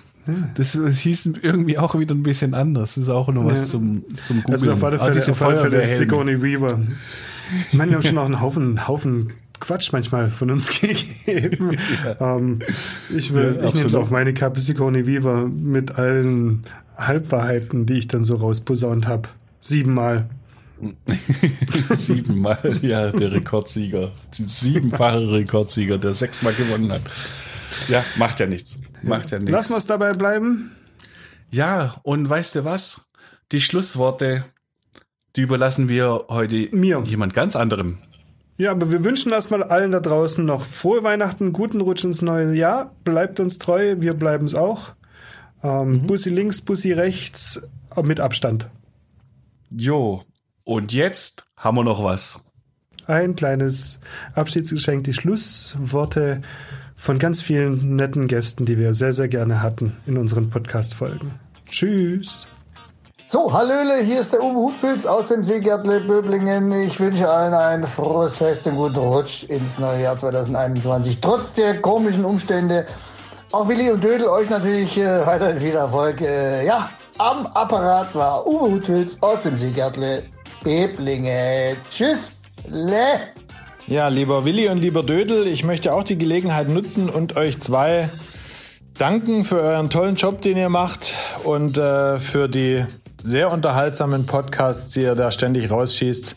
Das 0.56 0.76
hieß 0.76 1.34
irgendwie 1.44 1.78
auch 1.78 1.98
wieder 2.00 2.16
ein 2.16 2.24
bisschen 2.24 2.54
anders. 2.56 2.96
Das 2.96 3.04
ist 3.04 3.10
auch 3.10 3.28
noch 3.30 3.46
was 3.46 3.60
Ja. 3.60 3.66
zum, 3.72 4.04
zum 4.24 4.38
Googeln. 4.38 4.54
Also 4.54 4.74
auf 4.74 4.84
alle 4.84 4.98
Fälle, 5.00 5.32
auf 5.32 5.42
alle 5.44 5.58
Fälle. 5.58 5.84
Sigourney 5.84 6.42
Weaver. 6.42 6.80
Ich 7.72 7.78
meine, 7.78 7.92
wir 7.92 7.98
haben 7.98 8.06
schon 8.06 8.18
auch 8.18 8.26
einen 8.26 8.42
Haufen, 8.42 8.88
Haufen 8.88 9.34
Quatsch 9.60 9.92
manchmal 9.94 10.30
von 10.30 10.50
uns 10.50 10.80
gegeben. 10.82 11.78
ähm, 12.20 12.60
ich 13.16 13.34
will, 13.34 13.58
Ja, 13.62 13.68
ich 13.68 13.76
nehme 13.76 13.86
es 13.88 13.94
auf 13.96 14.10
meine 14.10 14.34
Kappe 14.34 14.60
Sigourney 14.60 15.06
Weaver 15.06 15.48
mit 15.48 15.92
allen 16.00 16.64
Halbwahrheiten, 16.98 17.86
die 17.86 17.94
ich 17.94 18.08
dann 18.08 18.24
so 18.24 18.36
rausposaunt 18.36 19.08
habe. 19.08 19.30
Siebenmal. 19.66 20.30
Siebenmal, 21.90 22.78
ja, 22.84 23.12
der 23.12 23.32
Rekordsieger. 23.32 24.12
Die 24.38 24.44
siebenfache 24.44 25.32
Rekordsieger, 25.32 25.98
der 25.98 26.14
sechsmal 26.14 26.54
gewonnen 26.54 26.92
hat. 26.92 27.02
Ja, 27.88 28.06
macht 28.16 28.40
ja 28.40 28.46
nichts. 28.46 28.82
Macht 29.02 29.32
ja 29.32 29.40
nichts. 29.40 29.52
Lassen 29.52 29.74
wir 29.74 29.78
es 29.78 29.88
dabei 29.88 30.14
bleiben. 30.14 30.70
Ja, 31.50 31.96
und 32.04 32.30
weißt 32.30 32.58
du 32.58 32.66
was? 32.66 33.08
Die 33.52 33.60
Schlussworte, 33.60 34.46
die 35.36 35.42
überlassen 35.42 35.90
wir 35.90 36.26
heute 36.30 36.70
Mir. 36.72 37.02
jemand 37.04 37.34
ganz 37.34 37.56
anderem. 37.56 37.98
Ja, 38.58 38.70
aber 38.70 38.92
wir 38.92 39.04
wünschen 39.04 39.32
erstmal 39.32 39.64
allen 39.64 39.92
da 39.92 40.00
draußen 40.00 40.46
noch 40.46 40.62
frohe 40.62 41.02
Weihnachten, 41.02 41.54
guten 41.54 41.82
Rutsch 41.82 42.04
ins 42.04 42.22
neue 42.22 42.54
Jahr. 42.54 42.94
Bleibt 43.04 43.40
uns 43.40 43.58
treu, 43.58 43.96
wir 43.98 44.14
bleiben 44.14 44.46
es 44.46 44.54
auch. 44.54 44.92
Ähm, 45.64 46.06
Bussi 46.06 46.30
links, 46.30 46.62
Bussi 46.62 46.92
rechts, 46.92 47.64
aber 47.90 48.06
mit 48.06 48.20
Abstand. 48.20 48.70
Jo, 49.78 50.22
und 50.64 50.94
jetzt 50.94 51.44
haben 51.58 51.76
wir 51.76 51.84
noch 51.84 52.02
was. 52.02 52.46
Ein 53.08 53.36
kleines 53.36 54.00
Abschiedsgeschenk, 54.34 55.04
die 55.04 55.14
Schlussworte 55.14 56.42
von 56.96 57.20
ganz 57.20 57.42
vielen 57.42 57.98
netten 57.98 58.30
Gästen, 58.30 58.66
die 58.66 58.78
wir 58.78 58.94
sehr, 58.94 59.12
sehr 59.12 59.28
gerne 59.28 59.62
hatten 59.62 59.98
in 60.06 60.18
unseren 60.18 60.50
Podcast-Folgen. 60.50 61.38
Tschüss. 61.70 62.48
So, 63.26 63.52
Hallöle, 63.52 64.02
hier 64.02 64.22
ist 64.22 64.32
der 64.32 64.42
Uwe 64.42 64.56
Hutfilz 64.56 65.06
aus 65.06 65.28
dem 65.28 65.44
Seegärtle 65.44 66.00
Böblingen. 66.00 66.72
Ich 66.72 66.98
wünsche 67.02 67.30
allen 67.30 67.54
ein 67.54 67.86
frohes 67.86 68.38
Fest 68.38 68.68
und 68.68 68.78
guten 68.78 69.00
Rutsch 69.00 69.44
ins 69.44 69.78
neue 69.78 70.04
Jahr 70.04 70.18
2021. 70.18 71.20
Trotz 71.20 71.52
der 71.52 71.82
komischen 71.82 72.24
Umstände. 72.24 72.86
Auch 73.52 73.68
Willi 73.68 73.92
und 73.92 74.02
Dödel, 74.02 74.28
euch 74.28 74.50
natürlich 74.50 74.98
äh, 74.98 75.26
weiterhin 75.28 75.60
viel 75.60 75.76
Erfolg. 75.76 76.22
Äh, 76.22 76.66
ja, 76.66 76.90
am 77.18 77.48
Apparat 77.48 78.14
war 78.14 78.46
Uwe 78.46 78.76
Hutfilz 78.76 79.18
aus 79.22 79.42
dem 79.42 79.56
Seegärtle 79.56 80.24
Böblingen. 80.64 81.78
Tschüss. 81.90 82.34
Le. 82.68 83.20
Ja, 83.88 84.08
lieber 84.08 84.46
Willi 84.46 84.68
und 84.70 84.80
lieber 84.80 85.04
Dödel, 85.04 85.48
ich 85.48 85.64
möchte 85.64 85.94
auch 85.94 86.04
die 86.04 86.18
Gelegenheit 86.18 86.68
nutzen 86.68 87.10
und 87.10 87.38
euch 87.38 87.60
zwei 87.62 88.10
danken 88.98 89.44
für 89.44 89.62
euren 89.62 89.90
tollen 89.90 90.16
Job, 90.16 90.42
den 90.42 90.58
ihr 90.58 90.70
macht 90.70 91.14
und 91.44 91.78
äh, 91.78 92.20
für 92.20 92.48
die 92.50 92.84
sehr 93.22 93.52
unterhaltsamen 93.52 94.26
Podcasts, 94.26 94.92
die 94.92 95.02
ihr 95.02 95.16
da 95.16 95.32
ständig 95.32 95.70
rausschießt. 95.70 96.36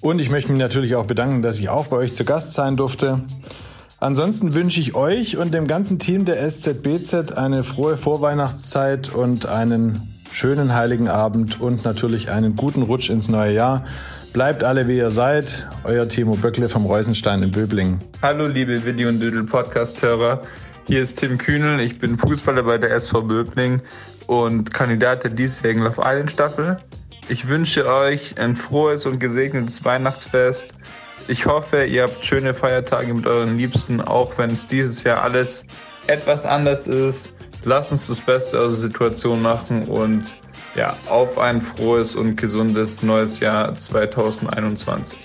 Und 0.00 0.20
ich 0.20 0.30
möchte 0.30 0.50
mich 0.50 0.60
natürlich 0.60 0.96
auch 0.96 1.06
bedanken, 1.06 1.42
dass 1.42 1.58
ich 1.58 1.68
auch 1.68 1.86
bei 1.86 1.96
euch 1.96 2.14
zu 2.14 2.24
Gast 2.24 2.52
sein 2.52 2.76
durfte. 2.76 3.22
Ansonsten 4.00 4.54
wünsche 4.54 4.80
ich 4.80 4.94
euch 4.94 5.36
und 5.36 5.52
dem 5.52 5.66
ganzen 5.66 5.98
Team 5.98 6.24
der 6.24 6.40
SZBZ 6.48 7.32
eine 7.32 7.64
frohe 7.64 7.96
Vorweihnachtszeit 7.96 9.12
und 9.12 9.46
einen 9.46 10.17
schönen 10.30 10.74
heiligen 10.74 11.08
Abend 11.08 11.60
und 11.60 11.84
natürlich 11.84 12.30
einen 12.30 12.56
guten 12.56 12.82
Rutsch 12.82 13.10
ins 13.10 13.28
neue 13.28 13.52
Jahr. 13.52 13.84
Bleibt 14.32 14.62
alle 14.62 14.88
wie 14.88 14.98
ihr 14.98 15.10
seid. 15.10 15.68
Euer 15.84 16.08
Timo 16.08 16.36
Böckle 16.36 16.68
vom 16.68 16.86
Reusenstein 16.86 17.42
in 17.42 17.50
Böblingen. 17.50 18.00
Hallo 18.22 18.46
liebe 18.46 18.84
Willi 18.84 19.06
und 19.06 19.20
Dödel 19.20 19.44
Podcast-Hörer. 19.44 20.42
Hier 20.86 21.02
ist 21.02 21.18
Tim 21.18 21.38
Kühnel. 21.38 21.80
Ich 21.80 21.98
bin 21.98 22.18
Fußballer 22.18 22.62
bei 22.62 22.78
der 22.78 22.90
SV 22.92 23.22
Böbling 23.22 23.80
und 24.26 24.72
Kandidat 24.72 25.24
der 25.24 25.30
diesjährigen 25.30 25.82
Love 25.82 26.00
Island 26.04 26.30
Staffel. 26.30 26.78
Ich 27.28 27.48
wünsche 27.48 27.86
euch 27.86 28.38
ein 28.38 28.56
frohes 28.56 29.06
und 29.06 29.18
gesegnetes 29.18 29.84
Weihnachtsfest. 29.84 30.68
Ich 31.26 31.44
hoffe, 31.44 31.84
ihr 31.84 32.04
habt 32.04 32.24
schöne 32.24 32.54
Feiertage 32.54 33.12
mit 33.12 33.26
euren 33.26 33.58
Liebsten, 33.58 34.00
auch 34.00 34.38
wenn 34.38 34.50
es 34.50 34.66
dieses 34.66 35.04
Jahr 35.04 35.22
alles 35.22 35.66
etwas 36.06 36.46
anders 36.46 36.86
ist. 36.86 37.34
Lasst 37.68 37.92
uns 37.92 38.06
das 38.06 38.18
Beste 38.18 38.58
aus 38.58 38.70
der 38.70 38.80
Situation 38.80 39.42
machen 39.42 39.88
und 39.88 40.34
ja, 40.74 40.96
auf 41.06 41.36
ein 41.36 41.60
frohes 41.60 42.16
und 42.16 42.34
gesundes 42.36 43.02
neues 43.02 43.40
Jahr 43.40 43.76
2021. 43.76 45.18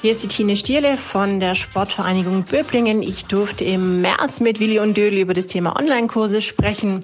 Hier 0.00 0.12
ist 0.12 0.22
die 0.22 0.28
Tine 0.28 0.56
Stierle 0.56 0.96
von 0.96 1.40
der 1.40 1.54
Sportvereinigung 1.54 2.44
Böblingen. 2.44 3.02
Ich 3.02 3.26
durfte 3.26 3.64
im 3.64 4.00
März 4.00 4.40
mit 4.40 4.60
Willi 4.60 4.78
und 4.78 4.96
Dödel 4.96 5.18
über 5.18 5.34
das 5.34 5.46
Thema 5.46 5.78
Online-Kurse 5.78 6.40
sprechen. 6.40 7.00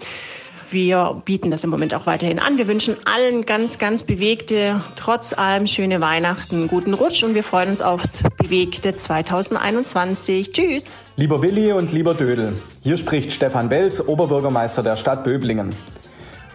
Wir 0.70 1.20
bieten 1.26 1.50
das 1.50 1.62
im 1.62 1.68
Moment 1.68 1.92
auch 1.92 2.06
weiterhin 2.06 2.38
an. 2.38 2.56
Wir 2.56 2.66
wünschen 2.66 2.96
allen 3.04 3.44
ganz, 3.44 3.76
ganz 3.76 4.02
bewegte, 4.02 4.80
trotz 4.96 5.34
allem 5.34 5.66
schöne 5.66 6.00
Weihnachten, 6.00 6.68
guten 6.68 6.94
Rutsch 6.94 7.22
und 7.22 7.34
wir 7.34 7.44
freuen 7.44 7.68
uns 7.68 7.82
aufs 7.82 8.22
bewegte 8.38 8.94
2021. 8.94 10.52
Tschüss! 10.52 10.90
Lieber 11.18 11.40
Willi 11.40 11.72
und 11.72 11.94
lieber 11.94 12.12
Dödel, 12.12 12.52
hier 12.82 12.98
spricht 12.98 13.32
Stefan 13.32 13.70
Belz, 13.70 14.02
Oberbürgermeister 14.06 14.82
der 14.82 14.96
Stadt 14.96 15.24
Böblingen. 15.24 15.74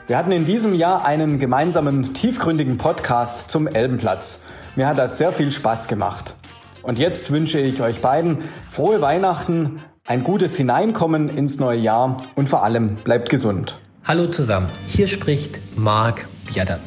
Wir 0.05 0.19
hatten 0.19 0.31
in 0.31 0.45
diesem 0.45 0.75
Jahr 0.75 1.03
einen 1.03 1.39
gemeinsamen 1.39 2.13
tiefgründigen 2.13 2.77
Podcast 2.77 3.49
zum 3.49 3.65
Elbenplatz. 3.65 4.43
Mir 4.75 4.85
hat 4.85 4.99
das 4.99 5.17
sehr 5.17 5.31
viel 5.31 5.51
Spaß 5.51 5.87
gemacht. 5.87 6.35
Und 6.83 6.99
jetzt 6.99 7.31
wünsche 7.31 7.59
ich 7.59 7.81
euch 7.81 8.01
beiden 8.01 8.37
frohe 8.67 9.01
Weihnachten, 9.01 9.79
ein 10.05 10.23
gutes 10.23 10.57
Hineinkommen 10.57 11.27
ins 11.27 11.57
neue 11.57 11.79
Jahr 11.79 12.17
und 12.35 12.47
vor 12.47 12.63
allem 12.63 12.97
bleibt 12.97 13.29
gesund. 13.29 13.79
Hallo 14.03 14.27
zusammen, 14.27 14.69
hier 14.85 15.07
spricht 15.07 15.57
Marc 15.75 16.27
Biadat, 16.45 16.81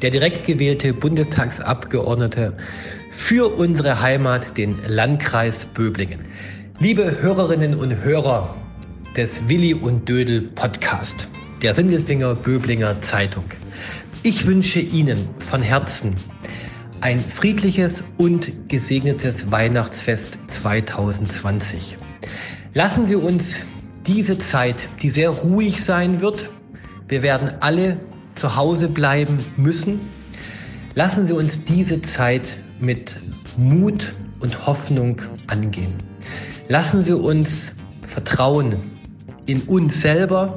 der 0.00 0.08
direkt 0.08 0.46
gewählte 0.46 0.94
Bundestagsabgeordnete 0.94 2.56
für 3.10 3.54
unsere 3.54 4.00
Heimat, 4.00 4.56
den 4.56 4.78
Landkreis 4.86 5.66
Böblingen. 5.66 6.24
Liebe 6.80 7.20
Hörerinnen 7.20 7.74
und 7.74 8.04
Hörer 8.04 8.54
des 9.16 9.48
Willi 9.48 9.74
und 9.74 10.08
Dödel 10.08 10.42
Podcast, 10.42 11.26
der 11.60 11.74
Sindelfinger 11.74 12.36
Böblinger 12.36 13.02
Zeitung. 13.02 13.42
Ich 14.22 14.46
wünsche 14.46 14.78
Ihnen 14.78 15.18
von 15.40 15.60
Herzen 15.60 16.14
ein 17.00 17.18
friedliches 17.18 18.04
und 18.16 18.68
gesegnetes 18.68 19.50
Weihnachtsfest 19.50 20.38
2020. 20.50 21.98
Lassen 22.74 23.08
Sie 23.08 23.16
uns 23.16 23.56
diese 24.06 24.38
Zeit, 24.38 24.88
die 25.02 25.08
sehr 25.08 25.30
ruhig 25.30 25.82
sein 25.82 26.20
wird, 26.20 26.48
wir 27.08 27.22
werden 27.24 27.50
alle 27.58 27.98
zu 28.36 28.54
Hause 28.54 28.86
bleiben 28.86 29.44
müssen, 29.56 29.98
lassen 30.94 31.26
Sie 31.26 31.32
uns 31.32 31.64
diese 31.64 32.02
Zeit 32.02 32.56
mit 32.78 33.16
Mut 33.56 34.14
und 34.38 34.64
Hoffnung 34.68 35.20
angehen. 35.48 36.07
Lassen 36.70 37.02
Sie 37.02 37.14
uns 37.14 37.72
vertrauen 38.06 38.76
in 39.46 39.62
uns 39.62 40.02
selber, 40.02 40.56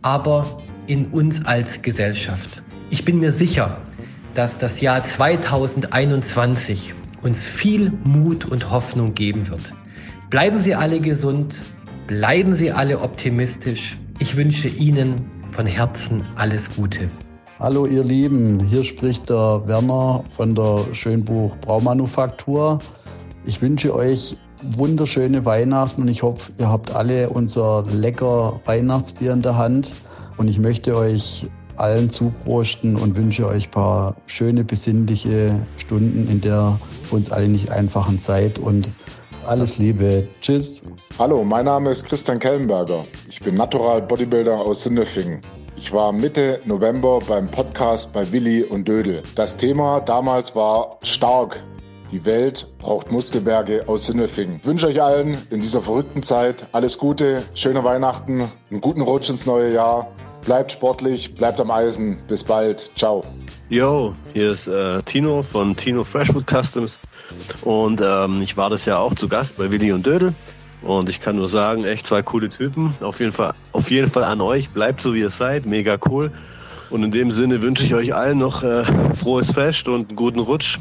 aber 0.00 0.62
in 0.86 1.08
uns 1.08 1.44
als 1.44 1.82
Gesellschaft. 1.82 2.62
Ich 2.88 3.04
bin 3.04 3.18
mir 3.18 3.32
sicher, 3.32 3.76
dass 4.34 4.56
das 4.56 4.80
Jahr 4.80 5.04
2021 5.04 6.94
uns 7.22 7.44
viel 7.44 7.92
Mut 8.04 8.46
und 8.46 8.70
Hoffnung 8.70 9.12
geben 9.14 9.46
wird. 9.50 9.74
Bleiben 10.30 10.58
Sie 10.58 10.74
alle 10.74 11.00
gesund, 11.00 11.60
bleiben 12.06 12.54
Sie 12.54 12.72
alle 12.72 13.02
optimistisch. 13.02 13.98
Ich 14.20 14.38
wünsche 14.38 14.68
Ihnen 14.68 15.16
von 15.50 15.66
Herzen 15.66 16.24
alles 16.34 16.74
Gute. 16.74 17.10
Hallo 17.58 17.84
ihr 17.84 18.04
Lieben, 18.04 18.66
hier 18.68 18.84
spricht 18.84 19.28
der 19.28 19.62
Werner 19.66 20.24
von 20.34 20.54
der 20.54 20.80
Schönbuch 20.92 21.58
Braumanufaktur. 21.58 22.78
Ich 23.44 23.60
wünsche 23.60 23.94
euch 23.94 24.38
wunderschöne 24.76 25.44
Weihnachten 25.44 26.02
und 26.02 26.08
ich 26.08 26.22
hoffe, 26.22 26.52
ihr 26.58 26.68
habt 26.68 26.94
alle 26.94 27.30
unser 27.30 27.84
lecker 27.86 28.60
Weihnachtsbier 28.64 29.32
in 29.32 29.42
der 29.42 29.56
Hand. 29.56 29.92
Und 30.36 30.48
ich 30.48 30.58
möchte 30.58 30.96
euch 30.96 31.46
allen 31.76 32.10
zuprosten 32.10 32.96
und 32.96 33.16
wünsche 33.16 33.46
euch 33.46 33.68
ein 33.68 33.70
paar 33.70 34.16
schöne, 34.26 34.64
besinnliche 34.64 35.66
Stunden 35.76 36.28
in 36.28 36.40
der 36.40 36.78
uns 37.10 37.30
alle 37.30 37.48
nicht 37.48 37.70
einfachen 37.70 38.18
Zeit 38.18 38.58
und 38.58 38.88
alles 39.46 39.78
Liebe. 39.78 40.26
Tschüss. 40.40 40.82
Hallo, 41.18 41.44
mein 41.44 41.64
Name 41.64 41.90
ist 41.90 42.04
Christian 42.04 42.38
Kellenberger. 42.38 43.04
Ich 43.28 43.40
bin 43.40 43.56
Natural 43.56 44.00
Bodybuilder 44.00 44.54
aus 44.54 44.84
Sindelfingen. 44.84 45.40
Ich 45.76 45.92
war 45.92 46.12
Mitte 46.12 46.60
November 46.64 47.18
beim 47.26 47.48
Podcast 47.48 48.12
bei 48.12 48.30
Willi 48.30 48.62
und 48.62 48.86
Dödel. 48.86 49.22
Das 49.34 49.56
Thema 49.56 50.00
damals 50.00 50.54
war 50.54 50.98
stark. 51.02 51.60
Die 52.12 52.26
Welt 52.26 52.68
braucht 52.76 53.10
Muskelberge 53.10 53.84
aus 53.88 54.04
Sindelfingen. 54.04 54.56
Ich 54.56 54.66
wünsche 54.66 54.86
euch 54.86 55.00
allen 55.00 55.38
in 55.48 55.62
dieser 55.62 55.80
verrückten 55.80 56.22
Zeit 56.22 56.66
alles 56.72 56.98
Gute, 56.98 57.42
schöne 57.54 57.82
Weihnachten, 57.84 58.50
einen 58.70 58.82
guten 58.82 59.00
Rutsch 59.00 59.30
ins 59.30 59.46
neue 59.46 59.72
Jahr. 59.72 60.12
Bleibt 60.44 60.72
sportlich, 60.72 61.34
bleibt 61.34 61.58
am 61.58 61.70
Eisen. 61.70 62.18
Bis 62.28 62.44
bald. 62.44 62.90
Ciao. 62.96 63.22
Yo, 63.70 64.14
hier 64.34 64.50
ist 64.50 64.66
äh, 64.66 65.02
Tino 65.04 65.42
von 65.42 65.74
Tino 65.74 66.04
Freshwood 66.04 66.44
Customs 66.46 67.00
und 67.62 68.02
ähm, 68.04 68.42
ich 68.42 68.58
war 68.58 68.68
das 68.68 68.84
ja 68.84 68.98
auch 68.98 69.14
zu 69.14 69.26
Gast 69.26 69.56
bei 69.56 69.70
Willi 69.70 69.90
und 69.90 70.04
Dödel 70.04 70.34
und 70.82 71.08
ich 71.08 71.18
kann 71.18 71.36
nur 71.36 71.48
sagen, 71.48 71.86
echt 71.86 72.04
zwei 72.04 72.20
coole 72.20 72.50
Typen. 72.50 72.92
Auf 73.00 73.20
jeden 73.20 73.32
Fall, 73.32 73.54
auf 73.72 73.90
jeden 73.90 74.10
Fall 74.10 74.24
an 74.24 74.42
euch. 74.42 74.68
Bleibt 74.68 75.00
so 75.00 75.14
wie 75.14 75.20
ihr 75.20 75.30
seid, 75.30 75.64
mega 75.64 75.96
cool. 76.10 76.30
Und 76.90 77.04
in 77.04 77.10
dem 77.10 77.30
Sinne 77.30 77.62
wünsche 77.62 77.86
ich 77.86 77.94
euch 77.94 78.14
allen 78.14 78.36
noch 78.36 78.62
äh, 78.62 78.84
frohes 79.14 79.50
Fest 79.52 79.88
und 79.88 80.10
einen 80.10 80.16
guten 80.16 80.40
Rutsch. 80.40 80.78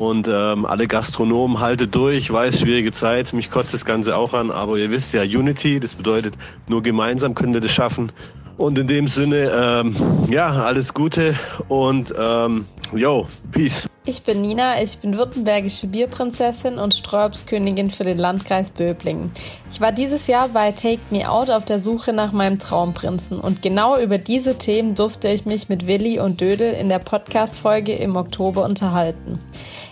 Und 0.00 0.28
ähm, 0.32 0.64
alle 0.64 0.88
Gastronomen 0.88 1.60
haltet 1.60 1.94
durch, 1.94 2.32
weiß, 2.32 2.60
schwierige 2.60 2.90
Zeit, 2.90 3.34
mich 3.34 3.50
kotzt 3.50 3.74
das 3.74 3.84
Ganze 3.84 4.16
auch 4.16 4.32
an, 4.32 4.50
aber 4.50 4.78
ihr 4.78 4.90
wisst 4.90 5.12
ja, 5.12 5.20
Unity, 5.20 5.78
das 5.78 5.92
bedeutet, 5.92 6.38
nur 6.70 6.82
gemeinsam 6.82 7.34
können 7.34 7.52
wir 7.52 7.60
das 7.60 7.72
schaffen. 7.72 8.10
Und 8.56 8.78
in 8.78 8.88
dem 8.88 9.08
Sinne, 9.08 9.50
ähm, 9.54 9.94
ja, 10.30 10.52
alles 10.52 10.94
Gute 10.94 11.34
und 11.68 12.14
ähm, 12.18 12.64
yo, 12.94 13.28
peace. 13.52 13.89
Ich 14.06 14.22
bin 14.22 14.40
Nina, 14.40 14.82
ich 14.82 14.96
bin 14.96 15.18
württembergische 15.18 15.86
Bierprinzessin 15.86 16.78
und 16.78 16.94
Sträubskönigin 16.94 17.90
für 17.90 18.04
den 18.04 18.16
Landkreis 18.16 18.70
Böblingen. 18.70 19.30
Ich 19.70 19.82
war 19.82 19.92
dieses 19.92 20.26
Jahr 20.26 20.48
bei 20.48 20.72
Take 20.72 21.00
Me 21.10 21.30
Out 21.30 21.50
auf 21.50 21.66
der 21.66 21.80
Suche 21.80 22.14
nach 22.14 22.32
meinem 22.32 22.58
Traumprinzen 22.58 23.38
und 23.38 23.60
genau 23.60 23.98
über 23.98 24.16
diese 24.16 24.56
Themen 24.56 24.94
durfte 24.94 25.28
ich 25.28 25.44
mich 25.44 25.68
mit 25.68 25.86
Willi 25.86 26.18
und 26.18 26.40
Dödel 26.40 26.72
in 26.72 26.88
der 26.88 26.98
Podcast-Folge 26.98 27.92
im 27.92 28.16
Oktober 28.16 28.64
unterhalten. 28.64 29.38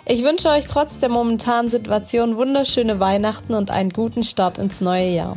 Ich 0.06 0.24
wünsche 0.24 0.48
euch 0.48 0.66
trotz 0.66 0.98
der 0.98 1.10
momentanen 1.10 1.70
Situation 1.70 2.38
wunderschöne 2.38 3.00
Weihnachten 3.00 3.52
und 3.52 3.70
einen 3.70 3.90
guten 3.90 4.22
Start 4.22 4.56
ins 4.56 4.80
neue 4.80 5.10
Jahr. 5.10 5.36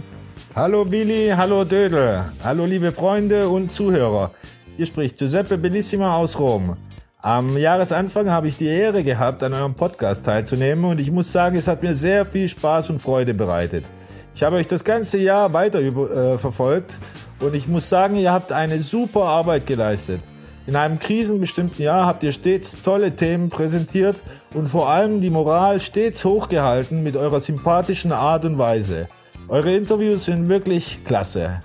Hallo 0.55 0.89
Willi, 0.89 1.33
hallo 1.35 1.65
Dödel, 1.65 2.23
hallo 2.41 2.65
liebe 2.65 2.93
Freunde 2.93 3.49
und 3.49 3.73
Zuhörer. 3.73 4.31
Hier 4.77 4.85
spricht 4.85 5.17
Giuseppe 5.17 5.57
Bellissima 5.57 6.15
aus 6.15 6.39
Rom. 6.39 6.77
Am 7.23 7.55
Jahresanfang 7.55 8.31
habe 8.31 8.47
ich 8.47 8.57
die 8.57 8.65
Ehre 8.65 9.03
gehabt, 9.03 9.43
an 9.43 9.53
eurem 9.53 9.75
Podcast 9.75 10.25
teilzunehmen 10.25 10.85
und 10.85 10.99
ich 10.99 11.11
muss 11.11 11.31
sagen, 11.31 11.55
es 11.55 11.67
hat 11.67 11.83
mir 11.83 11.93
sehr 11.93 12.25
viel 12.25 12.47
Spaß 12.47 12.89
und 12.89 12.97
Freude 12.97 13.35
bereitet. 13.35 13.85
Ich 14.33 14.41
habe 14.41 14.55
euch 14.55 14.67
das 14.67 14.83
ganze 14.83 15.19
Jahr 15.19 15.53
weiter 15.53 15.81
über, 15.81 16.09
äh, 16.09 16.37
verfolgt 16.39 16.97
und 17.39 17.53
ich 17.53 17.67
muss 17.67 17.87
sagen, 17.87 18.15
ihr 18.15 18.31
habt 18.31 18.51
eine 18.51 18.79
super 18.79 19.25
Arbeit 19.25 19.67
geleistet. 19.67 20.21
In 20.65 20.75
einem 20.75 20.97
krisenbestimmten 20.97 21.85
Jahr 21.85 22.07
habt 22.07 22.23
ihr 22.23 22.31
stets 22.31 22.81
tolle 22.81 23.15
Themen 23.15 23.49
präsentiert 23.49 24.19
und 24.55 24.67
vor 24.67 24.89
allem 24.89 25.21
die 25.21 25.29
Moral 25.29 25.79
stets 25.79 26.25
hochgehalten 26.25 27.03
mit 27.03 27.15
eurer 27.15 27.39
sympathischen 27.39 28.13
Art 28.13 28.45
und 28.45 28.57
Weise. 28.57 29.07
Eure 29.47 29.75
Interviews 29.75 30.25
sind 30.25 30.49
wirklich 30.49 31.03
klasse. 31.03 31.61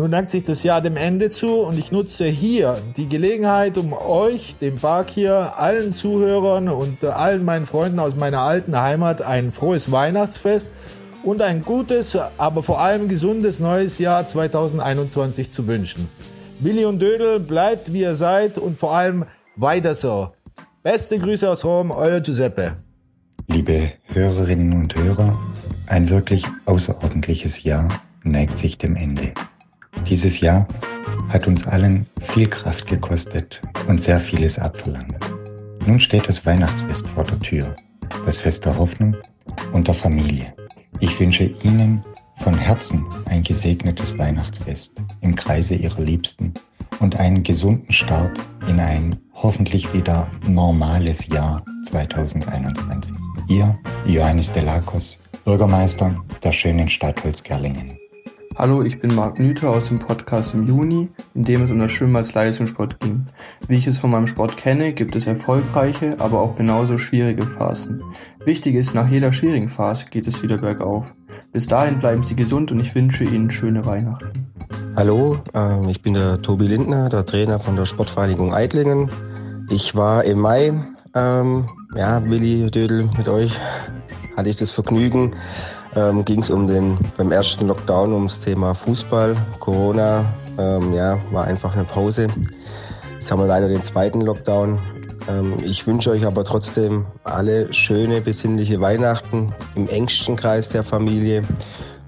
Nun 0.00 0.12
neigt 0.12 0.30
sich 0.30 0.44
das 0.44 0.62
Jahr 0.62 0.80
dem 0.80 0.96
Ende 0.96 1.28
zu 1.28 1.56
und 1.56 1.78
ich 1.78 1.92
nutze 1.92 2.24
hier 2.24 2.80
die 2.96 3.06
Gelegenheit, 3.06 3.76
um 3.76 3.92
euch, 3.92 4.56
dem 4.56 4.76
Park 4.76 5.10
hier, 5.10 5.58
allen 5.58 5.92
Zuhörern 5.92 6.70
und 6.70 7.04
allen 7.04 7.44
meinen 7.44 7.66
Freunden 7.66 7.98
aus 7.98 8.16
meiner 8.16 8.38
alten 8.38 8.80
Heimat 8.80 9.20
ein 9.20 9.52
frohes 9.52 9.92
Weihnachtsfest 9.92 10.72
und 11.22 11.42
ein 11.42 11.60
gutes, 11.60 12.16
aber 12.38 12.62
vor 12.62 12.80
allem 12.80 13.08
gesundes 13.08 13.60
neues 13.60 13.98
Jahr 13.98 14.24
2021 14.24 15.50
zu 15.50 15.66
wünschen. 15.66 16.08
Willi 16.60 16.86
und 16.86 16.98
Dödel, 16.98 17.38
bleibt 17.38 17.92
wie 17.92 18.00
ihr 18.00 18.14
seid 18.14 18.56
und 18.56 18.78
vor 18.78 18.94
allem 18.94 19.26
weiter 19.56 19.94
so. 19.94 20.30
Beste 20.82 21.18
Grüße 21.18 21.50
aus 21.50 21.62
Rom, 21.66 21.90
euer 21.90 22.20
Giuseppe. 22.20 22.74
Liebe 23.48 23.92
Hörerinnen 24.06 24.72
und 24.72 24.94
Hörer, 24.94 25.38
ein 25.88 26.08
wirklich 26.08 26.46
außerordentliches 26.64 27.64
Jahr 27.64 27.86
neigt 28.24 28.56
sich 28.56 28.78
dem 28.78 28.96
Ende. 28.96 29.34
Dieses 30.08 30.40
Jahr 30.40 30.66
hat 31.28 31.46
uns 31.46 31.66
allen 31.66 32.06
viel 32.20 32.48
Kraft 32.48 32.86
gekostet 32.86 33.60
und 33.88 34.00
sehr 34.00 34.20
vieles 34.20 34.58
abverlangt. 34.58 35.18
Nun 35.86 35.98
steht 35.98 36.28
das 36.28 36.44
Weihnachtsfest 36.44 37.06
vor 37.08 37.24
der 37.24 37.38
Tür, 37.40 37.76
das 38.26 38.38
Fest 38.38 38.64
der 38.64 38.76
Hoffnung 38.76 39.16
und 39.72 39.86
der 39.86 39.94
Familie. 39.94 40.52
Ich 41.00 41.18
wünsche 41.18 41.44
Ihnen 41.62 42.04
von 42.36 42.56
Herzen 42.56 43.04
ein 43.26 43.42
gesegnetes 43.42 44.16
Weihnachtsfest 44.18 44.94
im 45.20 45.34
Kreise 45.34 45.74
Ihrer 45.74 46.02
Liebsten 46.02 46.54
und 47.00 47.16
einen 47.18 47.42
gesunden 47.42 47.92
Start 47.92 48.38
in 48.68 48.80
ein 48.80 49.16
hoffentlich 49.34 49.92
wieder 49.94 50.28
normales 50.46 51.26
Jahr 51.28 51.64
2021. 51.88 53.14
Ihr 53.48 53.78
Johannes 54.06 54.52
Delakos, 54.52 55.18
Bürgermeister 55.44 56.14
der 56.42 56.52
schönen 56.52 56.88
Stadt 56.88 57.22
Holzgerlingen. 57.24 57.99
Hallo, 58.56 58.82
ich 58.82 58.98
bin 58.98 59.14
Marc 59.14 59.38
Nüter 59.38 59.70
aus 59.70 59.86
dem 59.86 60.00
Podcast 60.00 60.54
im 60.54 60.66
Juni, 60.66 61.08
in 61.34 61.44
dem 61.44 61.62
es 61.62 61.70
um 61.70 61.78
das 61.78 61.92
Schwimmen 61.92 62.16
als 62.16 62.34
Leistungssport 62.34 62.98
ging. 62.98 63.26
Wie 63.68 63.76
ich 63.76 63.86
es 63.86 63.98
von 63.98 64.10
meinem 64.10 64.26
Sport 64.26 64.56
kenne, 64.56 64.92
gibt 64.92 65.14
es 65.14 65.26
erfolgreiche, 65.26 66.16
aber 66.18 66.40
auch 66.40 66.56
genauso 66.56 66.98
schwierige 66.98 67.46
Phasen. 67.46 68.02
Wichtig 68.44 68.74
ist, 68.74 68.94
nach 68.94 69.08
jeder 69.08 69.32
schwierigen 69.32 69.68
Phase 69.68 70.06
geht 70.10 70.26
es 70.26 70.42
wieder 70.42 70.58
bergauf. 70.58 71.14
Bis 71.52 71.68
dahin 71.68 71.98
bleiben 71.98 72.24
Sie 72.24 72.34
gesund 72.34 72.72
und 72.72 72.80
ich 72.80 72.94
wünsche 72.94 73.24
Ihnen 73.24 73.50
schöne 73.50 73.86
Weihnachten. 73.86 74.50
Hallo, 74.96 75.38
ähm, 75.54 75.88
ich 75.88 76.02
bin 76.02 76.14
der 76.14 76.42
Tobi 76.42 76.66
Lindner, 76.66 77.08
der 77.08 77.24
Trainer 77.24 77.60
von 77.60 77.76
der 77.76 77.86
Sportvereinigung 77.86 78.52
Eitlingen. 78.52 79.10
Ich 79.70 79.94
war 79.94 80.24
im 80.24 80.40
Mai, 80.40 80.74
ähm, 81.14 81.66
ja, 81.94 82.28
Willi 82.28 82.68
Dödel 82.70 83.08
mit 83.16 83.28
euch, 83.28 83.58
hatte 84.36 84.50
ich 84.50 84.56
das 84.56 84.72
Vergnügen, 84.72 85.34
ähm, 85.94 86.24
ging 86.24 86.40
es 86.40 86.50
um 86.50 86.66
den 86.66 86.98
beim 87.16 87.32
ersten 87.32 87.66
Lockdown 87.66 88.12
ums 88.12 88.40
Thema 88.40 88.74
Fußball, 88.74 89.36
Corona. 89.58 90.24
Ähm, 90.58 90.92
ja, 90.92 91.18
war 91.30 91.44
einfach 91.44 91.74
eine 91.74 91.84
Pause. 91.84 92.28
Jetzt 93.14 93.30
haben 93.30 93.40
wir 93.40 93.46
leider 93.46 93.68
den 93.68 93.84
zweiten 93.84 94.20
Lockdown. 94.22 94.78
Ähm, 95.28 95.54
ich 95.62 95.86
wünsche 95.86 96.10
euch 96.10 96.24
aber 96.24 96.44
trotzdem 96.44 97.06
alle 97.24 97.72
schöne, 97.72 98.20
besinnliche 98.20 98.80
Weihnachten 98.80 99.52
im 99.74 99.88
engsten 99.88 100.36
Kreis 100.36 100.68
der 100.68 100.84
Familie. 100.84 101.42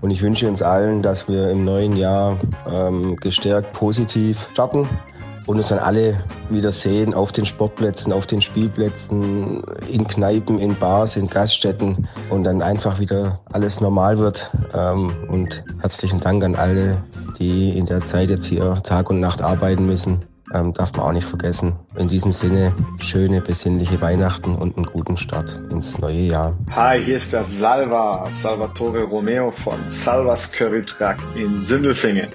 Und 0.01 0.11
ich 0.11 0.23
wünsche 0.23 0.49
uns 0.49 0.63
allen, 0.63 1.03
dass 1.03 1.29
wir 1.29 1.51
im 1.51 1.65
neuen 1.65 1.97
Jahr 1.97 2.37
ähm, 2.69 3.17
gestärkt 3.17 3.73
positiv 3.73 4.49
starten 4.51 4.89
und 5.47 5.59
uns 5.59 5.69
dann 5.69 5.79
alle 5.79 6.23
wieder 6.51 6.73
sehen 6.73 7.15
auf 7.15 7.33
den 7.33 7.47
Sportplätzen, 7.47 8.13
auf 8.13 8.27
den 8.27 8.43
Spielplätzen, 8.43 9.63
in 9.91 10.07
Kneipen, 10.07 10.59
in 10.59 10.75
Bars, 10.75 11.17
in 11.17 11.27
Gaststätten 11.27 12.09
und 12.31 12.45
dann 12.45 12.63
einfach 12.63 13.01
wieder 13.01 13.41
alles 13.53 13.81
normal 13.81 14.19
wird. 14.19 14.51
Ähm, 14.75 15.11
und 15.29 15.65
herzlichen 15.81 16.21
Dank 16.21 16.45
an 16.45 16.55
alle, 16.55 17.03
die 17.39 17.77
in 17.77 17.87
der 17.87 18.01
Zeit 18.01 18.31
jetzt 18.31 18.47
hier 18.47 18.83
Tag 18.83 19.11
und 19.11 19.21
Nacht 19.21 19.43
arbeiten 19.43 19.87
müssen. 19.87 20.25
Ähm, 20.55 20.75
darf 20.75 20.93
man 20.93 21.07
auch 21.07 21.13
nicht 21.13 21.27
vergessen. 21.27 21.73
In 21.97 22.09
diesem 22.09 22.33
Sinne, 22.33 22.75
schöne, 23.01 23.41
besinnliche 23.41 24.01
Weihnachten 24.03 24.55
und 24.55 24.77
einen 24.77 24.85
guten 24.85 25.17
Start 25.17 25.59
ins 25.71 25.99
neue 25.99 26.21
Jahr. 26.21 26.55
Hi, 26.71 27.03
hier 27.03 27.17
ist 27.17 27.33
der 27.33 27.43
Salva, 27.43 28.27
Salvatore 28.31 29.05
Romeo 29.05 29.51
von 29.51 29.79
Salvas 29.89 30.53
Curry 30.53 30.83
Truck 30.83 31.17
in 31.35 31.65
Sindelfingen. 31.65 32.29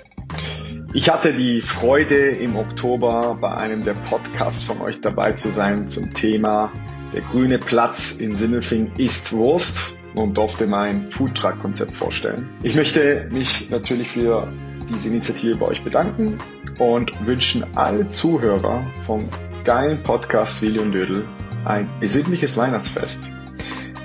Ich 0.93 1.09
hatte 1.09 1.33
die 1.33 1.59
Freude, 1.59 2.15
im 2.15 2.55
Oktober 2.55 3.37
bei 3.39 3.51
einem 3.51 3.81
der 3.83 3.93
Podcasts 3.93 4.63
von 4.63 4.81
euch 4.81 5.01
dabei 5.01 5.33
zu 5.33 5.49
sein 5.49 5.89
zum 5.89 6.13
Thema 6.13 6.71
Der 7.13 7.21
grüne 7.21 7.59
Platz 7.59 8.13
in 8.13 8.37
Sindelfing 8.37 8.93
ist 8.97 9.33
Wurst 9.33 9.97
und 10.15 10.37
durfte 10.37 10.65
mein 10.65 11.11
Foodtruck-Konzept 11.11 11.93
vorstellen. 11.93 12.49
Ich 12.63 12.75
möchte 12.75 13.27
mich 13.31 13.69
natürlich 13.69 14.07
für 14.07 14.47
diese 14.89 15.09
Initiative 15.09 15.57
bei 15.57 15.65
euch 15.67 15.81
bedanken 15.81 16.37
und 16.79 17.27
wünschen 17.27 17.65
alle 17.75 18.09
Zuhörer 18.09 18.81
vom 19.05 19.27
geilen 19.65 20.01
Podcast 20.03 20.61
Willi 20.61 20.79
und 20.79 20.93
Dödel 20.93 21.25
ein 21.65 21.89
besinnliches 21.99 22.57
Weihnachtsfest, 22.57 23.29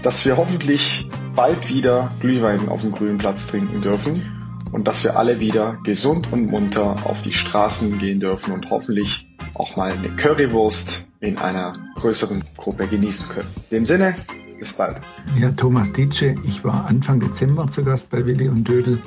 dass 0.03 0.27
wir 0.27 0.37
hoffentlich 0.37 1.09
bald 1.37 1.69
wieder 1.69 2.11
Glühwein 2.21 2.69
auf 2.69 2.81
dem 2.81 2.91
grünen 2.91 3.19
Platz 3.19 3.47
trinken 3.47 3.81
dürfen 3.81 4.42
und 4.73 4.89
dass 4.89 5.05
wir 5.05 5.17
alle 5.19 5.39
wieder 5.39 5.79
gesund 5.85 6.33
und 6.33 6.47
munter 6.47 6.97
auf 7.05 7.23
die 7.23 7.33
Straßen 7.33 7.99
gehen 7.99 8.21
dürfen 8.21 8.53
und 8.53 8.71
hoffentlich 8.71 9.27
auch 9.55 9.77
mal 9.77 9.93
eine 9.93 10.09
Currywurst 10.09 11.11
in 11.21 11.39
einer 11.39 11.73
größeren 11.97 12.43
Gruppe 12.57 12.87
genießen 12.87 13.29
können. 13.29 13.49
In 13.71 13.77
dem 13.79 13.87
Sinne, 13.87 14.17
bis 14.59 14.73
bald. 14.73 15.01
Ja, 15.39 15.51
Thomas 15.53 15.93
Dietsche, 15.93 16.35
ich 16.45 16.65
war 16.65 16.87
Anfang 16.87 17.21
Dezember 17.21 17.67
zu 17.69 17.83
Gast 17.85 18.11
bei 18.11 18.25
Willi 18.25 18.49
und 18.49 18.67
Dödel. 18.67 18.99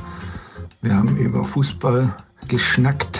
Wir 0.81 0.95
haben 0.95 1.17
über 1.17 1.43
Fußball 1.43 2.15
geschnackt. 2.47 3.19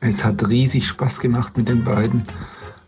Es 0.00 0.24
hat 0.24 0.46
riesig 0.48 0.88
Spaß 0.88 1.20
gemacht 1.20 1.56
mit 1.56 1.68
den 1.68 1.84
beiden. 1.84 2.24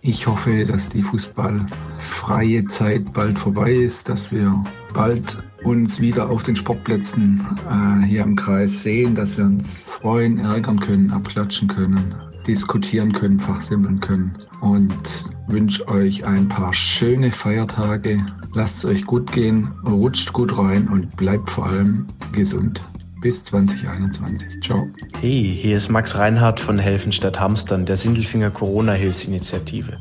Ich 0.01 0.27
hoffe, 0.27 0.65
dass 0.65 0.89
die 0.89 1.03
fußballfreie 1.03 2.67
Zeit 2.67 3.13
bald 3.13 3.39
vorbei 3.39 3.73
ist, 3.73 4.09
dass 4.09 4.31
wir 4.33 4.53
bald 4.95 5.37
uns 5.65 6.01
wieder 6.01 6.31
auf 6.31 6.43
den 6.43 6.57
Sportplätzen 6.57 7.47
äh, 7.69 8.07
hier 8.07 8.23
im 8.23 8.37
Kreis 8.37 8.83
sehen, 8.83 9.15
dass 9.15 9.37
wir 9.37 9.45
uns 9.45 9.83
freuen, 9.83 10.39
ärgern 10.39 10.79
können, 10.81 11.11
abklatschen 11.11 11.69
können, 11.69 12.15
diskutieren 12.47 13.13
können, 13.13 13.41
fachsimpeln 13.41 14.01
können 14.01 14.33
und 14.61 15.31
wünsche 15.49 15.87
euch 15.89 16.25
ein 16.25 16.49
paar 16.49 16.73
schöne 16.73 17.33
Feiertage. 17.33 18.25
Lasst 18.55 18.79
es 18.79 18.85
euch 18.85 19.05
gut 19.05 19.31
gehen, 19.33 19.71
rutscht 19.87 20.33
gut 20.33 20.57
rein 20.57 20.89
und 20.89 21.17
bleibt 21.17 21.51
vor 21.51 21.67
allem 21.67 22.07
gesund. 22.33 22.81
Bis 23.21 23.43
2021. 23.43 24.63
Ciao. 24.63 24.89
Hey, 25.21 25.59
hier 25.61 25.77
ist 25.77 25.89
Max 25.89 26.17
Reinhardt 26.17 26.61
von 26.61 26.79
Helfen 26.79 27.11
statt 27.11 27.41
Hamstern, 27.41 27.85
der 27.85 27.97
Sindelfinger 27.97 28.51
Corona-Hilfsinitiative. 28.51 29.99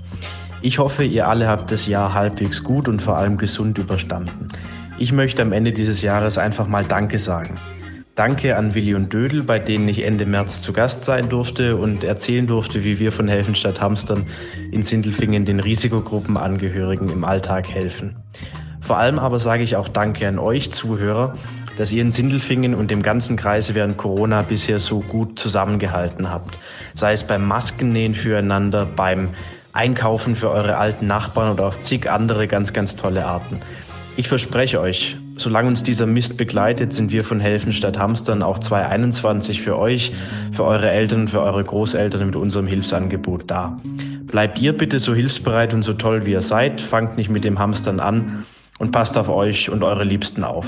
Ich 0.62 0.78
hoffe, 0.80 1.04
ihr 1.04 1.28
alle 1.28 1.48
habt 1.48 1.72
das 1.72 1.88
Jahr 1.88 2.14
halbwegs 2.14 2.64
gut 2.64 2.88
und 2.88 3.02
vor 3.02 3.18
allem 3.18 3.38
gesund 3.38 3.78
überstanden. 3.80 4.48
Ich 5.00 5.12
möchte 5.12 5.44
am 5.44 5.52
Ende 5.52 5.74
dieses 5.74 6.02
Jahres 6.02 6.40
einfach 6.40 6.68
mal 6.68 6.84
Danke 6.84 7.20
sagen. 7.20 7.54
Danke 8.16 8.58
an 8.58 8.74
Willi 8.74 8.96
und 8.96 9.14
Dödel, 9.14 9.44
bei 9.44 9.60
denen 9.60 9.88
ich 9.88 10.04
Ende 10.04 10.26
März 10.26 10.64
zu 10.64 10.74
Gast 10.74 11.04
sein 11.04 11.30
durfte 11.30 11.76
und 11.78 12.04
erzählen 12.04 12.48
durfte, 12.48 12.84
wie 12.84 12.98
wir 12.98 13.12
von 13.12 13.28
Helfen 13.28 13.54
statt 13.54 13.80
Hamstern 13.80 14.26
in 14.72 14.82
Sindelfingen 14.82 15.46
den 15.46 15.60
Risikogruppenangehörigen 15.60 17.10
im 17.12 17.24
Alltag 17.26 17.70
helfen. 17.70 18.16
Vor 18.82 18.98
allem 18.98 19.20
aber 19.20 19.38
sage 19.38 19.62
ich 19.62 19.76
auch 19.76 19.88
Danke 19.88 20.28
an 20.28 20.40
euch 20.40 20.72
Zuhörer, 20.72 21.38
dass 21.78 21.92
ihr 21.92 22.02
in 22.02 22.12
Sindelfingen 22.12 22.74
und 22.74 22.90
dem 22.90 23.04
ganzen 23.04 23.38
Kreis 23.38 23.76
während 23.76 23.98
Corona 23.98 24.42
bisher 24.42 24.80
so 24.80 25.02
gut 25.02 25.38
zusammengehalten 25.38 26.32
habt. 26.32 26.58
Sei 26.96 27.14
es 27.14 27.24
beim 27.24 27.46
Maskennähen 27.46 28.16
füreinander, 28.16 28.88
beim 28.88 29.30
Einkaufen 29.74 30.36
für 30.36 30.50
eure 30.50 30.78
alten 30.78 31.06
Nachbarn 31.06 31.54
oder 31.54 31.68
auf 31.68 31.82
zig 31.82 32.10
andere 32.10 32.48
ganz, 32.48 32.74
ganz 32.74 32.96
tolle 32.96 33.28
Arten. 33.28 33.62
Ich 34.18 34.28
verspreche 34.28 34.82
euch, 34.82 35.16
solange 35.38 35.68
uns 35.68 35.84
dieser 35.84 36.08
Mist 36.08 36.38
begleitet, 36.38 36.92
sind 36.92 37.12
wir 37.12 37.24
von 37.24 37.40
Helfen 37.40 37.72
statt 37.72 38.00
Hamstern 38.00 38.42
auch 38.42 38.58
2021 38.58 39.62
für 39.62 39.78
euch, 39.78 40.12
für 40.52 40.64
eure 40.64 40.90
Eltern 40.90 41.28
für 41.28 41.40
eure 41.40 41.64
Großeltern 41.64 42.26
mit 42.26 42.36
unserem 42.36 42.66
Hilfsangebot 42.66 43.44
da. 43.46 43.80
Bleibt 44.24 44.60
ihr 44.60 44.74
bitte 44.74 44.98
so 44.98 45.14
hilfsbereit 45.14 45.76
und 45.76 45.84
so 45.84 45.94
toll, 45.94 46.26
wie 46.26 46.32
ihr 46.32 46.42
seid, 46.42 46.82
fangt 46.82 47.16
nicht 47.16 47.30
mit 47.30 47.44
dem 47.44 47.60
Hamstern 47.60 48.00
an 48.00 48.44
und 48.80 48.92
passt 48.92 49.20
auf 49.20 49.30
euch 49.30 49.70
und 49.70 49.84
eure 49.84 50.04
Liebsten 50.04 50.44
auf. 50.44 50.66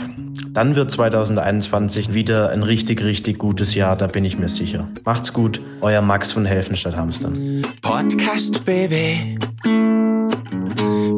Dann 0.51 0.75
wird 0.75 0.91
2021 0.91 2.13
wieder 2.13 2.51
ein 2.51 2.61
richtig, 2.61 3.03
richtig 3.03 3.39
gutes 3.39 3.73
Jahr, 3.73 3.95
da 3.95 4.05
bin 4.05 4.25
ich 4.25 4.37
mir 4.37 4.49
sicher. 4.49 4.87
Macht's 5.05 5.33
gut, 5.33 5.59
euer 5.81 6.03
Max 6.03 6.33
von 6.33 6.45
Helfen 6.45 6.75
statt 6.75 6.95
Hamstern. 6.95 7.63
Podcast 7.81 8.63
Baby 8.63 9.39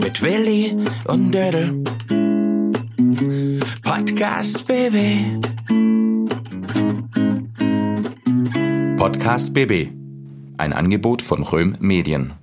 mit 0.02 0.22
Willi 0.22 0.78
und 1.08 1.32
Dödel. 1.34 1.84
Podcast 3.94 4.66
Baby. 4.68 5.38
Podcast 8.96 9.54
BB. 9.54 9.92
Ein 10.58 10.72
Angebot 10.72 11.22
von 11.22 11.44
Röhm 11.44 11.76
Medien. 11.82 12.41